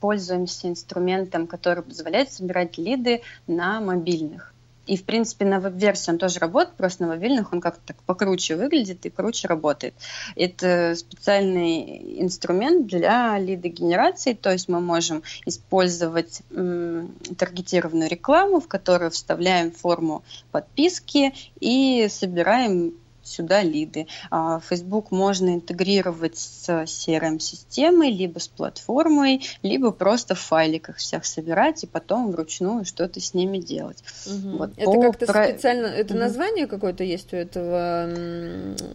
пользуемся 0.00 0.68
инструментом, 0.68 1.46
который 1.46 1.82
позволяет 1.82 2.32
собирать 2.32 2.78
лиды 2.78 3.20
на 3.46 3.80
мобильных. 3.80 4.54
И, 4.86 4.96
в 4.96 5.04
принципе, 5.04 5.44
на 5.44 5.60
веб-версии 5.60 6.10
он 6.10 6.18
тоже 6.18 6.40
работает, 6.40 6.76
просто 6.76 7.02
на 7.02 7.10
мобильных 7.10 7.52
он 7.52 7.60
как-то 7.60 7.80
так 7.86 8.02
покруче 8.02 8.56
выглядит 8.56 9.06
и 9.06 9.10
круче 9.10 9.46
работает. 9.46 9.94
Это 10.36 10.94
специальный 10.96 12.20
инструмент 12.22 12.86
для 12.86 13.38
лидогенерации, 13.38 14.32
то 14.32 14.50
есть 14.50 14.68
мы 14.68 14.80
можем 14.80 15.22
использовать 15.46 16.42
таргетированную 16.50 18.08
рекламу, 18.08 18.60
в 18.60 18.68
которую 18.68 19.10
вставляем 19.10 19.70
форму 19.70 20.22
подписки 20.50 21.34
и 21.60 22.08
собираем 22.08 22.94
сюда 23.22 23.62
лиды. 23.62 24.06
А, 24.30 24.60
Facebook 24.60 25.10
можно 25.10 25.54
интегрировать 25.54 26.38
с 26.38 26.68
CRM-системой, 26.68 28.10
либо 28.10 28.38
с 28.38 28.48
платформой, 28.48 29.42
либо 29.62 29.90
просто 29.90 30.34
в 30.34 30.40
файликах 30.40 30.96
всех 30.96 31.24
собирать 31.24 31.84
и 31.84 31.86
потом 31.86 32.32
вручную 32.32 32.84
что-то 32.84 33.20
с 33.20 33.34
ними 33.34 33.58
делать. 33.58 34.02
Угу. 34.26 34.56
Вот 34.56 34.72
это 34.76 35.00
как-то 35.00 35.26
про... 35.26 35.48
специально, 35.48 35.86
это 35.86 36.14
угу. 36.14 36.20
название 36.20 36.66
какое-то 36.66 37.04
есть 37.04 37.32
у 37.32 37.36
этого, 37.36 38.08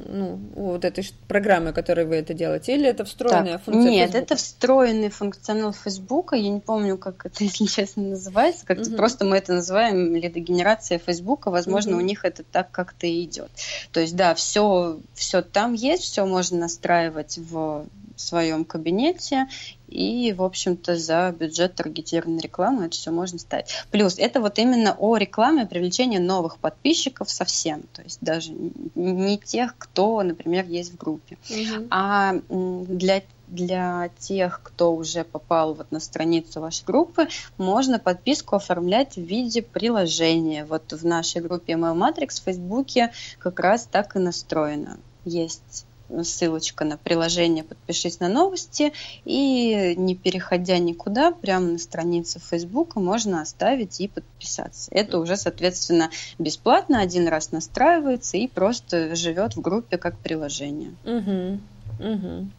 ну, 0.07 0.39
вот 0.55 0.85
этой 0.85 1.05
программы, 1.27 1.73
которой 1.73 2.05
вы 2.05 2.15
это 2.15 2.33
делаете, 2.33 2.75
или 2.75 2.87
это 2.87 3.05
встроенная 3.05 3.53
так, 3.53 3.63
функция 3.63 3.91
Нет, 3.91 4.11
Facebook? 4.11 4.23
это 4.23 4.35
встроенный 4.35 5.09
функционал 5.09 5.73
Facebook, 5.73 6.33
я 6.33 6.49
не 6.49 6.59
помню, 6.59 6.97
как 6.97 7.25
это, 7.25 7.43
если 7.43 7.65
честно, 7.65 8.03
называется, 8.03 8.65
как-то 8.65 8.89
угу. 8.89 8.97
просто 8.97 9.25
мы 9.25 9.37
это 9.37 9.53
называем 9.53 10.15
лидогенерация 10.15 10.99
Facebook, 10.99 11.47
возможно, 11.47 11.93
угу. 11.93 11.99
у 11.99 12.05
них 12.05 12.25
это 12.25 12.43
так 12.43 12.71
как-то 12.71 13.07
и 13.07 13.23
идет. 13.23 13.49
То 13.91 13.99
есть, 13.99 14.14
да, 14.15 14.25
да, 14.29 14.35
все, 14.35 14.99
все 15.13 15.41
там 15.41 15.73
есть, 15.73 16.03
все 16.03 16.25
можно 16.25 16.59
настраивать 16.59 17.37
в 17.37 17.85
своем 18.15 18.63
кабинете, 18.63 19.47
и, 19.87 20.33
в 20.33 20.41
общем-то, 20.41 20.95
за 20.97 21.35
бюджет 21.37 21.75
таргетированной 21.75 22.39
рекламы 22.39 22.85
это 22.85 22.95
все 22.95 23.11
можно 23.11 23.37
ставить. 23.39 23.67
Плюс 23.91 24.17
это 24.17 24.39
вот 24.39 24.57
именно 24.57 24.95
о 24.97 25.17
рекламе 25.17 25.65
привлечения 25.65 26.19
новых 26.19 26.57
подписчиков 26.57 27.29
совсем, 27.29 27.83
то 27.93 28.01
есть 28.01 28.19
даже 28.21 28.51
не 28.95 29.37
тех, 29.37 29.75
кто, 29.77 30.23
например, 30.23 30.65
есть 30.65 30.93
в 30.93 30.97
группе, 30.97 31.37
угу. 31.49 31.87
а 31.91 32.35
для 32.49 33.21
для 33.47 34.09
тех, 34.19 34.61
кто 34.63 34.93
уже 34.95 35.23
попал 35.23 35.73
вот 35.73 35.91
на 35.91 35.99
страницу 35.99 36.61
вашей 36.61 36.85
группы, 36.85 37.27
можно 37.57 37.99
подписку 37.99 38.55
оформлять 38.55 39.15
в 39.15 39.21
виде 39.21 39.61
приложения. 39.61 40.65
Вот 40.65 40.91
в 40.91 41.05
нашей 41.05 41.41
группе 41.41 41.73
Email 41.73 41.95
Matrix 41.95 42.41
в 42.41 42.43
Фейсбуке 42.43 43.11
как 43.39 43.59
раз 43.59 43.87
так 43.91 44.15
и 44.15 44.19
настроено. 44.19 44.97
Есть 45.25 45.85
ссылочка 46.23 46.85
на 46.85 46.97
приложение 46.97 47.63
«Подпишись 47.63 48.19
на 48.19 48.27
новости», 48.27 48.93
и 49.25 49.95
не 49.97 50.15
переходя 50.15 50.77
никуда, 50.77 51.31
прямо 51.31 51.67
на 51.67 51.77
странице 51.77 52.39
Фейсбука 52.39 52.99
можно 52.99 53.41
оставить 53.41 53.99
и 53.99 54.07
подписаться. 54.07 54.91
Это 54.91 55.19
уже, 55.19 55.35
соответственно, 55.35 56.11
бесплатно, 56.37 57.01
один 57.01 57.27
раз 57.27 57.51
настраивается 57.51 58.37
и 58.37 58.47
просто 58.47 59.15
живет 59.15 59.55
в 59.55 59.61
группе 59.61 59.97
как 59.97 60.17
приложение. 60.19 60.93
Угу, 61.05 61.59
угу. 62.07 62.49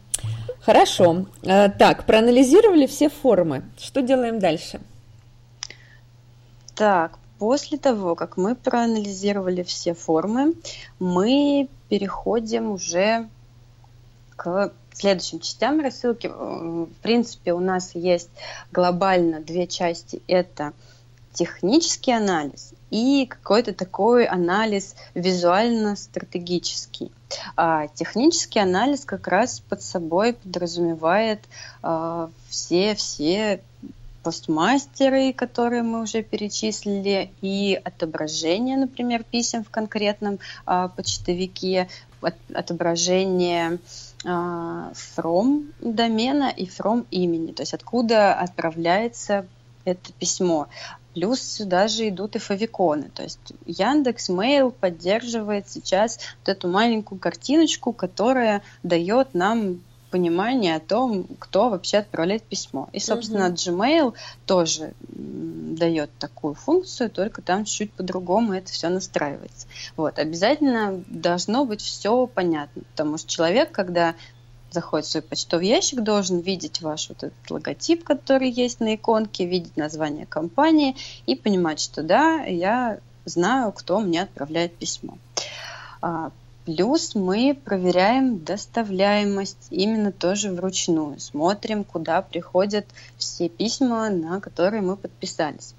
Хорошо. 0.61 1.25
Э, 1.43 1.69
так, 1.69 2.05
проанализировали 2.05 2.87
все 2.87 3.09
формы. 3.09 3.63
Что 3.77 4.01
делаем 4.01 4.39
дальше? 4.39 4.81
Так, 6.75 7.17
после 7.39 7.77
того, 7.77 8.15
как 8.15 8.37
мы 8.37 8.55
проанализировали 8.55 9.63
все 9.63 9.93
формы, 9.93 10.53
мы 10.99 11.69
переходим 11.89 12.71
уже 12.71 13.29
к 14.35 14.73
следующим 14.93 15.39
частям 15.39 15.79
рассылки. 15.79 16.27
В 16.27 16.89
принципе, 17.01 17.53
у 17.53 17.59
нас 17.59 17.95
есть 17.95 18.29
глобально 18.71 19.39
две 19.39 19.67
части. 19.67 20.21
Это 20.27 20.73
технический 21.33 22.11
анализ 22.11 22.73
и 22.89 23.25
какой-то 23.25 23.73
такой 23.73 24.25
анализ 24.25 24.95
визуально-стратегический. 25.13 27.11
А 27.55 27.87
технический 27.87 28.59
анализ 28.59 29.05
как 29.05 29.27
раз 29.27 29.59
под 29.59 29.81
собой 29.81 30.33
подразумевает 30.33 31.43
а, 31.83 32.29
все 32.49 32.95
все 32.95 33.61
постмастеры, 34.23 35.31
которые 35.31 35.83
мы 35.83 36.01
уже 36.01 36.21
перечислили, 36.21 37.31
и 37.41 37.79
отображение, 37.81 38.75
например, 38.75 39.23
писем 39.23 39.63
в 39.63 39.69
конкретном 39.69 40.39
а, 40.65 40.89
почтовике, 40.89 41.87
от, 42.21 42.35
отображение 42.53 43.79
а, 44.25 44.91
from 44.93 45.71
домена 45.79 46.49
и 46.49 46.65
from 46.65 47.05
имени, 47.09 47.51
то 47.51 47.61
есть 47.61 47.73
откуда 47.73 48.33
отправляется 48.33 49.45
это 49.85 50.11
письмо. 50.19 50.67
Плюс 51.17 51.41
сюда 51.41 51.87
же 51.87 52.09
идут 52.09 52.35
и 52.35 52.39
фавиконы. 52.39 53.09
То 53.09 53.23
есть 53.23 53.39
Яндекс 53.65 54.29
Mail 54.29 54.69
поддерживает 54.69 55.67
сейчас 55.67 56.19
вот 56.41 56.49
эту 56.49 56.67
маленькую 56.67 57.17
картиночку, 57.17 57.91
которая 57.91 58.61
дает 58.83 59.33
нам 59.33 59.81
понимание 60.11 60.75
о 60.75 60.79
том, 60.79 61.25
кто 61.39 61.69
вообще 61.69 61.97
отправляет 61.97 62.43
письмо. 62.43 62.87
И, 62.93 62.99
собственно, 62.99 63.47
угу. 63.47 63.55
Gmail 63.55 64.13
тоже 64.45 64.93
дает 65.09 66.11
такую 66.19 66.53
функцию, 66.53 67.09
только 67.09 67.41
там 67.41 67.65
чуть 67.65 67.91
по-другому 67.93 68.53
это 68.53 68.71
все 68.71 68.89
настраивается. 68.89 69.65
Вот, 69.95 70.19
обязательно 70.19 71.03
должно 71.07 71.65
быть 71.65 71.81
все 71.81 72.27
понятно, 72.27 72.83
потому 72.91 73.17
что 73.17 73.27
человек, 73.27 73.71
когда 73.71 74.13
заходит 74.71 75.05
в 75.05 75.09
свой 75.09 75.23
почтовый 75.23 75.67
ящик, 75.67 76.01
должен 76.01 76.39
видеть 76.39 76.81
ваш 76.81 77.09
вот 77.09 77.23
этот 77.23 77.51
логотип, 77.51 78.03
который 78.03 78.49
есть 78.49 78.79
на 78.79 78.95
иконке, 78.95 79.45
видеть 79.45 79.77
название 79.77 80.25
компании 80.25 80.95
и 81.25 81.35
понимать, 81.35 81.79
что 81.79 82.03
да, 82.03 82.43
я 82.43 82.99
знаю, 83.25 83.71
кто 83.71 83.99
мне 83.99 84.23
отправляет 84.23 84.75
письмо. 84.75 85.17
А, 86.01 86.31
плюс 86.65 87.15
мы 87.15 87.57
проверяем 87.63 88.43
доставляемость 88.43 89.67
именно 89.69 90.11
тоже 90.11 90.51
вручную. 90.51 91.19
Смотрим, 91.19 91.83
куда 91.83 92.21
приходят 92.21 92.85
все 93.17 93.49
письма, 93.49 94.09
на 94.09 94.39
которые 94.41 94.81
мы 94.81 94.97
подписались. 94.97 95.75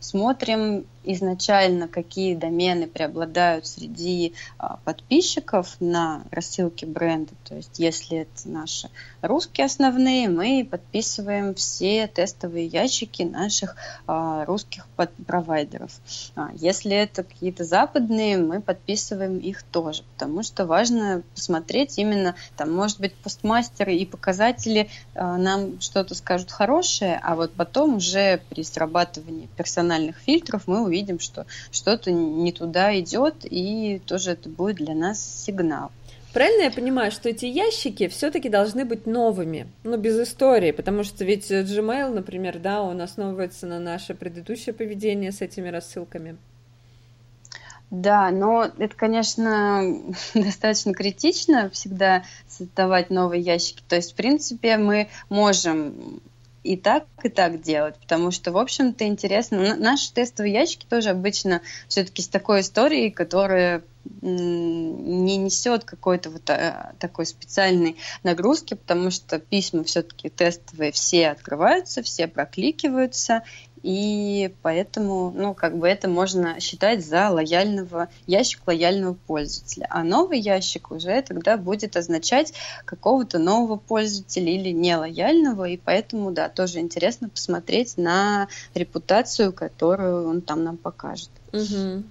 Смотрим 0.00 0.86
изначально, 1.06 1.88
какие 1.88 2.34
домены 2.34 2.86
преобладают 2.86 3.66
среди 3.66 4.34
а, 4.58 4.78
подписчиков 4.84 5.76
на 5.80 6.24
рассылке 6.30 6.84
бренда. 6.84 7.32
То 7.44 7.54
есть, 7.54 7.78
если 7.78 8.18
это 8.18 8.48
наши 8.48 8.90
русские 9.22 9.66
основные, 9.66 10.28
мы 10.28 10.66
подписываем 10.68 11.54
все 11.54 12.06
тестовые 12.08 12.66
ящики 12.66 13.22
наших 13.22 13.76
а, 14.06 14.44
русских 14.44 14.86
провайдеров. 15.26 15.92
А, 16.34 16.50
если 16.54 16.96
это 16.96 17.22
какие-то 17.22 17.64
западные, 17.64 18.36
мы 18.36 18.60
подписываем 18.60 19.38
их 19.38 19.62
тоже, 19.62 20.02
потому 20.14 20.42
что 20.42 20.66
важно 20.66 21.22
посмотреть 21.34 21.98
именно, 21.98 22.34
там, 22.56 22.72
может 22.72 23.00
быть, 23.00 23.14
постмастеры 23.14 23.94
и 23.94 24.04
показатели 24.04 24.88
нам 25.14 25.80
что-то 25.80 26.14
скажут 26.14 26.50
хорошее, 26.50 27.20
а 27.22 27.36
вот 27.36 27.52
потом 27.52 27.96
уже 27.96 28.40
при 28.50 28.64
срабатывании 28.64 29.35
персональных 29.56 30.16
фильтров 30.18 30.64
мы 30.66 30.82
увидим, 30.82 30.96
видим, 30.96 31.20
что 31.20 31.46
что-то 31.70 32.10
не 32.10 32.52
туда 32.52 32.98
идет, 32.98 33.34
и 33.42 34.00
тоже 34.06 34.32
это 34.32 34.48
будет 34.48 34.76
для 34.76 34.94
нас 34.94 35.44
сигнал. 35.44 35.90
Правильно 36.32 36.64
я 36.64 36.70
понимаю, 36.70 37.10
что 37.10 37.30
эти 37.30 37.46
ящики 37.46 38.08
все-таки 38.08 38.50
должны 38.50 38.84
быть 38.84 39.06
новыми, 39.06 39.68
но 39.84 39.96
без 39.96 40.18
истории, 40.20 40.72
потому 40.72 41.02
что 41.02 41.24
ведь 41.24 41.50
Gmail, 41.50 42.12
например, 42.12 42.58
да, 42.58 42.82
он 42.82 43.00
основывается 43.00 43.66
на 43.66 43.78
наше 43.78 44.14
предыдущее 44.14 44.74
поведение 44.74 45.32
с 45.32 45.40
этими 45.40 45.68
рассылками. 45.68 46.36
Да, 47.90 48.30
но 48.32 48.68
это, 48.78 48.96
конечно, 48.96 49.82
достаточно 50.34 50.92
критично 50.92 51.70
всегда 51.70 52.24
создавать 52.48 53.10
новые 53.10 53.40
ящики. 53.40 53.82
То 53.88 53.96
есть, 53.96 54.12
в 54.12 54.16
принципе, 54.16 54.76
мы 54.76 55.08
можем 55.30 56.20
и 56.66 56.76
так, 56.76 57.06
и 57.22 57.28
так 57.28 57.62
делать, 57.62 57.94
потому 57.96 58.30
что, 58.30 58.50
в 58.52 58.58
общем-то, 58.58 59.06
интересно. 59.06 59.76
Наши 59.76 60.12
тестовые 60.12 60.52
ящики 60.52 60.86
тоже 60.88 61.10
обычно 61.10 61.62
все-таки 61.88 62.22
с 62.22 62.28
такой 62.28 62.60
историей, 62.60 63.10
которая 63.10 63.82
не 64.22 65.36
несет 65.36 65.84
какой-то 65.84 66.30
вот 66.30 66.48
а, 66.50 66.92
такой 66.98 67.26
специальной 67.26 67.96
нагрузки, 68.22 68.74
потому 68.74 69.10
что 69.10 69.38
письма 69.38 69.84
все-таки 69.84 70.28
тестовые 70.28 70.92
все 70.92 71.28
открываются, 71.28 72.02
все 72.02 72.28
прокликиваются, 72.28 73.42
и 73.86 74.52
поэтому, 74.62 75.30
ну, 75.30 75.54
как 75.54 75.78
бы 75.78 75.86
это 75.86 76.08
можно 76.08 76.58
считать 76.58 77.06
за 77.06 77.30
лояльного, 77.30 78.08
ящик 78.26 78.62
лояльного 78.66 79.14
пользователя. 79.14 79.86
А 79.90 80.02
новый 80.02 80.40
ящик 80.40 80.90
уже 80.90 81.22
тогда 81.22 81.56
будет 81.56 81.96
означать 81.96 82.52
какого-то 82.84 83.38
нового 83.38 83.76
пользователя 83.76 84.50
или 84.50 84.72
нелояльного, 84.72 85.66
и 85.66 85.76
поэтому, 85.76 86.32
да, 86.32 86.48
тоже 86.48 86.80
интересно 86.80 87.28
посмотреть 87.28 87.96
на 87.96 88.48
репутацию, 88.74 89.52
которую 89.52 90.30
он 90.30 90.40
там 90.40 90.64
нам 90.64 90.78
покажет. 90.78 91.30
Угу. 91.52 92.02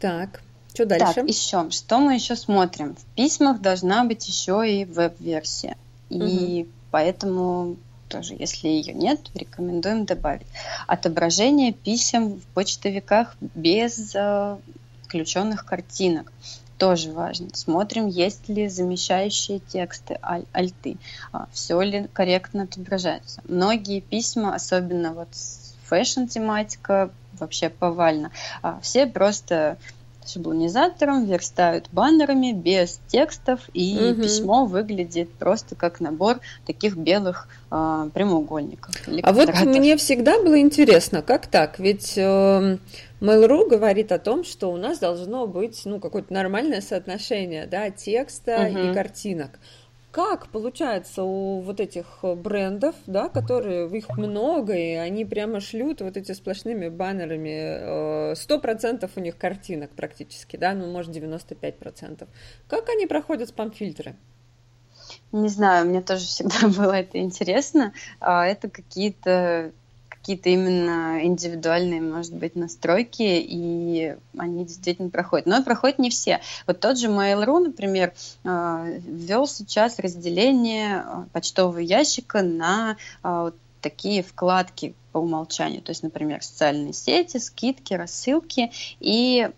Так, 0.00 0.40
что 0.74 0.86
дальше? 0.86 1.14
Так, 1.14 1.28
еще, 1.28 1.70
что 1.70 1.98
мы 1.98 2.14
еще 2.14 2.34
смотрим? 2.34 2.96
В 2.96 3.04
письмах 3.14 3.60
должна 3.60 4.02
быть 4.02 4.26
еще 4.26 4.68
и 4.68 4.84
веб-версия. 4.84 5.76
И 6.08 6.62
угу. 6.64 6.72
поэтому 6.90 7.76
тоже, 8.10 8.34
если 8.38 8.68
ее 8.68 8.92
нет, 8.92 9.20
рекомендуем 9.34 10.04
добавить. 10.04 10.46
Отображение 10.86 11.72
писем 11.72 12.40
в 12.40 12.44
почтовиках 12.54 13.36
без 13.40 14.14
э, 14.14 14.58
включенных 15.04 15.64
картинок 15.64 16.30
тоже 16.76 17.12
важно. 17.12 17.48
Смотрим, 17.52 18.08
есть 18.08 18.48
ли 18.48 18.66
замещающие 18.66 19.60
тексты, 19.60 20.18
аль, 20.22 20.46
альты, 20.52 20.96
а, 21.30 21.46
все 21.52 21.80
ли 21.82 22.08
корректно 22.12 22.62
отображается. 22.62 23.42
Многие 23.46 24.00
письма, 24.00 24.54
особенно 24.54 25.12
вот 25.12 25.28
fashion-тематика, 25.84 27.10
вообще 27.38 27.68
повально, 27.68 28.32
а, 28.62 28.80
все 28.80 29.06
просто 29.06 29.76
шаблонизатором, 30.32 31.24
верстают 31.24 31.88
баннерами 31.92 32.52
без 32.52 33.00
текстов, 33.08 33.60
и 33.74 34.12
угу. 34.12 34.22
письмо 34.22 34.64
выглядит 34.64 35.30
просто 35.34 35.74
как 35.74 36.00
набор 36.00 36.40
таких 36.66 36.96
белых 36.96 37.48
э, 37.70 38.10
прямоугольников. 38.12 38.94
а 39.22 39.32
вот 39.32 39.54
мне 39.64 39.96
всегда 39.96 40.38
было 40.42 40.60
интересно, 40.60 41.22
как 41.22 41.46
так? 41.46 41.78
Ведь 41.78 42.16
э, 42.16 42.78
Mail.ru 43.20 43.68
говорит 43.68 44.12
о 44.12 44.18
том, 44.18 44.44
что 44.44 44.72
у 44.72 44.76
нас 44.76 44.98
должно 44.98 45.46
быть 45.46 45.82
ну, 45.84 46.00
какое-то 46.00 46.32
нормальное 46.32 46.80
соотношение 46.80 47.66
да, 47.66 47.90
текста 47.90 48.68
угу. 48.70 48.78
и 48.78 48.94
картинок 48.94 49.58
как 50.10 50.48
получается 50.48 51.22
у 51.22 51.60
вот 51.60 51.80
этих 51.80 52.06
брендов, 52.22 52.96
да, 53.06 53.28
которые 53.28 53.88
их 53.96 54.08
много, 54.16 54.74
и 54.74 54.94
они 54.94 55.24
прямо 55.24 55.60
шлют 55.60 56.00
вот 56.00 56.16
эти 56.16 56.32
сплошными 56.32 56.88
баннерами, 56.88 58.30
э, 58.32 58.34
сто 58.34 58.58
процентов 58.58 59.12
у 59.16 59.20
них 59.20 59.36
картинок 59.36 59.90
практически, 59.90 60.56
да, 60.56 60.74
ну, 60.74 60.90
может, 60.90 61.14
95%. 61.14 62.28
Как 62.68 62.88
они 62.88 63.06
проходят 63.06 63.48
спам-фильтры? 63.48 64.16
Не 65.32 65.48
знаю, 65.48 65.86
мне 65.86 66.02
тоже 66.02 66.24
всегда 66.24 66.68
было 66.76 66.92
это 66.92 67.18
интересно. 67.18 67.92
А 68.20 68.46
это 68.46 68.68
какие-то 68.68 69.72
какие-то 70.30 70.50
именно 70.50 71.24
индивидуальные, 71.24 72.00
может 72.00 72.34
быть, 72.34 72.54
настройки, 72.54 73.22
и 73.22 74.14
они 74.38 74.64
действительно 74.64 75.10
проходят. 75.10 75.46
Но 75.46 75.64
проходят 75.64 75.98
не 75.98 76.08
все. 76.10 76.40
Вот 76.68 76.78
тот 76.78 76.98
же 76.98 77.08
Mail.ru, 77.08 77.58
например, 77.58 78.12
э, 78.44 79.00
ввел 79.04 79.48
сейчас 79.48 79.98
разделение 79.98 81.04
э, 81.04 81.24
почтового 81.32 81.78
ящика 81.78 82.42
на 82.42 82.96
э, 83.24 83.50
такие 83.80 84.22
вкладки 84.22 84.94
по 85.10 85.18
умолчанию, 85.18 85.82
то 85.82 85.90
есть, 85.90 86.04
например, 86.04 86.44
социальные 86.44 86.92
сети, 86.92 87.38
скидки, 87.38 87.94
рассылки, 87.94 88.70
и 89.00 89.50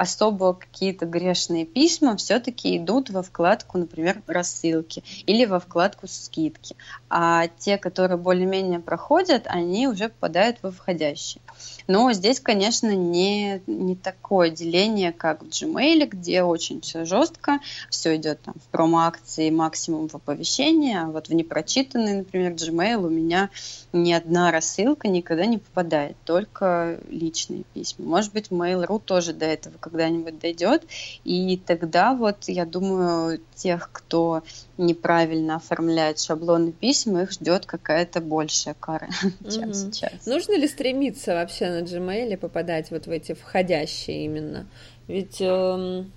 особо 0.00 0.54
какие-то 0.54 1.04
грешные 1.04 1.66
письма 1.66 2.16
все-таки 2.16 2.78
идут 2.78 3.10
во 3.10 3.22
вкладку, 3.22 3.76
например, 3.76 4.22
рассылки 4.26 5.04
или 5.26 5.44
во 5.44 5.60
вкладку 5.60 6.06
скидки. 6.06 6.74
А 7.10 7.48
те, 7.58 7.76
которые 7.76 8.16
более-менее 8.16 8.80
проходят, 8.80 9.42
они 9.44 9.88
уже 9.88 10.08
попадают 10.08 10.56
во 10.62 10.70
входящие. 10.70 11.42
Но 11.86 12.10
здесь, 12.12 12.40
конечно, 12.40 12.94
не, 12.94 13.62
не 13.66 13.94
такое 13.94 14.48
деление, 14.48 15.12
как 15.12 15.42
в 15.42 15.48
Gmail, 15.48 16.06
где 16.06 16.44
очень 16.44 16.80
все 16.80 17.04
жестко, 17.04 17.58
все 17.90 18.16
идет 18.16 18.40
там 18.40 18.54
в 18.54 18.70
промо-акции, 18.70 19.50
максимум 19.50 20.08
в 20.08 20.14
оповещении, 20.14 20.96
а 20.96 21.08
вот 21.08 21.28
в 21.28 21.34
непрочитанный, 21.34 22.18
например, 22.18 22.52
Gmail 22.52 23.04
у 23.04 23.10
меня 23.10 23.50
ни 23.92 24.12
одна 24.12 24.50
рассылка 24.50 25.08
никогда 25.08 25.44
не 25.44 25.58
попадает, 25.58 26.16
только 26.24 26.98
личные 27.10 27.64
письма. 27.74 28.06
Может 28.06 28.32
быть, 28.32 28.48
Mail.ru 28.48 28.98
тоже 29.04 29.34
до 29.34 29.44
этого 29.44 29.76
когда-нибудь 29.90 30.38
дойдет, 30.38 30.84
и 31.24 31.56
тогда 31.56 32.14
вот, 32.14 32.44
я 32.46 32.64
думаю, 32.64 33.40
тех, 33.54 33.90
кто 33.92 34.42
неправильно 34.78 35.56
оформляет 35.56 36.18
шаблоны 36.18 36.72
писем, 36.72 37.18
их 37.18 37.32
ждет 37.32 37.66
какая-то 37.66 38.20
большая 38.20 38.74
кара, 38.78 39.08
чем 39.50 39.74
сейчас. 39.74 40.26
Нужно 40.26 40.56
ли 40.56 40.66
стремиться 40.68 41.34
вообще 41.34 41.68
на 41.68 41.82
Gmail 41.82 42.36
попадать 42.36 42.90
вот 42.90 43.06
в 43.06 43.10
эти 43.10 43.34
входящие 43.34 44.24
именно? 44.24 44.66
Ведь 45.08 45.40
эм, 45.40 46.12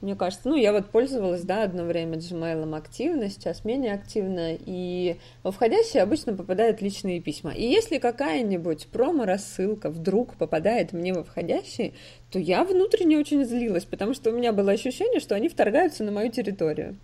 мне 0.00 0.14
кажется, 0.14 0.48
ну, 0.48 0.54
я 0.54 0.72
вот 0.72 0.90
пользовалась, 0.90 1.42
да, 1.42 1.64
одно 1.64 1.84
время 1.84 2.18
Gmail 2.18 2.76
активно, 2.76 3.28
сейчас 3.28 3.64
менее 3.64 3.94
активно, 3.94 4.54
и 4.54 5.16
во 5.42 5.50
входящие 5.50 6.02
обычно 6.02 6.34
попадают 6.34 6.80
личные 6.80 7.20
письма. 7.20 7.52
И 7.52 7.64
если 7.64 7.98
какая-нибудь 7.98 8.86
промо-рассылка 8.88 9.90
вдруг 9.90 10.36
попадает 10.36 10.92
мне 10.92 11.12
во 11.12 11.24
входящие, 11.24 11.94
то 12.30 12.38
я 12.38 12.62
внутренне 12.62 13.18
очень 13.18 13.44
злилась, 13.44 13.84
потому 13.84 14.14
что 14.14 14.30
у 14.30 14.34
меня 14.34 14.52
было 14.52 14.70
ощущение, 14.70 15.18
что 15.18 15.34
они 15.34 15.48
вторгаются 15.48 16.04
на 16.04 16.12
мою 16.12 16.30
территорию. 16.30 16.96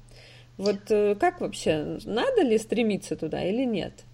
Вот 0.57 0.89
э, 0.91 1.17
как 1.17 1.41
вообще, 1.41 1.99
надо 2.05 2.43
ли 2.43 2.59
стремиться 2.59 3.17
туда 3.17 3.43
или 3.43 3.65
нет? 3.65 4.05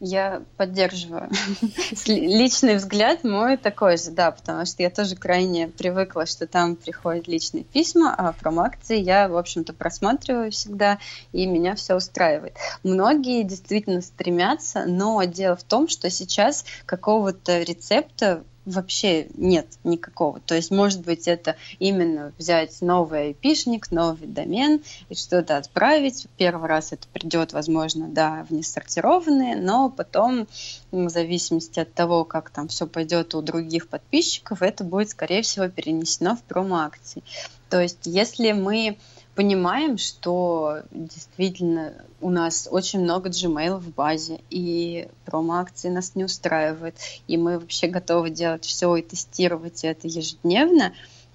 Я 0.00 0.42
поддерживаю. 0.56 1.28
Личный 2.06 2.76
взгляд 2.76 3.24
мой 3.24 3.56
такой 3.56 3.96
же, 3.96 4.10
да, 4.10 4.30
потому 4.30 4.64
что 4.64 4.82
я 4.82 4.90
тоже 4.90 5.16
крайне 5.16 5.66
привыкла, 5.66 6.24
что 6.24 6.46
там 6.46 6.76
приходят 6.76 7.26
личные 7.26 7.64
письма, 7.64 8.14
а 8.16 8.32
промоакции 8.32 9.00
я, 9.00 9.28
в 9.28 9.36
общем-то, 9.36 9.72
просматриваю 9.72 10.52
всегда, 10.52 10.98
и 11.32 11.46
меня 11.46 11.74
все 11.74 11.96
устраивает. 11.96 12.54
Многие 12.84 13.42
действительно 13.42 14.00
стремятся, 14.00 14.84
но 14.86 15.22
дело 15.24 15.56
в 15.56 15.64
том, 15.64 15.88
что 15.88 16.10
сейчас 16.10 16.64
какого-то 16.86 17.62
рецепта 17.62 18.44
вообще 18.68 19.28
нет 19.34 19.66
никакого. 19.84 20.40
То 20.40 20.54
есть, 20.54 20.70
может 20.70 21.00
быть, 21.02 21.26
это 21.26 21.56
именно 21.78 22.32
взять 22.38 22.80
новый 22.80 23.28
айпишник, 23.28 23.90
новый 23.90 24.28
домен 24.28 24.82
и 25.08 25.14
что-то 25.14 25.56
отправить. 25.56 26.26
Первый 26.36 26.68
раз 26.68 26.92
это 26.92 27.08
придет, 27.08 27.52
возможно, 27.52 28.08
да, 28.08 28.46
в 28.48 28.52
несортированные, 28.52 29.56
но 29.56 29.90
потом, 29.90 30.46
в 30.90 31.08
зависимости 31.08 31.80
от 31.80 31.92
того, 31.94 32.24
как 32.24 32.50
там 32.50 32.68
все 32.68 32.86
пойдет 32.86 33.34
у 33.34 33.42
других 33.42 33.88
подписчиков, 33.88 34.62
это 34.62 34.84
будет, 34.84 35.10
скорее 35.10 35.42
всего, 35.42 35.68
перенесено 35.68 36.36
в 36.36 36.42
промо-акции. 36.42 37.22
То 37.70 37.80
есть, 37.80 38.00
если 38.04 38.52
мы 38.52 38.98
понимаем, 39.38 39.98
что 39.98 40.82
действительно 40.90 41.94
у 42.20 42.28
нас 42.28 42.66
очень 42.68 42.98
много 42.98 43.28
Gmail 43.28 43.76
в 43.76 43.94
базе, 43.94 44.40
и 44.50 45.06
промо-акции 45.24 45.90
нас 45.90 46.16
не 46.16 46.24
устраивают, 46.24 46.96
и 47.28 47.36
мы 47.36 47.60
вообще 47.60 47.86
готовы 47.86 48.30
делать 48.30 48.64
все 48.64 48.96
и 48.96 49.02
тестировать 49.02 49.84
это 49.84 50.08
ежедневно, 50.08 50.92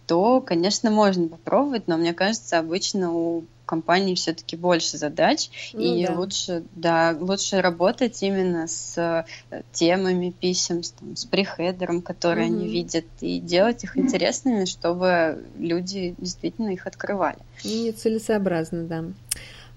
то, 0.08 0.42
конечно, 0.42 0.92
можно 0.92 1.28
попробовать, 1.28 1.88
но 1.88 1.98
мне 1.98 2.14
кажется, 2.14 2.60
обычно 2.60 3.14
у 3.14 3.46
компании 3.66 4.16
все-таки 4.16 4.56
больше 4.56 4.98
задач, 4.98 5.50
ну, 5.74 5.82
и 5.82 6.06
да. 6.06 6.14
лучше, 6.14 6.64
да, 6.76 7.16
лучше 7.20 7.62
работать 7.62 8.22
именно 8.22 8.68
с 8.68 8.98
э, 8.98 9.62
темами 9.72 10.32
писем, 10.32 10.84
с, 10.84 10.92
там, 10.92 11.16
с 11.16 11.26
прихедером, 11.26 12.02
которые 12.02 12.50
угу. 12.50 12.58
они 12.58 12.68
видят, 12.68 13.06
и 13.22 13.40
делать 13.40 13.84
их 13.84 13.98
интересными, 13.98 14.66
чтобы 14.66 15.44
люди 15.58 16.16
действительно 16.18 16.70
их 16.72 16.86
открывали. 16.88 17.40
Нецелесообразно, 17.64 18.84
да. 18.84 19.06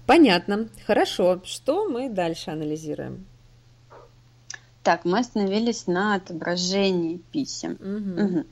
Понятно. 0.05 0.69
Хорошо. 0.85 1.41
Что 1.43 1.87
мы 1.89 2.09
дальше 2.09 2.51
анализируем? 2.51 3.25
Так, 4.87 5.03
мы 5.03 5.19
остановились 5.19 5.85
на 5.85 6.15
отображении 6.15 7.17
писем. 7.17 7.73
Угу. 7.73 8.25
Угу. 8.25 8.45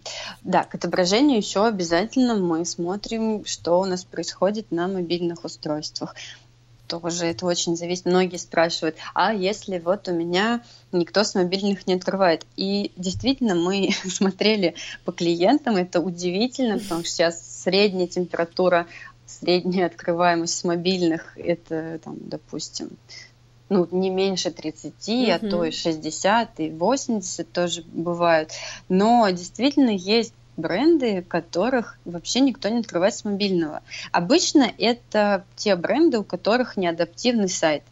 Да, 0.43 0.65
к 0.65 0.75
отображению 0.75 1.37
еще 1.37 1.65
обязательно 1.65 2.35
мы 2.35 2.65
смотрим, 2.65 3.45
что 3.45 3.79
у 3.79 3.85
нас 3.85 4.03
происходит 4.03 4.69
на 4.69 4.89
мобильных 4.89 5.45
устройствах. 5.45 6.13
тоже 6.87 7.27
это 7.27 7.45
очень 7.45 7.77
зависит. 7.77 8.03
Многие 8.03 8.35
спрашивают, 8.35 8.97
а 9.13 9.33
если 9.33 9.79
вот 9.79 10.09
у 10.09 10.11
меня 10.11 10.61
никто 10.91 11.23
с 11.23 11.35
мобильных 11.35 11.87
не 11.87 11.93
открывает? 11.93 12.45
И 12.57 12.91
действительно, 12.97 13.55
мы 13.55 13.91
смотрели 14.03 14.75
по 15.05 15.13
клиентам, 15.13 15.77
это 15.77 16.01
удивительно, 16.01 16.79
потому 16.79 17.05
что 17.05 17.11
сейчас 17.11 17.63
средняя 17.63 18.07
температура, 18.07 18.87
средняя 19.25 19.85
открываемость 19.85 20.57
с 20.57 20.65
мобильных, 20.65 21.37
это, 21.37 22.01
там, 22.03 22.17
допустим, 22.19 22.89
ну, 23.69 23.87
не 23.91 24.09
меньше 24.09 24.51
30, 24.51 24.93
mm-hmm. 24.93 25.31
а 25.31 25.39
то 25.39 25.63
и 25.63 25.71
60, 25.71 26.59
и 26.59 26.69
80 26.69 27.51
тоже 27.51 27.83
бывают. 27.87 28.51
Но 28.89 29.27
действительно 29.29 29.89
есть 29.89 30.33
бренды, 30.57 31.21
которых 31.21 31.97
вообще 32.05 32.39
никто 32.39 32.69
не 32.69 32.79
открывает 32.79 33.13
с 33.15 33.25
мобильного. 33.25 33.81
Обычно 34.11 34.71
это 34.77 35.45
те 35.55 35.75
бренды, 35.75 36.19
у 36.19 36.23
которых 36.23 36.77
неадаптивный 36.77 37.49
сайт. 37.49 37.83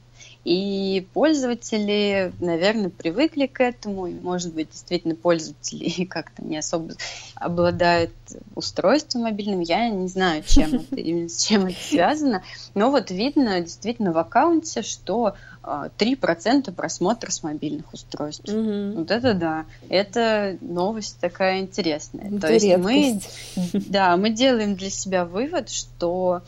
И 0.44 1.08
пользователи, 1.14 2.34
наверное, 2.42 2.90
привыкли 2.90 3.46
к 3.46 3.62
этому, 3.62 4.08
и, 4.08 4.14
может 4.14 4.54
быть, 4.54 4.72
действительно 4.72 5.16
пользователи 5.16 6.06
как-то 6.10 6.44
не 6.44 6.58
особо 6.58 6.94
обладают 7.36 8.12
устройством 8.56 9.24
мобильным. 9.24 9.62
Я 9.62 9.90
не 9.90 10.08
знаю, 10.08 10.44
чем 10.46 10.76
это, 10.76 10.96
именно 10.98 11.30
с 11.30 11.44
чем 11.44 11.68
это 11.68 11.78
связано, 11.82 12.44
но 12.74 12.92
вот 12.92 13.10
видно 13.10 13.62
действительно 13.62 14.12
в 14.12 14.18
аккаунте, 14.18 14.82
что 14.82 15.36
3% 15.64 16.64
а, 16.68 16.72
просмотра 16.74 17.32
с 17.32 17.42
мобильных 17.42 17.94
устройств. 17.94 18.50
Угу. 18.50 19.00
Вот 19.00 19.12
это 19.12 19.34
да. 19.34 19.66
Это 19.88 20.58
новость 20.60 21.20
такая 21.22 21.62
интересная. 21.62 22.28
Это 22.28 22.48
То 22.48 22.54
есть 22.54 22.66
редкость. 22.66 23.30
мы, 23.56 23.82
да, 23.88 24.18
мы 24.18 24.30
делаем 24.30 24.76
для 24.76 24.90
себя 24.90 25.24
вывод, 25.24 25.70
что 25.70 26.42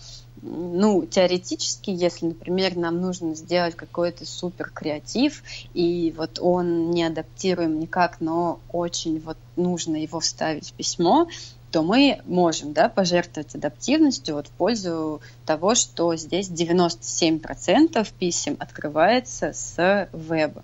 ну, 0.46 1.06
теоретически, 1.06 1.90
если, 1.90 2.28
например, 2.28 2.76
нам 2.78 3.02
нужно 3.02 3.34
сделать 3.36 3.76
какой-то 3.76 4.26
супер 4.26 4.70
креатив, 4.70 5.44
и 5.74 6.14
вот 6.16 6.38
он 6.40 6.92
не 6.92 7.04
адаптируем 7.04 7.80
никак, 7.80 8.22
но 8.22 8.60
очень 8.72 9.20
вот 9.20 9.38
нужно 9.56 9.96
его 9.96 10.20
вставить 10.20 10.70
в 10.70 10.74
письмо, 10.74 11.28
то 11.72 11.82
мы 11.82 12.22
можем 12.26 12.74
да, 12.74 12.90
пожертвовать 12.90 13.56
адаптивностью 13.56 14.36
вот 14.36 14.48
в 14.48 14.52
пользу 14.52 15.20
того, 15.46 15.74
что 15.74 16.16
здесь 16.16 16.48
97% 16.50 18.08
писем 18.18 18.56
открывается 18.60 19.52
с 19.52 20.08
веба. 20.14 20.64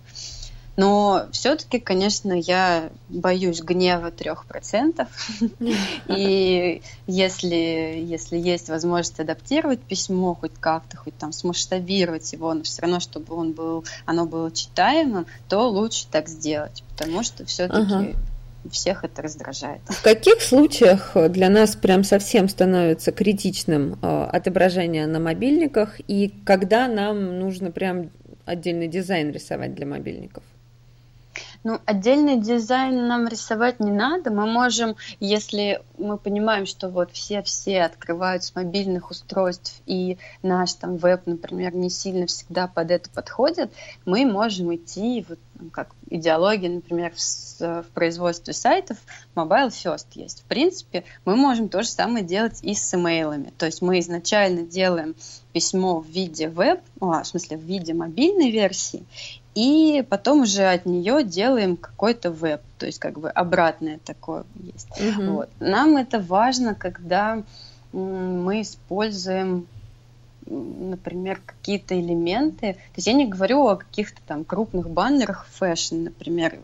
Но 0.81 1.27
все-таки, 1.31 1.77
конечно, 1.77 2.33
я 2.33 2.89
боюсь 3.07 3.61
гнева 3.61 4.09
трех 4.09 4.47
процентов. 4.47 5.09
И 6.07 6.81
если, 7.05 8.03
если 8.03 8.35
есть 8.35 8.67
возможность 8.67 9.19
адаптировать 9.19 9.79
письмо 9.79 10.33
хоть 10.33 10.53
как-то, 10.59 10.97
хоть 10.97 11.15
там 11.15 11.33
смасштабировать 11.33 12.33
его, 12.33 12.51
но 12.55 12.63
все 12.63 12.81
равно, 12.81 12.99
чтобы 12.99 13.35
он 13.35 13.51
был, 13.51 13.85
оно 14.07 14.25
было 14.25 14.51
читаемым, 14.51 15.27
то 15.47 15.69
лучше 15.69 16.07
так 16.09 16.27
сделать. 16.27 16.83
Потому 16.89 17.21
что 17.21 17.45
все-таки 17.45 18.15
всех 18.71 19.03
это 19.03 19.21
раздражает. 19.21 19.81
В 19.87 20.01
каких 20.01 20.41
случаях 20.41 21.15
для 21.29 21.49
нас 21.49 21.75
прям 21.75 22.03
совсем 22.03 22.49
становится 22.49 23.11
критичным 23.11 23.99
э, 24.01 24.23
отображение 24.31 25.05
на 25.05 25.19
мобильниках 25.19 25.99
и 26.07 26.33
когда 26.43 26.87
нам 26.87 27.37
нужно 27.37 27.69
прям 27.69 28.09
отдельный 28.45 28.87
дизайн 28.87 29.29
рисовать 29.31 29.75
для 29.75 29.85
мобильников? 29.85 30.43
Ну, 31.63 31.79
отдельный 31.85 32.39
дизайн 32.39 33.07
нам 33.07 33.27
рисовать 33.27 33.79
не 33.79 33.91
надо. 33.91 34.31
Мы 34.31 34.47
можем, 34.47 34.95
если 35.19 35.81
мы 35.97 36.17
понимаем, 36.17 36.65
что 36.65 36.89
вот 36.89 37.11
все-все 37.11 37.83
открывают 37.83 38.43
с 38.43 38.55
мобильных 38.55 39.11
устройств, 39.11 39.81
и 39.85 40.17
наш 40.41 40.73
там 40.73 40.97
веб, 40.97 41.27
например, 41.27 41.75
не 41.75 41.91
сильно 41.91 42.25
всегда 42.25 42.67
под 42.67 42.89
это 42.89 43.09
подходит, 43.11 43.71
мы 44.05 44.25
можем 44.25 44.73
идти, 44.73 45.23
вот 45.29 45.37
ну, 45.61 45.69
как 45.69 45.89
идеология, 46.09 46.69
например, 46.69 47.13
в, 47.15 47.83
в 47.83 47.85
производстве 47.93 48.53
сайтов, 48.53 48.97
mobile 49.35 49.69
first 49.69 50.07
есть. 50.15 50.41
В 50.41 50.45
принципе, 50.45 51.03
мы 51.25 51.35
можем 51.35 51.69
то 51.69 51.83
же 51.83 51.89
самое 51.89 52.25
делать 52.25 52.59
и 52.63 52.73
с 52.73 52.93
имейлами. 52.95 53.53
То 53.59 53.67
есть 53.67 53.83
мы 53.83 53.99
изначально 53.99 54.63
делаем 54.63 55.15
письмо 55.53 55.99
в 55.99 56.07
виде 56.07 56.49
веб, 56.49 56.81
а, 56.99 57.21
в 57.21 57.27
смысле 57.27 57.57
в 57.57 57.61
виде 57.61 57.93
мобильной 57.93 58.49
версии, 58.49 59.05
и 59.55 60.05
потом 60.09 60.41
уже 60.41 60.63
от 60.63 60.85
нее 60.85 61.23
делаем 61.23 61.75
какой-то 61.75 62.31
веб, 62.31 62.61
то 62.77 62.85
есть 62.85 62.99
как 62.99 63.19
бы 63.19 63.29
обратное 63.29 63.99
такое 64.05 64.45
есть. 64.55 64.89
Угу. 64.91 65.31
Вот. 65.31 65.49
Нам 65.59 65.97
это 65.97 66.19
важно, 66.19 66.75
когда 66.75 67.43
мы 67.91 68.61
используем 68.61 69.67
например, 70.47 71.39
какие-то 71.45 71.99
элементы. 71.99 72.73
То 72.73 72.97
есть 72.97 73.07
я 73.07 73.13
не 73.13 73.27
говорю 73.27 73.67
о 73.67 73.77
каких-то 73.77 74.19
там 74.27 74.43
крупных 74.43 74.89
баннерах 74.89 75.47
fashion, 75.51 76.03
например, 76.05 76.57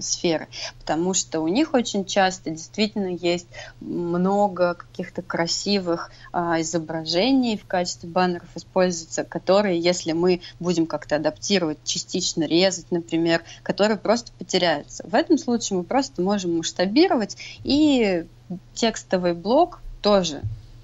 сферы, 0.00 0.48
потому 0.80 1.14
что 1.14 1.40
у 1.40 1.48
них 1.48 1.74
очень 1.74 2.04
часто 2.04 2.50
действительно 2.50 3.08
есть 3.08 3.46
много 3.80 4.74
каких-то 4.74 5.22
красивых 5.22 6.10
а, 6.32 6.60
изображений 6.60 7.56
в 7.56 7.66
качестве 7.66 8.08
баннеров 8.08 8.48
используются, 8.54 9.24
которые, 9.24 9.78
если 9.78 10.12
мы 10.12 10.40
будем 10.60 10.86
как-то 10.86 11.16
адаптировать, 11.16 11.78
частично 11.84 12.44
резать, 12.44 12.90
например, 12.90 13.42
которые 13.62 13.96
просто 13.96 14.32
потеряются. 14.38 15.04
В 15.06 15.14
этом 15.14 15.38
случае 15.38 15.78
мы 15.78 15.84
просто 15.84 16.22
можем 16.22 16.58
масштабировать 16.58 17.36
и 17.64 18.26
текстовый 18.74 19.34
блок 19.34 19.80
тоже 20.02 20.42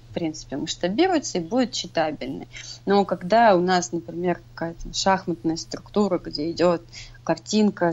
в 0.09 0.13
принципе, 0.13 0.57
масштабируется 0.57 1.37
и 1.37 1.41
будет 1.41 1.71
читабельный. 1.71 2.47
Но 2.85 3.05
когда 3.05 3.55
у 3.55 3.61
нас, 3.61 3.91
например, 3.91 4.41
какая-то 4.53 4.93
шахматная 4.93 5.55
структура, 5.55 6.17
где 6.17 6.51
идет 6.51 6.81
картинка 7.23 7.91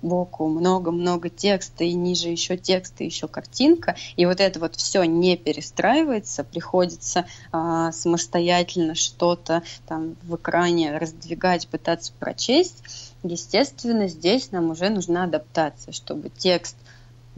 сбоку, 0.00 0.46
много-много 0.46 1.28
текста, 1.28 1.82
и 1.82 1.94
ниже 1.94 2.28
еще 2.28 2.56
текст, 2.56 3.00
и 3.00 3.06
еще 3.06 3.26
картинка, 3.26 3.96
и 4.16 4.24
вот 4.24 4.40
это 4.40 4.60
вот 4.60 4.76
все 4.76 5.02
не 5.02 5.36
перестраивается, 5.36 6.44
приходится 6.44 7.26
а, 7.50 7.90
самостоятельно 7.90 8.94
что-то 8.94 9.62
там 9.88 10.16
в 10.22 10.36
экране 10.36 10.96
раздвигать, 10.96 11.66
пытаться 11.66 12.12
прочесть, 12.18 12.84
естественно, 13.24 14.06
здесь 14.06 14.52
нам 14.52 14.70
уже 14.70 14.90
нужна 14.90 15.24
адаптация, 15.24 15.92
чтобы 15.92 16.30
текст 16.30 16.76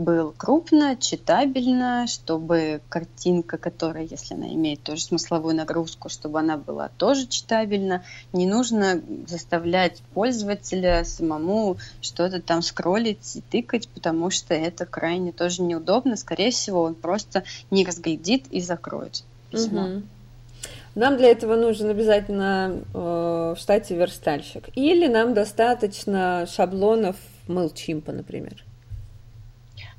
был 0.01 0.32
крупно, 0.36 0.96
читабельно, 0.96 2.07
чтобы 2.07 2.80
картинка, 2.88 3.59
которая, 3.59 4.05
если 4.05 4.34
она 4.34 4.48
имеет 4.48 4.82
тоже 4.82 5.03
смысловую 5.03 5.55
нагрузку, 5.55 6.09
чтобы 6.09 6.40
она 6.40 6.57
была 6.57 6.88
тоже 6.96 7.26
читабельна. 7.26 8.03
Не 8.32 8.46
нужно 8.46 9.03
заставлять 9.26 10.03
пользователя 10.14 11.05
самому 11.05 11.76
что-то 12.01 12.40
там 12.40 12.62
скроллить 12.62 13.36
и 13.36 13.40
тыкать, 13.42 13.88
потому 13.88 14.30
что 14.30 14.55
это 14.55 14.86
крайне 14.86 15.32
тоже 15.32 15.62
неудобно. 15.62 16.16
Скорее 16.16 16.51
всего, 16.51 16.82
он 16.82 16.94
просто 16.94 17.44
не 17.70 17.84
разглядит 17.84 18.46
и 18.51 18.61
закроет 18.61 19.22
письмо. 19.51 20.03
Нам 20.94 21.16
для 21.18 21.28
этого 21.28 21.55
нужен 21.55 21.88
обязательно 21.88 22.80
э, 22.92 23.55
в 23.57 23.61
штате 23.61 23.94
верстальщик. 23.94 24.70
Или 24.74 25.07
нам 25.07 25.34
достаточно 25.34 26.48
шаблонов 26.51 27.16
MailChimp, 27.46 28.11
например. 28.11 28.64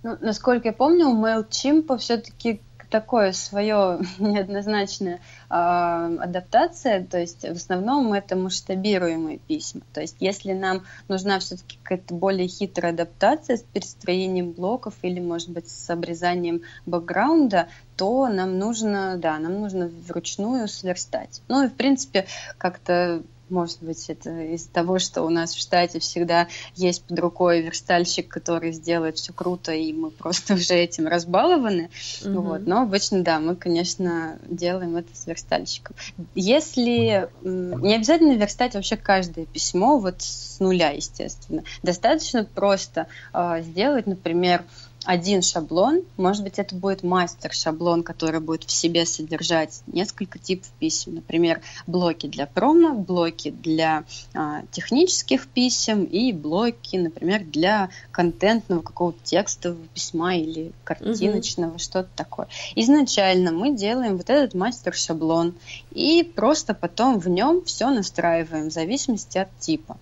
Ну, 0.04 0.18
насколько 0.22 0.70
я 0.70 0.74
помню, 0.74 1.08
у 1.08 1.16
MailChimp 1.16 1.98
все-таки 1.98 2.62
такое 2.92 3.32
свое 3.32 4.02
неоднозначная 4.20 5.22
адаптация, 5.48 7.04
то 7.04 7.18
есть 7.18 7.42
в 7.42 7.56
основном 7.56 8.14
это 8.14 8.36
масштабируемые 8.36 9.40
письма. 9.40 9.82
То 9.94 10.02
есть 10.02 10.18
если 10.20 10.54
нам 10.54 10.84
нужна 11.08 11.40
все-таки 11.40 11.80
какая-то 11.82 12.14
более 12.14 12.48
хитрая 12.48 12.92
адаптация 12.92 13.58
с 13.58 13.62
перестроением 13.62 14.52
блоков 14.52 14.94
или, 15.02 15.20
может 15.20 15.50
быть, 15.50 15.70
с 15.70 15.90
обрезанием 15.90 16.62
бэкграунда, 16.86 17.70
то 17.96 18.28
нам 18.28 18.60
нужно, 18.60 19.18
да, 19.18 19.40
нам 19.40 19.62
нужно 19.62 19.90
вручную 20.08 20.68
сверстать. 20.68 21.42
Ну 21.48 21.64
и, 21.64 21.70
в 21.70 21.74
принципе, 21.74 22.28
как-то 22.58 23.24
может 23.52 23.82
быть, 23.82 24.10
это 24.10 24.30
из-за 24.54 24.70
того, 24.70 25.00
что 25.00 25.24
у 25.24 25.30
нас 25.30 25.54
в 25.54 25.60
штате 25.60 26.00
всегда 26.00 26.48
есть 26.76 27.04
под 27.04 27.20
рукой 27.20 27.62
верстальщик, 27.62 28.28
который 28.28 28.72
сделает 28.72 29.18
все 29.18 29.34
круто, 29.34 29.72
и 29.74 29.94
мы 29.94 30.12
просто 30.12 30.54
уже 30.56 30.74
этим 30.76 31.08
разбалованы. 31.08 31.90
Mm-hmm. 32.22 32.34
Вот. 32.34 32.66
Но 32.66 32.82
обычно, 32.82 33.24
да, 33.24 33.40
мы, 33.40 33.56
конечно, 33.56 34.40
делаем 34.48 34.96
это 34.96 35.10
с 35.14 35.28
верстальщиком. 35.28 35.96
Если 36.34 37.30
не 37.44 37.96
обязательно 37.96 38.34
верстать 38.34 38.74
вообще 38.74 38.98
каждое 38.98 39.46
письмо 39.46 40.00
вот 40.00 40.22
с 40.22 40.60
нуля, 40.60 40.92
естественно. 40.92 41.64
Достаточно 41.84 42.46
просто 42.46 43.08
э, 43.34 43.62
сделать, 43.62 44.08
например, 44.08 44.64
один 45.06 45.42
шаблон, 45.42 46.04
может 46.18 46.44
быть, 46.44 46.60
это 46.60 46.76
будет 46.76 47.02
мастер-шаблон, 47.02 48.04
который 48.04 48.40
будет 48.40 48.64
в 48.66 48.72
себе 48.72 49.06
содержать 49.06 49.82
несколько 49.88 50.38
типов 50.38 50.70
писем. 50.80 51.16
Например, 51.16 51.62
блоки 51.88 52.28
для 52.28 52.46
промо, 52.46 52.94
блоки 52.94 53.50
для 53.50 54.04
а, 54.36 54.62
технических 54.72 55.48
писем 55.48 56.04
и 56.04 56.32
блоки, 56.32 56.98
например, 56.98 57.44
для 57.44 57.90
контентного 58.12 58.82
какого-то 58.82 59.20
текстового 59.24 59.88
письма 59.94 60.36
или 60.36 60.72
картиночного, 60.84 61.72
угу. 61.72 61.80
что-то 61.80 62.10
такое. 62.16 62.48
Изначально 62.76 63.52
мы 63.52 63.76
делаем 63.76 64.18
вот 64.18 64.30
этот 64.30 64.54
мастер-шаблон 64.54 65.56
и 65.92 66.24
просто 66.24 66.74
потом 66.76 67.20
в 67.20 67.28
нем 67.28 67.64
все 67.66 67.90
настраиваем 67.90 68.70
в 68.70 68.74
зависимости 68.74 69.40
от 69.40 69.50
типа. 69.60 69.98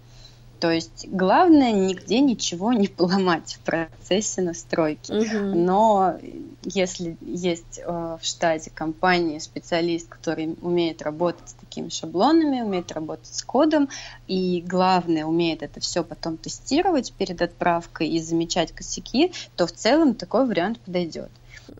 То 0.60 0.72
есть 0.72 1.08
главное 1.08 1.72
нигде 1.72 2.20
ничего 2.20 2.74
не 2.74 2.88
поломать 2.88 3.54
в 3.54 3.60
процессе 3.60 4.42
настройки. 4.42 5.12
Угу. 5.12 5.56
Но 5.58 6.18
если 6.64 7.18
есть 7.22 7.80
э, 7.80 8.18
в 8.22 8.26
штате 8.26 8.70
компании 8.70 9.40
специалист, 9.40 10.10
который 10.10 10.58
умеет 10.62 11.02
работать 11.02 11.50
с 11.50 11.54
такими 11.54 11.90
шаблонами, 11.90 12.62
умеет 12.62 12.92
работать 12.92 13.34
с 13.34 13.44
кодом, 13.44 13.90
и 14.28 14.62
главное, 14.68 15.26
умеет 15.26 15.64
это 15.64 15.80
все 15.80 16.04
потом 16.04 16.36
тестировать 16.38 17.14
перед 17.14 17.42
отправкой 17.42 18.10
и 18.10 18.20
замечать 18.20 18.74
косяки, 18.74 19.32
то 19.56 19.66
в 19.66 19.72
целом 19.72 20.14
такой 20.14 20.46
вариант 20.46 20.80
подойдет. 20.80 21.30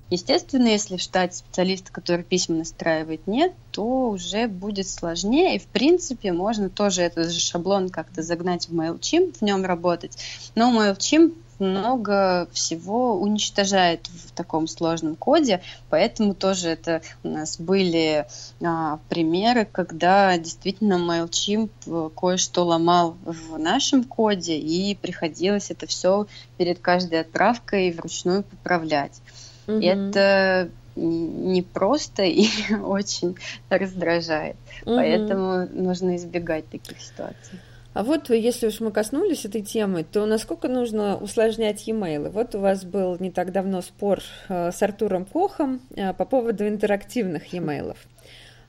Естественно, 0.10 0.68
если 0.68 0.98
в 0.98 1.02
штате 1.02 1.38
специалиста, 1.38 1.92
который 1.92 2.24
письма 2.24 2.58
настраивает, 2.58 3.28
нет, 3.28 3.54
то 3.72 4.10
уже 4.10 4.48
будет 4.48 4.88
сложнее. 4.88 5.56
И, 5.56 5.60
в 5.60 5.68
принципе, 5.68 6.32
можно 6.32 6.70
тоже 6.70 7.02
этот 7.02 7.32
же 7.32 7.40
шаблон 7.40 7.90
как-то 7.90 8.22
загнать 8.22 8.70
в 8.70 8.74
MailChimp, 8.74 9.38
в 9.40 9.42
нем 9.42 9.66
работать. 9.66 10.18
Но 10.56 10.72
MailChimp 10.72 11.36
много 11.60 12.48
всего 12.54 13.20
уничтожает 13.20 14.08
в 14.08 14.32
таком 14.32 14.68
сложном 14.68 15.16
коде, 15.16 15.62
поэтому 15.90 16.34
тоже 16.34 16.70
это 16.70 17.02
у 17.24 17.28
нас 17.28 17.60
были 17.60 18.26
а, 18.64 19.00
примеры, 19.10 19.68
когда 19.70 20.38
действительно 20.38 20.94
MailChimp 20.94 22.14
кое-что 22.16 22.66
ломал 22.66 23.18
в 23.26 23.58
нашем 23.58 24.04
коде, 24.04 24.58
и 24.58 24.96
приходилось 24.96 25.70
это 25.70 25.86
все 25.86 26.28
перед 26.58 26.80
каждой 26.80 27.22
отправкой 27.22 27.92
вручную 27.92 28.44
поправлять. 28.44 29.22
Угу. 29.70 29.86
Это 29.86 30.70
непросто 30.96 32.24
и 32.24 32.48
очень 32.84 33.36
раздражает. 33.70 34.56
Угу. 34.86 34.96
Поэтому 34.96 35.68
нужно 35.72 36.16
избегать 36.16 36.68
таких 36.70 37.00
ситуаций. 37.00 37.60
А 37.94 38.04
вот 38.04 38.30
если 38.30 38.68
уж 38.68 38.80
мы 38.82 38.92
коснулись 38.92 39.46
этой 39.46 39.62
темы, 39.62 40.04
то 40.04 40.26
насколько 40.26 40.68
нужно 40.68 41.18
усложнять 41.18 41.88
e-mail? 41.88 42.30
Вот 42.30 42.54
у 42.54 42.60
вас 42.60 42.86
был 42.86 43.18
не 43.20 43.32
так 43.32 43.52
давно 43.52 43.82
спор 43.82 44.22
э, 44.48 44.72
с 44.72 44.82
Артуром 44.84 45.26
Кохом 45.26 45.82
э, 45.96 46.14
по 46.14 46.26
поводу 46.26 46.68
интерактивных 46.68 47.52
e-mail. 47.52 47.96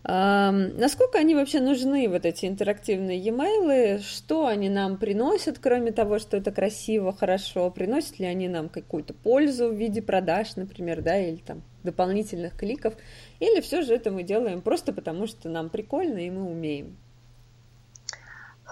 Насколько 0.03 1.18
они 1.18 1.34
вообще 1.34 1.61
нужны, 1.61 2.09
вот 2.09 2.24
эти 2.24 2.46
интерактивные 2.46 3.18
e-mail? 3.18 4.01
Что 4.01 4.46
они 4.46 4.70
нам 4.70 4.96
приносят, 4.96 5.59
кроме 5.59 5.92
того, 5.92 6.18
что 6.18 6.38
это 6.38 6.51
красиво, 6.53 7.12
хорошо? 7.12 7.70
Приносят 7.70 8.18
ли 8.18 8.26
они 8.26 8.48
нам 8.48 8.70
какую-то 8.70 9.12
пользу 9.12 9.68
в 9.68 9.74
виде 9.74 10.01
продаж, 10.01 10.57
например, 10.57 11.03
да, 11.03 11.18
или 11.18 11.36
там 11.36 11.62
дополнительных 11.84 12.57
кликов? 12.57 12.94
Или 13.40 13.61
все 13.61 13.82
же 13.82 13.94
это 13.94 14.11
мы 14.11 14.22
делаем 14.22 14.62
просто 14.62 14.94
потому, 14.94 15.26
что 15.26 15.51
нам 15.51 15.68
прикольно 15.68 16.18
и 16.18 16.30
мы 16.30 16.51
умеем? 16.51 16.96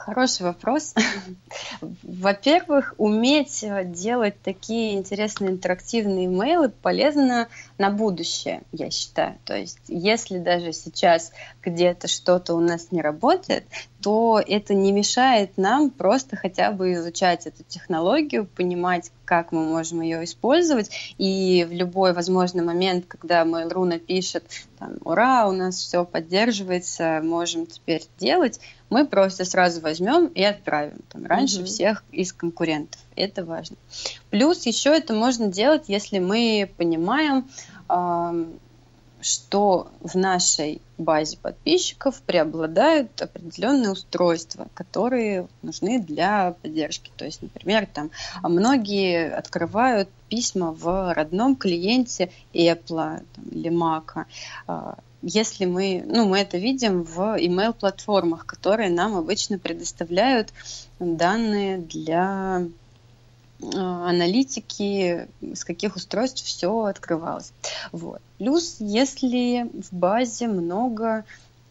Хороший 0.05 0.43
вопрос. 0.43 0.95
Во-первых, 1.81 2.95
уметь 2.99 3.63
э, 3.63 3.85
делать 3.85 4.41
такие 4.43 4.95
интересные 4.95 5.51
интерактивные 5.51 6.27
имейлы 6.27 6.69
полезно 6.69 7.49
на 7.79 7.91
будущее, 7.91 8.63
я 8.73 8.91
считаю. 8.91 9.37
То 9.45 9.57
есть, 9.57 9.81
если 9.89 10.39
даже 10.39 10.73
сейчас 10.73 11.33
где-то 11.63 12.09
что-то 12.09 12.55
у 12.55 12.61
нас 12.61 12.93
не 12.93 13.03
работает, 13.03 13.65
то 14.01 14.41
это 14.45 14.75
не 14.75 14.93
мешает 14.93 15.59
нам 15.59 15.91
просто 15.91 16.37
хотя 16.37 16.71
бы 16.71 16.93
изучать 16.93 17.47
эту 17.47 17.65
технологию, 17.65 18.47
понимать, 18.47 19.11
как 19.25 19.51
мы 19.53 19.65
можем 19.65 20.01
ее 20.01 20.25
использовать, 20.25 20.91
и 21.19 21.67
в 21.69 21.73
любой 21.73 22.13
возможный 22.13 22.63
момент, 22.63 23.07
когда 23.07 23.43
Mail.ru 23.43 23.85
напишет, 23.85 24.45
там, 24.79 24.95
ура, 25.05 25.49
у 25.49 25.53
нас 25.53 25.77
все 25.77 26.05
поддерживается, 26.05 27.21
можем 27.23 27.67
теперь 27.67 28.05
делать, 28.19 28.61
мы 28.91 29.07
просто 29.07 29.45
сразу 29.45 29.81
возьмем 29.81 30.27
и 30.27 30.43
отправим 30.43 30.99
там, 31.11 31.27
раньше 31.27 31.61
mm-hmm. 31.61 31.67
всех 31.67 32.05
из 32.13 32.33
конкурентов. 32.33 33.01
Это 33.17 33.45
важно. 33.45 33.77
Плюс 34.31 34.67
еще 34.67 34.91
это 34.91 35.15
можно 35.15 35.47
делать, 35.47 35.85
если 35.89 36.19
мы 36.19 36.71
понимаем, 36.77 37.49
что 39.21 39.89
в 40.01 40.15
нашей 40.15 40.81
базе 40.97 41.39
подписчиков 41.39 42.23
преобладают 42.23 43.21
определенные 43.21 43.91
устройства, 43.91 44.69
которые 44.75 45.49
нужны 45.63 46.01
для 46.01 46.55
поддержки. 46.63 47.11
То 47.17 47.25
есть, 47.25 47.43
например, 47.43 47.89
там 47.93 48.11
многие 48.43 49.29
открывают 49.31 50.09
письма 50.29 50.73
в 50.73 51.13
родном 51.15 51.57
клиенте 51.57 52.31
Apple 52.55 53.25
там, 53.35 53.45
или 53.51 53.71
Mac. 53.71 54.27
А, 55.23 55.27
если 55.27 55.65
мы, 55.65 56.03
ну, 56.07 56.27
мы 56.27 56.39
это 56.39 56.59
видим 56.59 57.03
в 57.03 57.39
email-платформах, 57.39 58.47
которые 58.47 58.91
нам 58.91 59.17
обычно 59.17 59.59
предоставляют 59.59 60.53
данные 60.99 61.79
для 61.79 62.67
а, 63.75 64.09
аналитики, 64.09 65.29
с 65.41 65.65
каких 65.65 65.97
устройств 65.97 66.45
все 66.45 66.85
открывалось. 66.85 67.53
Вот. 67.93 68.21
Плюс, 68.39 68.77
если 68.79 69.71
в 69.73 69.93
базе 69.93 70.49
много 70.49 71.25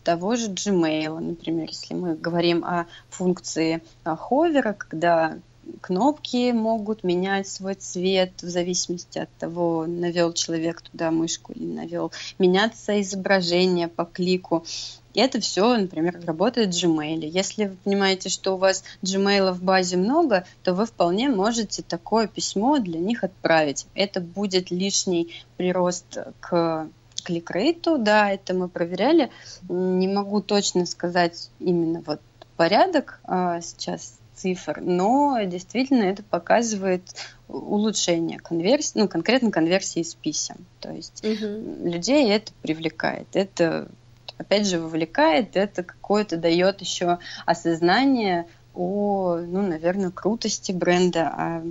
того 0.03 0.35
же 0.37 0.51
Gmail, 0.51 1.19
например, 1.19 1.67
если 1.69 1.93
мы 1.93 2.15
говорим 2.15 2.63
о 2.63 2.85
функции 3.09 3.81
ховера, 4.05 4.73
когда 4.73 5.37
кнопки 5.81 6.51
могут 6.51 7.03
менять 7.03 7.47
свой 7.47 7.75
цвет 7.75 8.31
в 8.41 8.49
зависимости 8.49 9.19
от 9.19 9.29
того, 9.37 9.85
навел 9.85 10.33
человек 10.33 10.81
туда 10.81 11.11
мышку 11.11 11.53
или 11.53 11.65
навел, 11.65 12.11
меняться 12.39 12.99
изображение 13.01 13.87
по 13.87 14.05
клику. 14.05 14.65
И 15.13 15.19
это 15.19 15.39
все, 15.39 15.77
например, 15.77 16.21
работает 16.25 16.75
в 16.75 16.77
Gmail. 16.77 17.25
Если 17.25 17.65
вы 17.65 17.77
понимаете, 17.83 18.29
что 18.29 18.53
у 18.53 18.57
вас 18.57 18.83
Gmail 19.01 19.51
в 19.51 19.63
базе 19.63 19.97
много, 19.97 20.45
то 20.63 20.73
вы 20.73 20.85
вполне 20.85 21.29
можете 21.29 21.81
такое 21.81 22.27
письмо 22.27 22.77
для 22.77 22.99
них 22.99 23.23
отправить. 23.23 23.87
Это 23.95 24.21
будет 24.21 24.69
лишний 24.69 25.33
прирост 25.57 26.19
к 26.39 26.87
кликрейту, 27.23 27.97
да, 27.97 28.31
это 28.31 28.53
мы 28.53 28.69
проверяли. 28.69 29.31
Не 29.67 30.07
могу 30.07 30.41
точно 30.41 30.85
сказать 30.85 31.49
именно 31.59 32.03
вот 32.05 32.21
порядок 32.55 33.19
а, 33.23 33.59
сейчас 33.61 34.17
цифр, 34.37 34.79
но 34.81 35.37
действительно 35.45 36.03
это 36.03 36.23
показывает 36.23 37.03
улучшение 37.47 38.39
конверсии, 38.39 38.99
ну 38.99 39.07
конкретно 39.07 39.51
конверсии 39.51 40.01
из 40.01 40.13
писем. 40.15 40.57
То 40.79 40.91
есть 40.91 41.23
угу. 41.25 41.87
людей 41.89 42.29
это 42.29 42.51
привлекает, 42.61 43.27
это 43.33 43.89
опять 44.37 44.67
же 44.67 44.79
вовлекает, 44.79 45.55
это 45.55 45.83
какое-то 45.83 46.37
дает 46.37 46.81
еще 46.81 47.19
осознание 47.45 48.45
о, 48.73 49.37
ну, 49.37 49.65
наверное, 49.65 50.11
крутости 50.11 50.71
бренда, 50.71 51.27
о, 51.27 51.63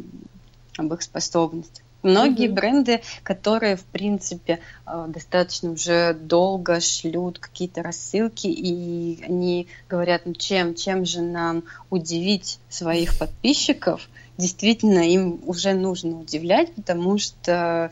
об 0.77 0.93
их 0.93 1.03
способностях. 1.03 1.86
Многие 2.07 2.47
mm-hmm. 2.47 2.53
бренды, 2.53 3.01
которые, 3.25 3.75
в 3.75 3.83
принципе, 3.83 4.61
э, 4.87 5.07
достаточно 5.09 5.73
уже 5.73 6.15
долго 6.15 6.81
шлют 6.81 7.41
какие-то 7.41 7.83
рассылки, 7.83 8.47
и 8.47 9.25
они 9.25 9.67
говорят, 9.89 10.23
ну 10.25 10.33
чем, 10.33 10.77
чем 10.77 11.05
же 11.05 11.21
нам 11.21 11.65
удивить 11.91 12.61
своих 12.69 13.19
подписчиков, 13.19 14.09
действительно 14.39 15.01
им 15.01 15.41
уже 15.47 15.75
нужно 15.75 16.21
удивлять, 16.21 16.73
потому 16.77 17.19
что 17.19 17.91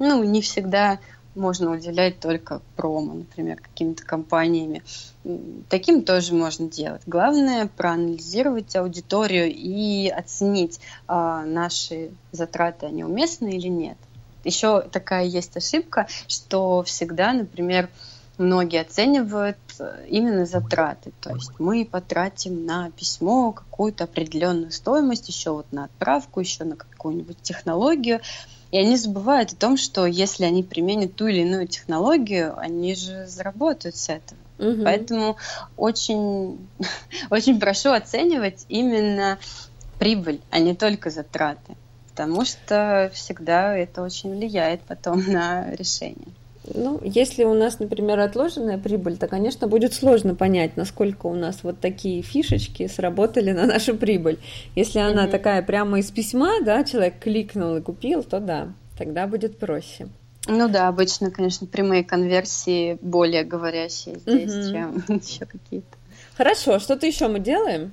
ну, 0.00 0.24
не 0.24 0.42
всегда 0.42 0.98
можно 1.34 1.70
уделять 1.70 2.20
только 2.20 2.60
промо, 2.76 3.14
например, 3.14 3.60
какими-то 3.60 4.04
компаниями. 4.04 4.82
Таким 5.68 6.02
тоже 6.02 6.34
можно 6.34 6.68
делать. 6.68 7.02
Главное 7.06 7.66
проанализировать 7.66 8.74
аудиторию 8.76 9.52
и 9.52 10.08
оценить, 10.08 10.80
а, 11.06 11.44
наши 11.44 12.10
затраты, 12.32 12.86
они 12.86 13.04
уместны 13.04 13.56
или 13.56 13.68
нет. 13.68 13.96
Еще 14.44 14.82
такая 14.82 15.24
есть 15.24 15.56
ошибка, 15.56 16.06
что 16.26 16.82
всегда, 16.82 17.32
например, 17.32 17.88
многие 18.38 18.80
оценивают 18.80 19.58
э, 19.78 20.06
именно 20.08 20.46
затраты. 20.46 21.12
То 21.20 21.34
есть 21.34 21.52
мы 21.58 21.84
потратим 21.84 22.66
на 22.66 22.90
письмо 22.90 23.52
какую-то 23.52 24.04
определенную 24.04 24.72
стоимость, 24.72 25.28
еще 25.28 25.52
вот 25.52 25.66
на 25.70 25.84
отправку, 25.84 26.40
еще 26.40 26.64
на 26.64 26.76
какую-нибудь 26.76 27.40
технологию. 27.42 28.20
И 28.72 28.78
они 28.78 28.96
забывают 28.96 29.52
о 29.52 29.56
том, 29.56 29.76
что 29.76 30.06
если 30.06 30.44
они 30.44 30.62
применят 30.62 31.14
ту 31.14 31.26
или 31.26 31.42
иную 31.42 31.68
технологию, 31.68 32.58
они 32.58 32.94
же 32.94 33.26
заработают 33.26 33.96
с 33.96 34.08
этого. 34.08 34.40
Угу. 34.58 34.84
Поэтому 34.84 35.36
очень, 35.76 36.68
очень 37.30 37.60
прошу 37.60 37.90
оценивать 37.90 38.64
именно 38.70 39.38
прибыль, 39.98 40.40
а 40.50 40.58
не 40.58 40.74
только 40.74 41.10
затраты. 41.10 41.76
потому 42.10 42.44
что 42.44 43.10
всегда 43.14 43.76
это 43.76 44.02
очень 44.02 44.34
влияет 44.34 44.82
потом 44.82 45.22
на 45.30 45.70
решение. 45.72 46.34
Ну, 46.64 47.00
если 47.02 47.42
у 47.42 47.54
нас, 47.54 47.80
например, 47.80 48.20
отложенная 48.20 48.78
прибыль, 48.78 49.16
то, 49.16 49.26
конечно, 49.26 49.66
будет 49.66 49.94
сложно 49.94 50.36
понять, 50.36 50.76
насколько 50.76 51.26
у 51.26 51.34
нас 51.34 51.64
вот 51.64 51.80
такие 51.80 52.22
фишечки 52.22 52.86
сработали 52.86 53.50
на 53.50 53.66
нашу 53.66 53.96
прибыль. 53.96 54.38
Если 54.76 55.00
она 55.00 55.26
mm-hmm. 55.26 55.30
такая 55.30 55.62
прямо 55.62 55.98
из 55.98 56.10
письма, 56.10 56.60
да, 56.62 56.84
человек 56.84 57.18
кликнул 57.18 57.76
и 57.76 57.80
купил, 57.80 58.22
то 58.22 58.38
да, 58.38 58.68
тогда 58.96 59.26
будет 59.26 59.58
проще. 59.58 60.08
Ну 60.46 60.68
да, 60.68 60.88
обычно, 60.88 61.30
конечно, 61.30 61.66
прямые 61.66 62.04
конверсии 62.04 62.96
более 63.00 63.42
говорящие 63.42 64.20
здесь, 64.20 64.52
mm-hmm. 64.52 64.70
чем 64.70 65.04
еще 65.18 65.46
какие-то. 65.46 65.96
Хорошо, 66.36 66.78
что-то 66.78 67.06
еще 67.06 67.26
мы 67.26 67.40
делаем? 67.40 67.92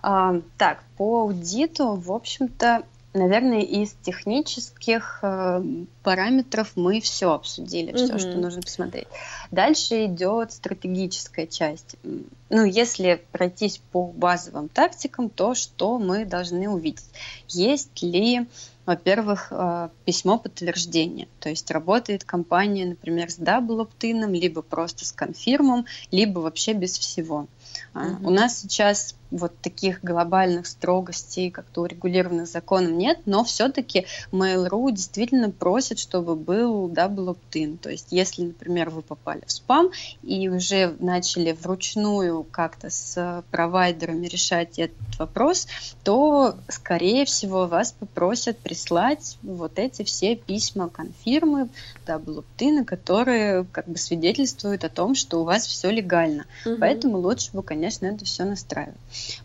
А, 0.00 0.40
так, 0.56 0.82
по 0.96 1.22
аудиту, 1.22 1.94
в 1.94 2.12
общем-то, 2.12 2.82
Наверное, 3.18 3.62
из 3.62 3.94
технических 4.02 5.18
э, 5.22 5.62
параметров 6.04 6.72
мы 6.76 7.00
все 7.00 7.32
обсудили, 7.32 7.92
все, 7.92 8.14
mm-hmm. 8.14 8.18
что 8.18 8.36
нужно 8.36 8.62
посмотреть. 8.62 9.08
Дальше 9.50 10.06
идет 10.06 10.52
стратегическая 10.52 11.48
часть. 11.48 11.96
Ну, 12.02 12.64
если 12.64 13.20
пройтись 13.32 13.80
по 13.90 14.06
базовым 14.06 14.68
тактикам, 14.68 15.30
то 15.30 15.54
что 15.54 15.98
мы 15.98 16.24
должны 16.26 16.68
увидеть? 16.68 17.10
Есть 17.48 18.00
ли, 18.02 18.46
во-первых, 18.86 19.48
э, 19.50 19.88
письмо 20.04 20.38
подтверждения, 20.38 21.26
то 21.40 21.48
есть 21.48 21.68
работает 21.72 22.22
компания, 22.22 22.86
например, 22.86 23.30
с 23.30 23.38
opt 23.40 24.32
либо 24.32 24.62
просто 24.62 25.04
с 25.04 25.10
конфирмом, 25.10 25.86
либо 26.12 26.38
вообще 26.38 26.72
без 26.72 26.96
всего. 26.96 27.48
Mm-hmm. 27.94 28.18
У 28.22 28.30
нас 28.30 28.60
сейчас 28.60 29.16
вот 29.30 29.52
таких 29.60 30.02
глобальных 30.02 30.66
строгостей, 30.66 31.50
как-то 31.50 31.82
урегулированных 31.82 32.46
законом 32.46 32.96
нет, 32.96 33.20
но 33.26 33.44
все-таки 33.44 34.06
Mail.ru 34.32 34.90
действительно 34.92 35.50
просит, 35.50 35.98
чтобы 35.98 36.36
был 36.36 36.88
double 36.88 37.36
opt-in. 37.36 37.76
То 37.78 37.90
есть, 37.90 38.08
если, 38.10 38.44
например, 38.44 38.90
вы 38.90 39.02
попали 39.02 39.42
в 39.46 39.52
спам 39.52 39.90
и 40.22 40.48
уже 40.48 40.96
начали 40.98 41.52
вручную 41.52 42.44
как-то 42.44 42.90
с 42.90 43.44
провайдерами 43.50 44.26
решать 44.26 44.78
этот 44.78 45.18
вопрос, 45.18 45.66
то, 46.04 46.56
скорее 46.68 47.24
всего, 47.24 47.66
вас 47.66 47.92
попросят 47.92 48.58
прислать 48.58 49.36
вот 49.42 49.78
эти 49.78 50.02
все 50.04 50.36
письма 50.36 50.88
конфирмы, 50.88 51.68
double 52.06 52.44
opt-in, 52.44 52.84
которые 52.84 53.66
как 53.72 53.86
бы 53.86 53.98
свидетельствуют 53.98 54.84
о 54.84 54.88
том, 54.88 55.14
что 55.14 55.40
у 55.40 55.44
вас 55.44 55.66
все 55.66 55.90
легально. 55.90 56.46
Угу. 56.64 56.76
Поэтому 56.80 57.18
лучше 57.18 57.50
бы, 57.52 57.62
конечно, 57.62 58.06
это 58.06 58.24
все 58.24 58.44
настраивать. 58.44 58.96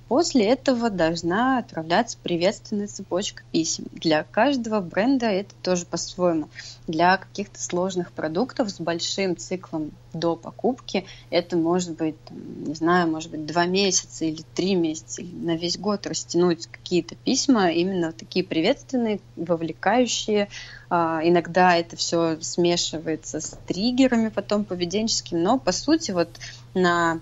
После 0.08 0.46
этого 0.46 0.90
должна 0.90 1.58
отправляться 1.58 2.18
приветственная 2.22 2.88
цепочка 2.88 3.44
писем. 3.52 3.86
Для 3.94 4.24
каждого 4.24 4.80
бренда 4.80 5.28
это 5.28 5.56
тоже 5.64 5.86
по-своему. 5.86 6.50
Для 6.88 7.18
каких-то 7.18 7.62
сложных 7.62 8.12
продуктов 8.12 8.70
с 8.70 8.80
большим 8.80 9.36
циклом 9.38 9.92
до 10.14 10.36
покупки 10.36 11.06
это 11.32 11.58
может 11.58 11.98
быть, 11.98 12.16
не 12.30 12.76
знаю, 12.76 13.10
может 13.10 13.32
быть 13.32 13.46
два 13.46 13.66
месяца 13.66 14.26
или 14.26 14.44
три 14.54 14.76
месяца, 14.76 15.22
или 15.22 15.34
на 15.34 15.56
весь 15.56 15.80
год 15.80 16.06
растянуть 16.06 16.68
какие-то 16.68 17.16
письма, 17.16 17.72
именно 17.72 18.12
такие 18.12 18.46
приветственные, 18.46 19.20
вовлекающие. 19.36 20.50
А, 20.90 21.22
иногда 21.24 21.76
это 21.76 21.96
все 21.96 22.38
смешивается 22.42 23.40
с 23.40 23.58
триггерами 23.66 24.30
потом 24.30 24.64
поведенческими, 24.64 25.40
но 25.40 25.58
по 25.58 25.72
сути 25.72 26.12
вот 26.12 26.30
на 26.74 27.20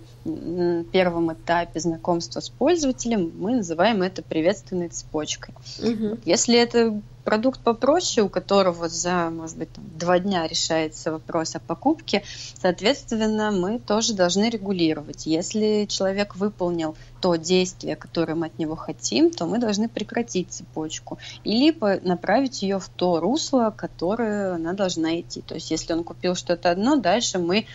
первом 0.91 1.33
этапе 1.33 1.79
знакомства 1.79 2.39
с 2.39 2.49
пользователем 2.49 3.31
мы 3.37 3.55
называем 3.55 4.01
это 4.03 4.21
приветственной 4.21 4.89
цепочкой. 4.89 5.55
Угу. 5.79 6.19
Если 6.25 6.57
это 6.57 7.01
продукт 7.23 7.59
попроще, 7.59 8.25
у 8.25 8.29
которого 8.29 8.87
за, 8.87 9.29
может 9.29 9.57
быть, 9.57 9.71
там, 9.73 9.83
два 9.97 10.19
дня 10.19 10.47
решается 10.47 11.11
вопрос 11.11 11.55
о 11.55 11.59
покупке, 11.59 12.23
соответственно, 12.59 13.51
мы 13.51 13.79
тоже 13.79 14.13
должны 14.13 14.49
регулировать. 14.49 15.25
Если 15.25 15.85
человек 15.89 16.35
выполнил 16.35 16.95
то 17.19 17.35
действие, 17.35 17.95
которое 17.95 18.35
мы 18.35 18.47
от 18.47 18.57
него 18.57 18.75
хотим, 18.75 19.31
то 19.31 19.45
мы 19.45 19.59
должны 19.59 19.89
прекратить 19.89 20.51
цепочку 20.51 21.19
и 21.43 21.51
либо 21.51 21.99
направить 22.01 22.61
ее 22.61 22.79
в 22.79 22.89
то 22.89 23.19
русло, 23.19 23.73
которое 23.75 24.55
она 24.55 24.73
должна 24.73 25.19
идти. 25.19 25.41
То 25.41 25.55
есть, 25.55 25.71
если 25.71 25.93
он 25.93 26.03
купил 26.03 26.35
что-то 26.35 26.71
одно, 26.71 26.95
дальше 26.95 27.37
мы 27.37 27.65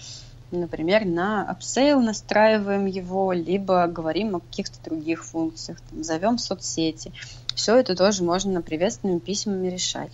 например, 0.51 1.05
на 1.05 1.49
upsell 1.49 2.01
настраиваем 2.01 2.87
его, 2.87 3.33
либо 3.33 3.87
говорим 3.87 4.37
о 4.37 4.41
каких-то 4.41 4.83
других 4.85 5.25
функциях, 5.25 5.81
там, 5.91 6.03
зовем 6.03 6.39
соцсети. 6.39 7.13
Все 7.55 7.77
это 7.77 7.97
тоже 7.97 8.23
можно 8.23 8.63
приветственными 8.63 9.19
письмами 9.19 9.69
решать. 9.69 10.13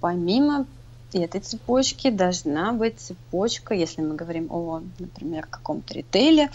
Помимо 0.00 0.66
этой 1.12 1.40
цепочки 1.40 2.10
должна 2.10 2.72
быть 2.72 2.98
цепочка, 2.98 3.74
если 3.74 4.00
мы 4.02 4.14
говорим 4.14 4.48
о, 4.50 4.82
например, 4.98 5.46
каком-то 5.46 5.94
ритейле, 5.94 6.50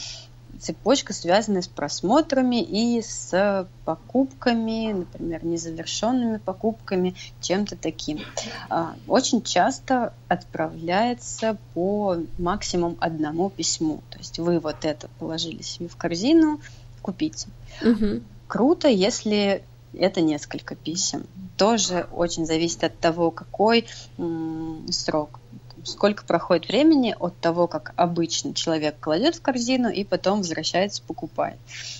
цепочка, 0.59 1.13
связанная 1.13 1.61
с 1.61 1.67
просмотрами 1.67 2.61
и 2.61 3.01
с 3.01 3.67
покупками, 3.85 4.93
например, 4.93 5.45
незавершенными 5.45 6.37
покупками, 6.37 7.15
чем-то 7.41 7.75
таким. 7.75 8.19
А, 8.69 8.95
очень 9.07 9.41
часто 9.41 10.13
отправляется 10.27 11.57
по 11.73 12.17
максимум 12.37 12.97
одному 12.99 13.49
письму. 13.49 14.01
То 14.09 14.17
есть 14.19 14.39
вы 14.39 14.59
вот 14.59 14.83
это 14.83 15.09
положили 15.19 15.61
себе 15.61 15.87
в 15.87 15.95
корзину, 15.95 16.59
купите. 17.01 17.47
Угу. 17.81 18.21
Круто, 18.47 18.87
если 18.87 19.63
это 19.93 20.21
несколько 20.21 20.75
писем. 20.75 21.25
Тоже 21.57 22.07
очень 22.11 22.45
зависит 22.45 22.83
от 22.83 22.97
того, 22.99 23.31
какой 23.31 23.85
срок 24.89 25.39
сколько 25.87 26.25
проходит 26.25 26.67
времени 26.67 27.15
от 27.17 27.37
того, 27.39 27.67
как 27.67 27.93
обычно 27.95 28.53
человек 28.53 28.99
кладет 28.99 29.35
в 29.35 29.41
корзину 29.41 29.89
и 29.89 30.03
потом 30.03 30.39
возвращается, 30.39 31.01
покупает. 31.01 31.57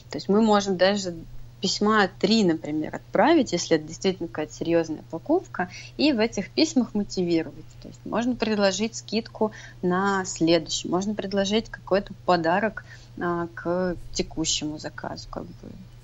То 0.10 0.18
есть 0.18 0.30
мы 0.30 0.42
можем 0.42 0.78
даже 0.78 1.16
письма 1.62 2.10
три, 2.20 2.44
например, 2.44 2.96
отправить, 2.96 3.52
если 3.52 3.78
это 3.78 3.88
действительно 3.88 4.28
какая-то 4.28 4.54
серьезная 4.54 5.04
покупка, 5.10 5.70
и 5.98 6.12
в 6.12 6.20
этих 6.20 6.52
письмах 6.52 6.94
мотивировать. 6.94 7.66
То 7.82 7.88
есть 7.88 8.00
можно 8.06 8.36
предложить 8.36 8.96
скидку 8.96 9.52
на 9.82 10.24
следующий, 10.26 10.88
можно 10.88 11.16
предложить 11.16 11.70
какой-то 11.70 12.14
подарок 12.26 12.86
а, 13.20 13.48
к 13.56 13.96
текущему 14.14 14.78
заказу, 14.78 15.28
как 15.30 15.46
бы 15.46 15.54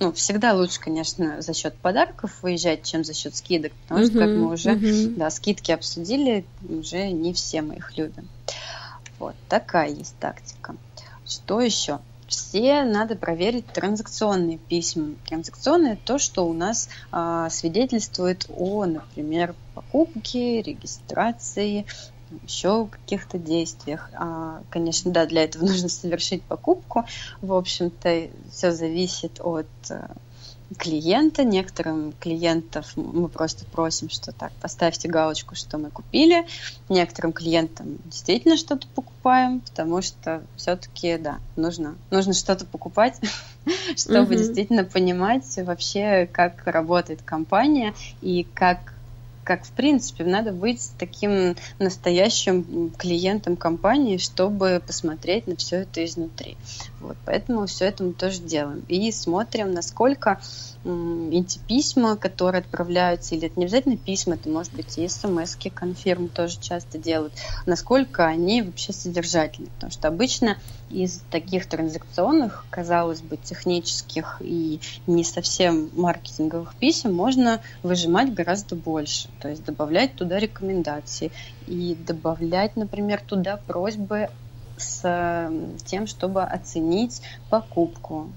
ну, 0.04 0.12
всегда 0.12 0.54
лучше, 0.54 0.82
конечно, 0.82 1.41
за 1.41 1.54
счет 1.54 1.76
подарков 1.76 2.32
выезжать, 2.41 2.84
чем 2.84 3.06
за 3.06 3.14
счет 3.14 3.36
скидок, 3.38 3.72
потому 3.88 4.06
что, 4.06 4.20
как 4.20 4.28
мы 4.28 4.51
уже, 4.51 4.76
да, 5.16 5.30
скидки 5.30 5.72
обсудили, 5.72 6.45
уже 6.68 7.10
не 7.10 7.34
все 7.34 7.62
мы 7.62 7.76
их 7.76 7.97
любим. 7.97 8.28
Вот 9.18 9.36
такая 9.47 9.89
есть 9.89 10.16
тактика. 10.20 10.76
Что 11.26 11.62
еще? 11.62 11.99
Все 12.28 12.84
надо 12.84 13.16
проверить 13.16 13.66
транзакционные 13.68 14.58
письма. 14.58 15.16
Транзакционные 15.26 15.97
то, 16.04 16.18
что 16.18 16.45
у 16.47 16.54
нас 16.54 16.89
а, 17.12 17.49
свидетельствует 17.49 18.45
о, 18.49 18.86
например, 18.86 19.56
покупке, 19.74 20.62
регистрации, 20.62 21.86
еще 22.43 22.88
каких-то 22.88 23.38
действиях. 23.38 24.09
А, 24.13 24.61
конечно, 24.69 25.11
да, 25.11 25.25
для 25.25 25.43
этого 25.43 25.65
нужно 25.65 25.89
совершить 25.89 26.43
покупку. 26.43 27.05
В 27.41 27.53
общем-то, 27.53 28.29
все 28.51 28.71
зависит 28.71 29.39
от 29.41 29.67
э, 29.89 30.07
клиента. 30.77 31.43
Некоторым 31.43 32.13
клиентов 32.19 32.93
мы 32.95 33.27
просто 33.27 33.65
просим, 33.65 34.09
что 34.09 34.31
так, 34.31 34.51
поставьте 34.61 35.07
галочку, 35.07 35.55
что 35.55 35.77
мы 35.77 35.89
купили. 35.89 36.45
Некоторым 36.89 37.34
клиентам 37.34 37.97
действительно 38.05 38.57
что-то 38.57 38.88
покупаем, 38.88 39.61
потому 39.61 40.01
что 40.01 40.43
все-таки, 40.55 41.17
да, 41.17 41.39
нужно, 41.55 41.95
нужно 42.11 42.34
что-то 42.34 42.65
покупать, 42.65 43.19
чтобы 43.95 44.36
действительно 44.36 44.84
понимать 44.84 45.45
вообще, 45.57 46.27
как 46.31 46.65
работает 46.65 47.21
компания 47.21 47.93
и 48.21 48.45
как 48.53 48.93
как 49.44 49.66
в 49.66 49.72
принципе 49.72 50.24
надо 50.24 50.52
быть 50.52 50.91
таким 50.98 51.56
настоящим 51.80 52.91
клиентом 52.98 53.56
компании, 53.56 54.18
чтобы 54.18 54.82
посмотреть 54.86 55.48
на 55.48 55.56
все 55.56 55.78
это 55.78 56.04
изнутри. 56.06 56.58
Вот, 57.00 57.18
поэтому 57.26 57.66
все 57.66 57.86
это 57.86 58.04
мы 58.04 58.14
тоже 58.14 58.39
делаем. 58.39 58.84
И 58.88 59.12
смотрим, 59.12 59.74
насколько 59.74 60.39
эти 60.86 61.59
письма, 61.59 62.17
которые 62.17 62.59
отправляются, 62.59 63.36
или 63.36 63.47
это 63.47 63.57
не 63.57 63.65
обязательно 63.65 63.97
письма, 63.97 64.36
это 64.36 64.49
может 64.49 64.73
быть 64.73 64.97
и 64.97 65.07
смс 65.07 65.55
конфирм 65.73 66.27
тоже 66.27 66.59
часто 66.59 66.97
делают, 66.97 67.34
насколько 67.65 68.25
они 68.25 68.61
вообще 68.61 68.91
содержательны. 68.91 69.67
Потому 69.67 69.91
что 69.91 70.07
обычно 70.09 70.57
из 70.89 71.21
таких 71.29 71.67
транзакционных, 71.67 72.65
казалось 72.69 73.21
бы, 73.21 73.38
технических 73.38 74.41
и 74.41 74.81
не 75.07 75.23
совсем 75.23 75.89
маркетинговых 75.93 76.75
писем 76.75 77.13
можно 77.13 77.61
выжимать 77.81 78.34
гораздо 78.34 78.75
больше. 78.75 79.29
То 79.39 79.49
есть 79.49 79.63
добавлять 79.63 80.15
туда 80.15 80.38
рекомендации 80.38 81.31
и 81.65 81.95
добавлять, 81.95 82.75
например, 82.75 83.21
туда 83.21 83.57
просьбы 83.57 84.29
с 84.75 85.49
тем, 85.86 86.07
чтобы 86.07 86.43
оценить 86.43 87.21
покупку 87.49 88.34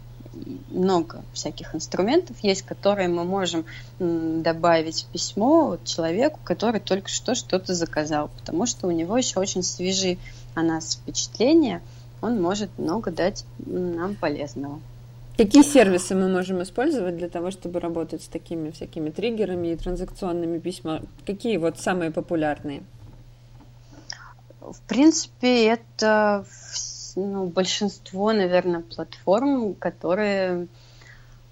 много 0.71 1.23
всяких 1.33 1.75
инструментов 1.75 2.37
есть, 2.43 2.63
которые 2.63 3.09
мы 3.09 3.25
можем 3.25 3.65
добавить 3.99 5.05
в 5.05 5.07
письмо 5.13 5.79
человеку, 5.85 6.39
который 6.45 6.81
только 6.81 7.09
что 7.09 7.35
что-то 7.35 7.75
заказал, 7.75 8.31
потому 8.37 8.67
что 8.67 8.87
у 8.87 8.91
него 8.91 9.17
еще 9.17 9.41
очень 9.41 9.63
свежие 9.63 10.19
о 10.55 10.63
нас 10.63 10.95
впечатления, 10.97 11.83
он 12.21 12.41
может 12.41 12.71
много 12.79 13.11
дать 13.11 13.45
нам 13.59 14.15
полезного. 14.15 14.81
Какие 15.37 15.63
сервисы 15.63 16.15
мы 16.15 16.29
можем 16.29 16.63
использовать 16.63 17.19
для 17.19 17.29
того, 17.29 17.51
чтобы 17.51 17.79
работать 17.79 18.23
с 18.23 18.27
такими 18.27 18.71
всякими 18.71 19.11
триггерами 19.11 19.69
и 19.69 19.77
транзакционными 19.77 20.59
письмами? 20.59 21.07
Какие 21.27 21.59
вот 21.59 21.79
самые 21.79 22.11
популярные? 22.11 22.83
В 24.61 24.81
принципе, 24.89 25.67
это 25.67 26.47
ну, 27.17 27.47
большинство, 27.47 28.33
наверное, 28.33 28.83
платформ, 28.83 29.75
которые... 29.75 30.69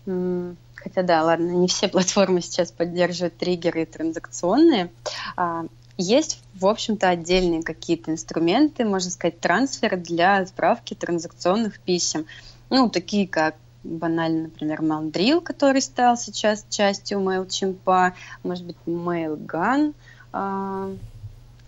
Хотя 0.05 1.03
да, 1.03 1.23
ладно, 1.23 1.51
не 1.51 1.67
все 1.67 1.89
платформы 1.89 2.43
сейчас 2.43 2.71
поддерживают 2.71 3.39
триггеры 3.39 3.87
транзакционные. 3.87 4.91
А, 5.37 5.65
есть, 5.97 6.43
в 6.55 6.67
общем-то, 6.67 7.09
отдельные 7.09 7.63
какие-то 7.63 8.11
инструменты, 8.11 8.85
можно 8.85 9.11
сказать, 9.11 9.41
трансфер 9.41 9.97
для 9.97 10.37
отправки 10.39 10.93
транзакционных 10.93 11.81
писем. 11.81 12.27
Ну, 12.69 12.91
такие 12.91 13.27
как 13.27 13.55
банально, 13.83 14.45
например, 14.45 14.83
Maildrill, 14.83 15.41
который 15.41 15.81
стал 15.81 16.19
сейчас 16.19 16.67
частью 16.69 17.21
MailChimp, 17.21 18.13
может 18.43 18.65
быть, 18.67 18.77
Mailgun, 18.87 19.95
а, 20.33 20.91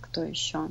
кто 0.01 0.24
еще? 0.24 0.68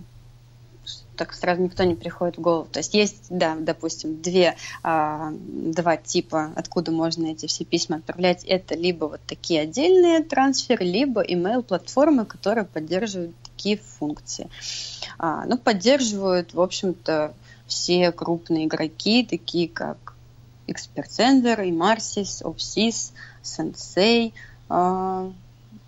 Так 1.16 1.34
сразу 1.34 1.62
никто 1.62 1.84
не 1.84 1.96
приходит 1.96 2.38
в 2.38 2.42
голову. 2.42 2.68
То 2.72 2.80
есть 2.80 2.94
есть, 2.94 3.28
да, 3.30 3.56
допустим, 3.60 4.22
две, 4.22 4.56
а, 4.84 5.32
два 5.32 5.98
типа, 5.98 6.52
откуда 6.56 6.92
можно 6.92 7.28
эти 7.28 7.46
все 7.46 7.66
письма 7.66 7.98
отправлять. 7.98 8.44
Это 8.44 8.76
либо 8.76 9.06
вот 9.06 9.22
такие 9.28 9.62
отдельные 9.62 10.24
трансферы, 10.24 10.86
либо 10.86 11.24
email-платформы, 11.24 12.26
которые 12.26 12.66
поддерживают 12.66 13.36
такие 13.44 13.78
функции. 13.78 14.50
А, 15.18 15.46
ну, 15.46 15.58
поддерживают, 15.58 16.54
в 16.54 16.62
общем-то, 16.62 17.34
все 17.68 18.12
крупные 18.12 18.66
игроки, 18.66 19.26
такие 19.26 19.68
как 19.68 20.14
Expert 20.68 21.10
Sender, 21.10 21.60
Imarsis, 21.68 22.44
Opsys, 22.44 23.12
Sensei, 23.44 24.34
а, 24.70 25.32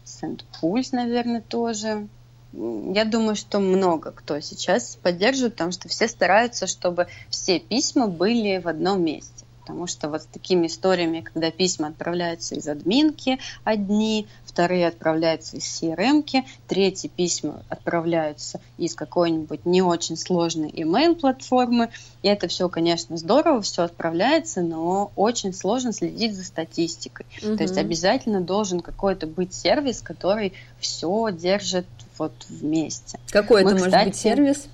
SendPulse, 0.05 0.89
наверное, 0.91 1.41
тоже 1.41 2.07
я 2.53 3.05
думаю, 3.05 3.35
что 3.35 3.59
много 3.59 4.11
кто 4.11 4.39
сейчас 4.39 4.97
поддерживает, 5.01 5.53
потому 5.53 5.71
что 5.71 5.89
все 5.89 6.07
стараются, 6.07 6.67
чтобы 6.67 7.07
все 7.29 7.59
письма 7.59 8.07
были 8.07 8.59
в 8.59 8.67
одном 8.67 9.03
месте 9.03 9.37
потому 9.67 9.85
что 9.85 10.07
вот 10.07 10.21
с 10.21 10.25
такими 10.25 10.67
историями, 10.67 11.19
когда 11.19 11.51
письма 11.51 11.89
отправляются 11.89 12.55
из 12.55 12.69
админки 12.69 13.37
одни, 13.65 14.25
вторые 14.45 14.87
отправляются 14.87 15.57
из 15.57 15.65
CRM, 15.65 16.23
третьи 16.69 17.09
письма 17.09 17.61
отправляются 17.67 18.61
из 18.77 18.95
какой-нибудь 18.95 19.65
не 19.65 19.81
очень 19.81 20.15
сложной 20.15 20.69
email-платформы, 20.69 21.89
и 22.21 22.29
это 22.29 22.47
все, 22.47 22.69
конечно, 22.69 23.17
здорово, 23.17 23.61
все 23.61 23.83
отправляется, 23.83 24.61
но 24.61 25.11
очень 25.17 25.53
сложно 25.53 25.91
следить 25.91 26.35
за 26.35 26.45
статистикой. 26.45 27.25
Угу. 27.43 27.57
То 27.57 27.63
есть 27.63 27.77
обязательно 27.77 28.39
должен 28.39 28.79
какой-то 28.79 29.27
быть 29.27 29.53
сервис, 29.53 30.01
который 30.01 30.53
все 30.79 31.27
держит 31.29 31.87
вот 32.17 32.33
вместе. 32.49 33.19
Какой 33.29 33.63
Мы, 33.63 33.71
это 33.71 33.79
может 33.79 34.03
быть 34.05 34.15
сервис? 34.15 34.67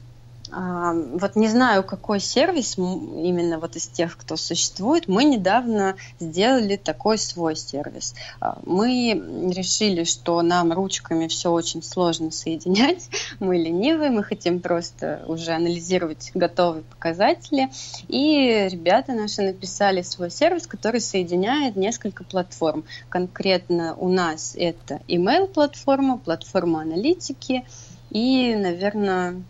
Вот 0.55 1.35
не 1.35 1.47
знаю, 1.47 1.83
какой 1.83 2.19
сервис 2.19 2.77
именно 2.77 3.59
вот 3.59 3.75
из 3.75 3.87
тех, 3.87 4.15
кто 4.17 4.35
существует, 4.35 5.07
мы 5.07 5.23
недавно 5.23 5.95
сделали 6.19 6.75
такой 6.75 7.17
свой 7.17 7.55
сервис. 7.55 8.13
А, 8.39 8.59
мы 8.65 9.13
решили, 9.55 10.03
что 10.03 10.41
нам 10.43 10.71
ручками 10.71 11.27
все 11.27 11.51
очень 11.51 11.81
сложно 11.81 12.29
соединять, 12.29 13.09
мы 13.39 13.57
ленивые, 13.57 14.11
мы 14.11 14.23
хотим 14.23 14.59
просто 14.59 15.23
уже 15.27 15.53
анализировать 15.53 16.31
готовые 16.35 16.83
показатели, 16.83 17.69
и 18.07 18.67
ребята 18.69 19.13
наши 19.13 19.41
написали 19.41 20.03
свой 20.03 20.29
сервис, 20.29 20.67
который 20.67 21.01
соединяет 21.01 21.75
несколько 21.75 22.23
платформ. 22.23 22.83
Конкретно 23.09 23.95
у 23.95 24.09
нас 24.09 24.53
это 24.55 25.01
email-платформа, 25.07 26.17
платформа 26.17 26.81
аналитики 26.81 27.65
и, 28.11 28.55
наверное, 28.55 29.41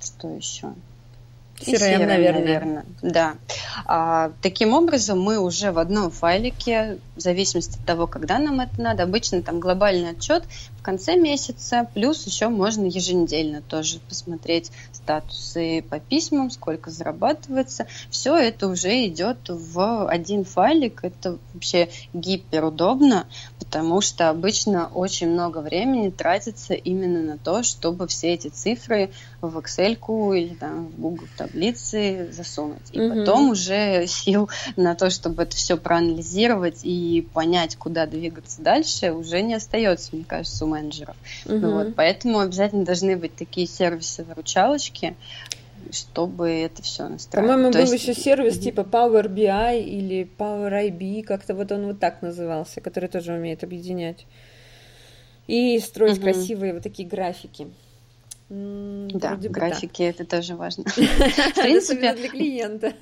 что 0.00 0.28
еще? 0.28 0.74
CRM, 1.60 1.74
CRM 1.74 2.06
наверное. 2.06 2.40
наверное. 2.40 2.84
Да. 3.02 3.34
А, 3.84 4.30
таким 4.42 4.74
образом, 4.74 5.20
мы 5.20 5.38
уже 5.38 5.72
в 5.72 5.78
одном 5.78 6.10
файлике, 6.10 6.98
в 7.18 7.20
зависимости 7.20 7.78
от 7.78 7.84
того, 7.84 8.06
когда 8.06 8.38
нам 8.38 8.60
это 8.60 8.80
надо, 8.80 9.02
обычно 9.02 9.42
там 9.42 9.60
глобальный 9.60 10.10
отчет 10.10 10.44
в 10.78 10.82
конце 10.82 11.16
месяца, 11.16 11.88
плюс 11.92 12.24
еще 12.26 12.48
можно 12.48 12.86
еженедельно 12.86 13.60
тоже 13.60 13.98
посмотреть 14.08 14.70
статусы 14.92 15.84
по 15.88 15.98
письмам, 15.98 16.50
сколько 16.50 16.90
зарабатывается. 16.90 17.86
Все 18.10 18.36
это 18.36 18.68
уже 18.68 19.06
идет 19.06 19.38
в 19.48 20.08
один 20.08 20.44
файлик. 20.44 21.00
Это 21.02 21.38
вообще 21.52 21.88
гиперудобно, 22.12 23.26
потому 23.58 24.00
что 24.00 24.30
обычно 24.30 24.86
очень 24.86 25.28
много 25.28 25.58
времени 25.58 26.10
тратится 26.10 26.74
именно 26.74 27.22
на 27.22 27.38
то, 27.38 27.62
чтобы 27.62 28.06
все 28.06 28.34
эти 28.34 28.48
цифры 28.48 29.10
в 29.40 29.58
Excel 29.58 29.96
или 30.38 30.54
там, 30.54 30.88
в 30.88 31.00
Google 31.00 31.26
таблицы 31.36 32.28
засунуть. 32.32 32.82
И 32.92 33.00
угу. 33.00 33.20
потом 33.20 33.50
уже 33.50 34.06
сил 34.06 34.48
на 34.76 34.94
то, 34.94 35.10
чтобы 35.10 35.42
это 35.42 35.56
все 35.56 35.76
проанализировать 35.76 36.80
и 36.82 36.90
понять, 37.22 37.76
куда 37.76 38.06
двигаться 38.06 38.62
дальше, 38.62 39.12
уже 39.12 39.42
не 39.42 39.54
остается, 39.54 40.14
мне 40.14 40.24
кажется, 40.24 40.64
у 40.64 40.68
менеджеров. 40.68 41.16
Угу. 41.46 41.58
Вот, 41.58 41.94
поэтому 41.94 42.40
обязательно 42.40 42.84
должны 42.84 43.16
быть 43.16 43.34
такие 43.36 43.66
сервисы-выручалочки, 43.66 45.16
чтобы 45.90 46.50
это 46.50 46.82
все 46.82 47.08
настраивать. 47.08 47.50
По-моему, 47.50 47.72
был 47.72 47.80
есть... 47.80 47.92
еще 47.92 48.14
сервис 48.14 48.58
типа 48.58 48.80
Power 48.80 49.28
BI 49.28 49.82
или 49.82 50.28
Power 50.38 50.72
IB, 50.88 51.22
как-то 51.22 51.54
вот 51.54 51.72
он 51.72 51.86
вот 51.86 51.98
так 51.98 52.22
назывался, 52.22 52.80
который 52.80 53.08
тоже 53.08 53.32
умеет 53.32 53.64
объединять 53.64 54.26
и 55.46 55.78
строить 55.80 56.18
угу. 56.18 56.24
красивые 56.24 56.74
вот 56.74 56.82
такие 56.82 57.08
графики. 57.08 57.68
Да, 58.50 59.36
графики 59.36 60.02
это 60.02 60.24
тоже 60.24 60.56
важно. 60.56 60.84
В 60.86 61.54
принципе, 61.54 62.14
для 62.14 62.28
клиента. 62.30 62.94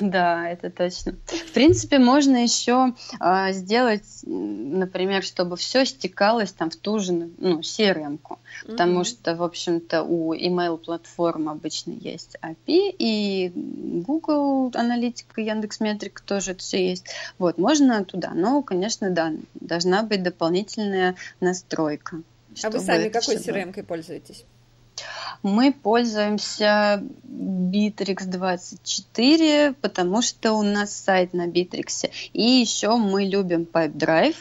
Да, 0.00 0.48
это 0.48 0.70
точно. 0.70 1.14
В 1.26 1.52
принципе, 1.52 1.98
можно 1.98 2.42
еще 2.42 2.94
а, 3.20 3.52
сделать, 3.52 4.20
например, 4.24 5.22
чтобы 5.22 5.56
все 5.56 5.84
стекалось 5.84 6.52
там 6.52 6.70
в 6.70 6.76
ту 6.76 7.00
же 7.00 7.12
ну, 7.12 7.60
CRM-ку, 7.60 8.38
потому 8.66 9.04
что, 9.04 9.36
в 9.36 9.42
общем-то, 9.42 10.04
у 10.04 10.32
email 10.34 10.78
платформ 10.78 11.50
обычно 11.50 11.92
есть 11.92 12.38
API, 12.40 12.94
и 12.98 13.52
Google 13.54 14.70
аналитика, 14.74 15.42
Яндекс 15.42 15.80
Метрик 15.80 16.20
тоже 16.20 16.52
это 16.52 16.60
все 16.60 16.88
есть. 16.88 17.06
Вот, 17.38 17.58
можно 17.58 18.04
туда, 18.06 18.30
но, 18.34 18.62
конечно, 18.62 19.10
да, 19.10 19.34
должна 19.54 20.02
быть 20.02 20.22
дополнительная 20.22 21.14
настройка. 21.40 22.22
А 22.62 22.70
вы 22.70 22.80
сами 22.80 23.10
какой 23.10 23.36
CRM-кой 23.36 23.82
пользуетесь? 23.82 24.46
Мы 25.42 25.72
пользуемся 25.72 27.02
Bittrex 27.24 28.24
24, 28.26 29.74
потому 29.80 30.22
что 30.22 30.52
у 30.54 30.62
нас 30.62 30.94
сайт 30.94 31.32
на 31.32 31.46
Bittrex. 31.46 32.10
И 32.32 32.42
еще 32.42 32.96
мы 32.96 33.24
любим 33.24 33.66
PipeDrive. 33.70 34.36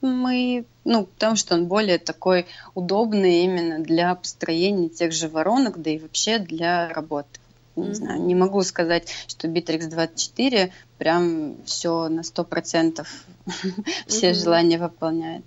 Мы, 0.00 0.64
ну, 0.84 1.04
потому 1.04 1.36
что 1.36 1.54
он 1.54 1.66
более 1.66 1.98
такой 1.98 2.46
удобный 2.74 3.44
именно 3.44 3.80
для 3.80 4.14
построения 4.14 4.88
тех 4.88 5.12
же 5.12 5.28
воронок, 5.28 5.80
да 5.82 5.90
и 5.90 5.98
вообще 5.98 6.38
для 6.38 6.88
работы 6.88 7.40
не 7.88 7.94
знаю, 7.94 8.20
не 8.22 8.34
могу 8.34 8.62
сказать, 8.62 9.08
что 9.26 9.48
Bittrex 9.48 9.88
24 9.88 10.72
прям 10.98 11.56
все 11.64 12.08
на 12.08 12.22
сто 12.22 12.44
процентов 12.44 13.24
все 14.06 14.34
желания 14.34 14.78
выполняет. 14.78 15.44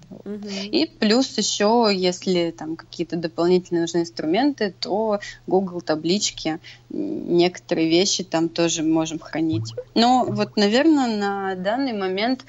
И 0.72 0.92
плюс 1.00 1.38
еще, 1.38 1.92
если 1.94 2.52
там 2.58 2.76
какие-то 2.76 3.18
дополнительные 3.18 3.82
нужны 3.82 4.00
инструменты, 4.00 4.74
то 4.80 5.20
Google 5.48 5.82
таблички, 5.82 6.60
некоторые 6.90 7.90
вещи 7.90 8.24
там 8.24 8.50
тоже 8.50 8.84
можем 8.84 9.20
хранить. 9.20 9.74
Но 9.96 10.26
вот, 10.26 10.58
наверное, 10.58 11.18
на 11.18 11.56
данный 11.56 11.94
момент 11.94 12.46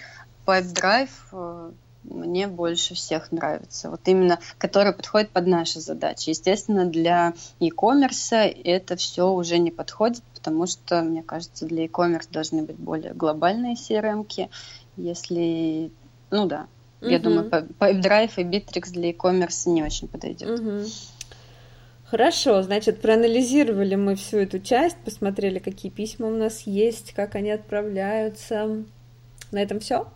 PipeDrive 0.47 1.11
э, 1.33 1.71
мне 2.05 2.47
больше 2.49 2.95
всех 2.95 3.33
нравится. 3.33 3.91
Вот 3.91 4.01
именно, 4.07 4.39
который 4.59 4.93
подходит 4.93 5.31
под 5.31 5.47
наши 5.47 5.81
задачи. 5.81 6.31
Естественно, 6.31 6.85
для 6.87 7.35
e-commerce 7.61 8.37
это 8.65 8.97
все 8.97 9.31
уже 9.31 9.59
не 9.59 9.71
подходит, 9.71 10.23
потому 10.35 10.67
что, 10.67 11.03
мне 11.03 11.23
кажется, 11.23 11.67
для 11.67 11.85
e-commerce 11.85 12.29
должны 12.31 12.63
быть 12.63 12.77
более 12.77 13.15
глобальные 13.15 13.75
CRM-ки. 13.75 14.51
Если, 14.97 15.91
ну 16.31 16.47
да, 16.47 16.67
угу. 17.01 17.11
я 17.11 17.19
думаю, 17.19 17.49
PipeDrive 17.49 18.33
и 18.37 18.45
Bittrex 18.45 18.91
для 18.91 19.11
e-commerce 19.11 19.69
не 19.69 19.83
очень 19.83 20.09
подойдет. 20.09 20.61
Угу. 20.61 20.85
Хорошо, 22.05 22.63
значит, 22.63 23.01
проанализировали 23.01 23.95
мы 23.95 24.15
всю 24.15 24.39
эту 24.39 24.61
часть, 24.61 24.99
посмотрели, 24.99 25.59
какие 25.59 25.91
письма 25.91 26.29
у 26.29 26.37
нас 26.37 26.61
есть, 26.61 27.13
как 27.13 27.35
они 27.35 27.51
отправляются, 27.51 28.85
На 29.51 29.63
этом 29.63 29.81
все? 29.81 30.07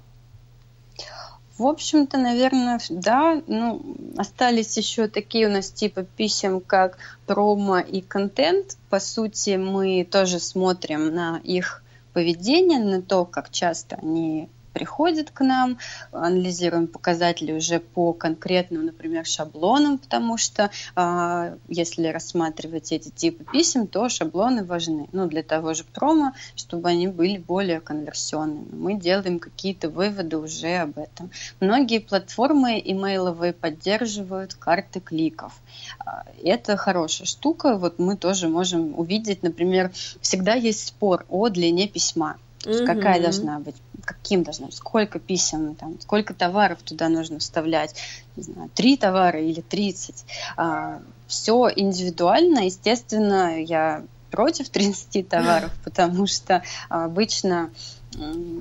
В 1.59 1.67
общем-то, 1.67 2.19
наверное, 2.19 2.81
да. 2.89 3.43
Ну, 3.49 3.83
остались 4.17 4.77
еще 4.77 5.09
такие 5.09 5.49
у 5.49 5.51
нас 5.51 5.71
типа 5.71 6.05
писем, 6.05 6.61
как 6.61 6.99
промо 7.27 7.81
и 7.81 8.01
контент. 8.01 8.77
По 8.91 9.01
сути, 9.01 9.57
мы 9.57 10.07
тоже 10.09 10.39
смотрим 10.39 11.13
на 11.13 11.41
их 11.43 11.83
поведение, 12.13 12.79
на 12.79 13.03
то, 13.03 13.25
как 13.25 13.51
часто 13.51 13.97
они 13.97 14.49
приходят 14.73 15.31
к 15.31 15.45
нам, 15.45 15.79
анализируем 16.13 16.87
показатели 16.87 17.53
уже 17.53 17.81
по 17.81 18.13
конкретным, 18.13 18.87
например, 18.87 19.27
шаблонам, 19.27 19.99
потому 19.99 20.37
что 20.37 20.71
э, 20.97 21.57
если 21.69 22.09
рассматривать 22.09 22.93
эти 22.93 23.09
типы 23.11 23.45
писем, 23.45 23.87
то 23.87 24.09
шаблоны 24.09 24.65
важны. 24.65 25.09
Ну, 25.13 25.27
для 25.27 25.43
того 25.43 25.75
же 25.75 25.85
промо, 25.85 26.33
чтобы 26.57 26.89
они 26.89 27.09
были 27.09 27.39
более 27.39 27.81
конверсионными. 27.81 28.69
Мы 28.73 28.95
делаем 28.95 29.39
какие-то 29.39 29.89
выводы 29.89 30.39
уже 30.39 30.77
об 30.77 30.99
этом. 30.99 31.31
Многие 31.61 32.01
платформы 32.01 32.81
имейловые 32.85 33.53
поддерживают 33.53 34.55
карты 34.55 35.01
кликов. 35.01 35.53
А, 35.99 36.25
это 36.43 36.77
хорошая 36.77 37.27
штука. 37.27 37.77
Вот 37.77 37.99
мы 37.99 38.17
тоже 38.17 38.49
можем 38.49 38.99
увидеть, 38.99 39.43
например, 39.43 39.91
всегда 40.21 40.55
есть 40.55 40.87
спор 40.89 41.25
о 41.29 41.49
длине 41.49 41.89
письма. 41.89 42.37
Угу. 42.67 42.87
какая 42.87 43.21
должна 43.21 43.61
быть, 43.61 43.77
каким 44.05 44.43
должна 44.43 44.67
быть, 44.67 44.75
сколько 44.75 45.21
писем, 45.21 45.77
там, 45.77 46.01
сколько 46.01 46.35
товаров 46.35 46.83
туда 46.83 47.09
нужно 47.09 47.39
вставлять, 47.39 47.95
не 48.37 48.43
знаю, 48.43 48.71
три 48.75 48.97
товара 48.97 49.41
или 49.41 49.61
тридцать. 49.61 50.25
А, 50.57 51.01
все 51.29 51.71
индивидуально, 51.75 52.61
естественно, 52.67 53.63
я 53.63 54.03
против 54.31 54.69
30 54.71 55.29
товаров, 55.29 55.73
потому 55.85 56.27
что 56.27 56.63
обычно, 56.89 57.71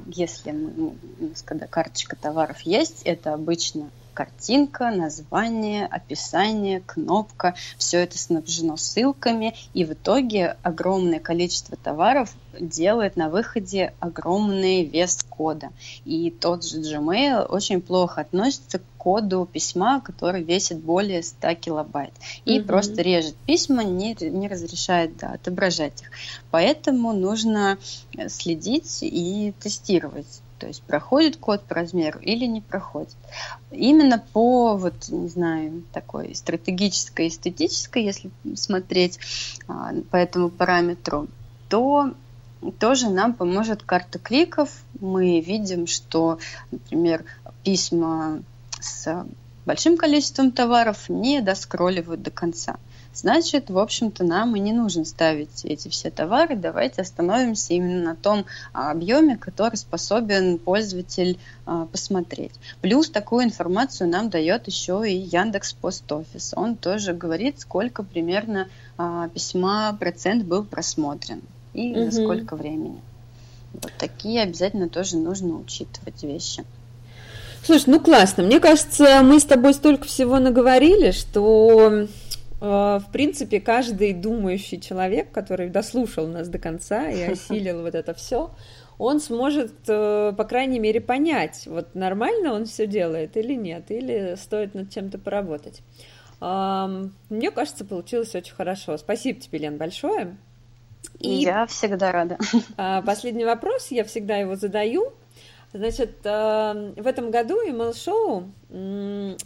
если 0.08 0.52
мы, 0.52 0.96
когда 1.46 1.66
карточка 1.66 2.16
товаров 2.16 2.62
есть, 2.62 3.02
это 3.04 3.34
обычно 3.34 3.90
картинка, 4.18 4.90
название, 4.90 5.86
описание, 5.86 6.82
кнопка. 6.84 7.54
Все 7.78 8.00
это 8.00 8.18
снабжено 8.18 8.76
ссылками, 8.76 9.54
и 9.76 9.86
в 9.86 9.94
итоге 9.94 10.58
огромное 10.64 11.20
количество 11.20 11.78
товаров 11.78 12.34
делает 12.60 13.16
на 13.16 13.30
выходе 13.30 13.94
огромный 14.00 14.86
вес 14.86 15.24
кода. 15.30 15.70
И 16.04 16.32
тот 16.32 16.66
же 16.66 16.82
Gmail 16.82 17.46
очень 17.46 17.80
плохо 17.80 18.22
относится 18.22 18.80
к 18.80 18.84
коду 18.98 19.48
письма, 19.54 20.02
который 20.02 20.42
весит 20.42 20.80
более 20.80 21.22
100 21.22 21.54
килобайт. 21.54 22.14
И 22.46 22.58
mm-hmm. 22.58 22.64
просто 22.64 23.04
режет 23.04 23.36
письма, 23.46 23.84
не, 23.84 24.18
не 24.20 24.48
разрешает 24.48 25.16
да, 25.18 25.34
отображать 25.34 26.02
их. 26.02 26.10
Поэтому 26.50 27.14
нужно 27.14 27.78
следить 28.30 29.04
и 29.04 29.54
тестировать 29.60 30.42
то 30.60 30.68
есть 30.68 30.82
проходит 30.84 31.38
код 31.38 31.64
по 31.64 31.76
размеру 31.76 32.20
или 32.20 32.46
не 32.46 32.62
проходит. 32.62 33.16
Именно 33.72 34.24
по, 34.34 34.76
вот, 34.76 35.10
не 35.10 35.28
знаю, 35.28 35.84
такой 35.94 36.36
стратегической, 36.36 37.28
эстетической, 37.28 38.04
если 38.04 38.30
смотреть 38.56 39.20
а, 39.68 39.94
по 40.10 40.16
этому 40.16 40.50
параметру, 40.50 41.28
то 41.70 42.14
тоже 42.80 43.10
нам 43.10 43.34
поможет 43.34 43.84
карта 43.84 44.20
кликов. 44.20 44.70
Мы 45.00 45.40
видим, 45.42 45.88
что, 45.88 46.40
например, 46.72 47.24
письма 47.64 48.42
с 48.80 49.26
большим 49.66 49.98
количеством 49.98 50.52
товаров 50.52 51.10
не 51.10 51.42
доскролливают 51.42 52.22
до 52.22 52.32
конца 52.32 52.78
значит, 53.18 53.70
в 53.70 53.78
общем-то, 53.78 54.24
нам 54.24 54.56
и 54.56 54.60
не 54.60 54.74
нужно 54.74 55.06
ставить 55.06 55.66
эти 55.66 55.88
все 55.90 56.10
товары. 56.10 56.56
Давайте 56.56 57.02
остановимся 57.02 57.74
именно 57.74 58.04
на 58.04 58.16
том 58.16 58.46
а, 58.74 58.92
объеме, 58.92 59.38
который 59.38 59.76
способен 59.76 60.58
пользователь 60.60 61.40
а, 61.66 61.86
посмотреть. 61.86 62.54
Плюс 62.82 63.10
такую 63.10 63.46
информацию 63.46 64.10
нам 64.10 64.30
дает 64.30 64.68
еще 64.68 65.04
и 65.06 65.16
Яндекс 65.16 65.74
Пост 65.74 66.12
Офис. 66.12 66.54
Он 66.56 66.76
тоже 66.76 67.14
говорит, 67.14 67.60
сколько 67.60 68.04
примерно 68.04 68.68
а, 68.98 69.30
письма 69.30 69.96
процент 70.00 70.44
был 70.46 70.64
просмотрен 70.64 71.42
и 71.74 71.92
угу. 71.92 72.12
за 72.12 72.24
сколько 72.24 72.56
времени. 72.56 73.02
Вот 73.74 73.92
такие 73.98 74.42
обязательно 74.42 74.90
тоже 74.90 75.18
нужно 75.18 75.56
учитывать 75.56 76.24
вещи. 76.24 76.64
Слушай, 77.64 77.86
ну 77.88 78.00
классно. 78.00 78.44
Мне 78.44 78.60
кажется, 78.60 79.22
мы 79.24 79.40
с 79.40 79.44
тобой 79.44 79.74
столько 79.74 80.06
всего 80.08 80.40
наговорили, 80.40 81.12
что 81.12 82.08
в 82.60 83.06
принципе, 83.12 83.60
каждый 83.60 84.14
думающий 84.14 84.80
человек, 84.80 85.32
который 85.32 85.70
дослушал 85.70 86.28
нас 86.28 86.48
до 86.48 86.58
конца 86.60 87.10
и 87.10 87.22
осилил 87.32 87.82
вот 87.82 87.96
это 87.96 88.14
все, 88.14 88.52
он 88.98 89.20
сможет, 89.20 89.74
э, 89.88 90.34
по 90.36 90.44
крайней 90.44 90.80
мере, 90.80 91.00
понять, 91.00 91.68
вот 91.68 91.94
нормально 91.94 92.54
он 92.54 92.66
все 92.66 92.88
делает 92.88 93.38
или 93.38 93.54
нет, 93.54 93.92
или 93.92 94.36
стоит 94.36 94.74
над 94.74 94.92
чем-то 94.92 95.20
поработать. 95.20 95.82
Мне 96.40 97.50
кажется, 97.50 97.84
получилось 97.84 98.36
очень 98.36 98.54
хорошо. 98.54 98.96
Спасибо 98.98 99.40
тебе, 99.40 99.58
Лен, 99.58 99.78
большое. 99.78 100.38
И 101.20 101.30
я 101.30 101.66
всегда 101.66 102.12
рада. 102.12 102.38
А, 102.78 103.02
последний 103.02 103.46
вопрос, 103.46 103.88
я 103.90 104.04
всегда 104.04 104.38
его 104.38 104.56
задаю. 104.56 105.14
Значит, 105.74 106.20
эм, 106.24 106.94
в 106.94 107.06
этом 107.06 107.30
году 107.30 107.62
email 107.68 107.94
шоу 107.94 108.52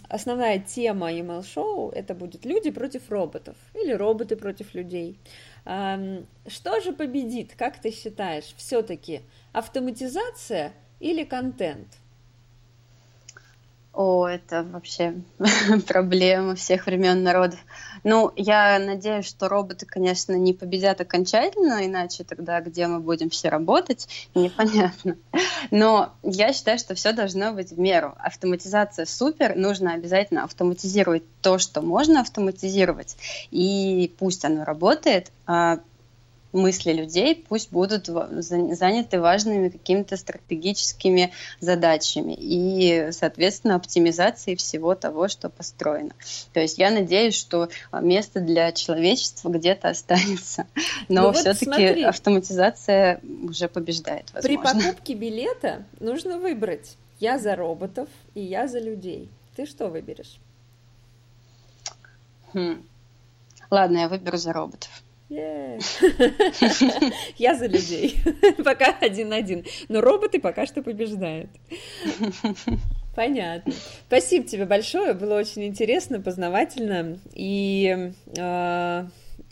основная 0.07 0.59
тема 0.59 1.11
email 1.11 1.43
шоу 1.43 1.89
это 1.89 2.13
будет 2.13 2.45
люди 2.45 2.69
против 2.69 3.09
роботов 3.09 3.55
или 3.73 3.91
роботы 3.91 4.35
против 4.35 4.75
людей. 4.75 5.17
Эм, 5.65 6.27
что 6.47 6.79
же 6.79 6.93
победит, 6.93 7.55
как 7.57 7.79
ты 7.79 7.91
считаешь, 7.91 8.53
все-таки 8.55 9.21
автоматизация 9.51 10.73
или 10.99 11.23
контент? 11.23 11.87
О, 13.93 14.25
это 14.25 14.63
вообще 14.63 15.15
проблема 15.87 16.55
всех 16.55 16.85
времен 16.85 17.23
народов. 17.23 17.59
Ну, 18.05 18.31
я 18.37 18.79
надеюсь, 18.79 19.27
что 19.27 19.49
роботы, 19.49 19.85
конечно, 19.85 20.31
не 20.33 20.53
победят 20.53 21.01
окончательно, 21.01 21.85
иначе 21.85 22.23
тогда 22.23 22.61
где 22.61 22.87
мы 22.87 23.01
будем 23.01 23.29
все 23.29 23.49
работать, 23.49 24.07
непонятно. 24.35 25.17
Но 25.71 26.13
я 26.23 26.53
считаю, 26.53 26.79
что 26.79 26.95
все 26.95 27.11
должно 27.11 27.51
быть 27.51 27.71
в 27.71 27.79
меру. 27.79 28.15
Автоматизация 28.17 29.05
супер, 29.05 29.55
нужно 29.57 29.93
обязательно 29.93 30.45
автоматизировать 30.45 31.23
то, 31.41 31.57
что 31.57 31.81
можно 31.81 32.21
автоматизировать, 32.21 33.17
и 33.51 34.13
пусть 34.17 34.45
оно 34.45 34.63
работает, 34.63 35.31
а 35.45 35.79
мысли 36.53 36.93
людей 36.93 37.45
пусть 37.47 37.71
будут 37.71 38.07
заняты 38.07 39.19
важными 39.19 39.69
какими-то 39.69 40.17
стратегическими 40.17 41.31
задачами 41.59 42.35
и, 42.37 43.11
соответственно, 43.11 43.75
оптимизацией 43.75 44.57
всего 44.57 44.95
того, 44.95 45.27
что 45.27 45.49
построено. 45.49 46.11
То 46.53 46.59
есть 46.59 46.77
я 46.77 46.91
надеюсь, 46.91 47.35
что 47.35 47.69
место 47.93 48.39
для 48.39 48.71
человечества 48.71 49.49
где-то 49.49 49.89
останется, 49.89 50.67
но 51.09 51.23
ну 51.23 51.33
все-таки 51.33 52.01
вот 52.01 52.09
автоматизация 52.09 53.19
уже 53.43 53.67
побеждает. 53.67 54.31
Возможно. 54.33 54.41
При 54.41 54.57
покупке 54.57 55.13
билета 55.13 55.85
нужно 55.99 56.37
выбрать 56.37 56.97
я 57.19 57.37
за 57.37 57.55
роботов 57.55 58.09
и 58.33 58.41
я 58.41 58.67
за 58.67 58.79
людей. 58.79 59.29
Ты 59.55 59.65
что 59.65 59.89
выберешь? 59.89 60.39
Хм. 62.53 62.83
Ладно, 63.69 63.99
я 63.99 64.09
выберу 64.09 64.37
за 64.37 64.53
роботов. 64.53 64.89
Я 67.37 67.55
за 67.55 67.67
людей. 67.67 68.19
Пока 68.63 68.93
один-один. 68.99 69.65
Но 69.87 70.01
роботы 70.01 70.41
пока 70.41 70.65
что 70.65 70.83
побеждают. 70.83 71.49
Понятно. 73.15 73.73
Спасибо 74.07 74.45
тебе 74.45 74.65
большое. 74.65 75.13
Было 75.13 75.39
очень 75.39 75.65
интересно, 75.65 76.19
познавательно. 76.19 77.19
И 77.33 78.11
э, 78.37 79.05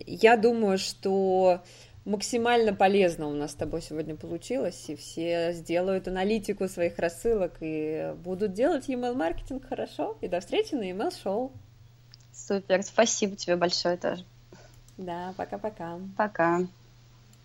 я 0.05 0.37
думаю, 0.37 0.77
что 0.77 1.61
максимально 2.03 2.73
полезно 2.73 3.27
у 3.27 3.33
нас 3.33 3.51
с 3.51 3.55
тобой 3.55 3.81
сегодня 3.81 4.15
получилось, 4.15 4.85
и 4.89 4.95
все 4.95 5.53
сделают 5.53 6.07
аналитику 6.07 6.67
своих 6.67 6.99
рассылок 6.99 7.57
и 7.61 8.13
будут 8.23 8.53
делать 8.53 8.89
email 8.89 9.13
маркетинг 9.13 9.67
хорошо. 9.67 10.17
И 10.19 10.27
до 10.27 10.41
встречи 10.41 10.75
на 10.75 10.89
email 10.89 11.13
шоу. 11.21 11.53
Супер, 12.33 12.83
спасибо 12.83 13.35
тебе 13.35 13.55
большое 13.55 13.95
тоже. 13.95 14.25
Да, 14.99 15.33
пока-пока. 15.37 15.97
Пока. 16.17 16.59
-пока. 16.59 16.67
пока. 16.67 16.78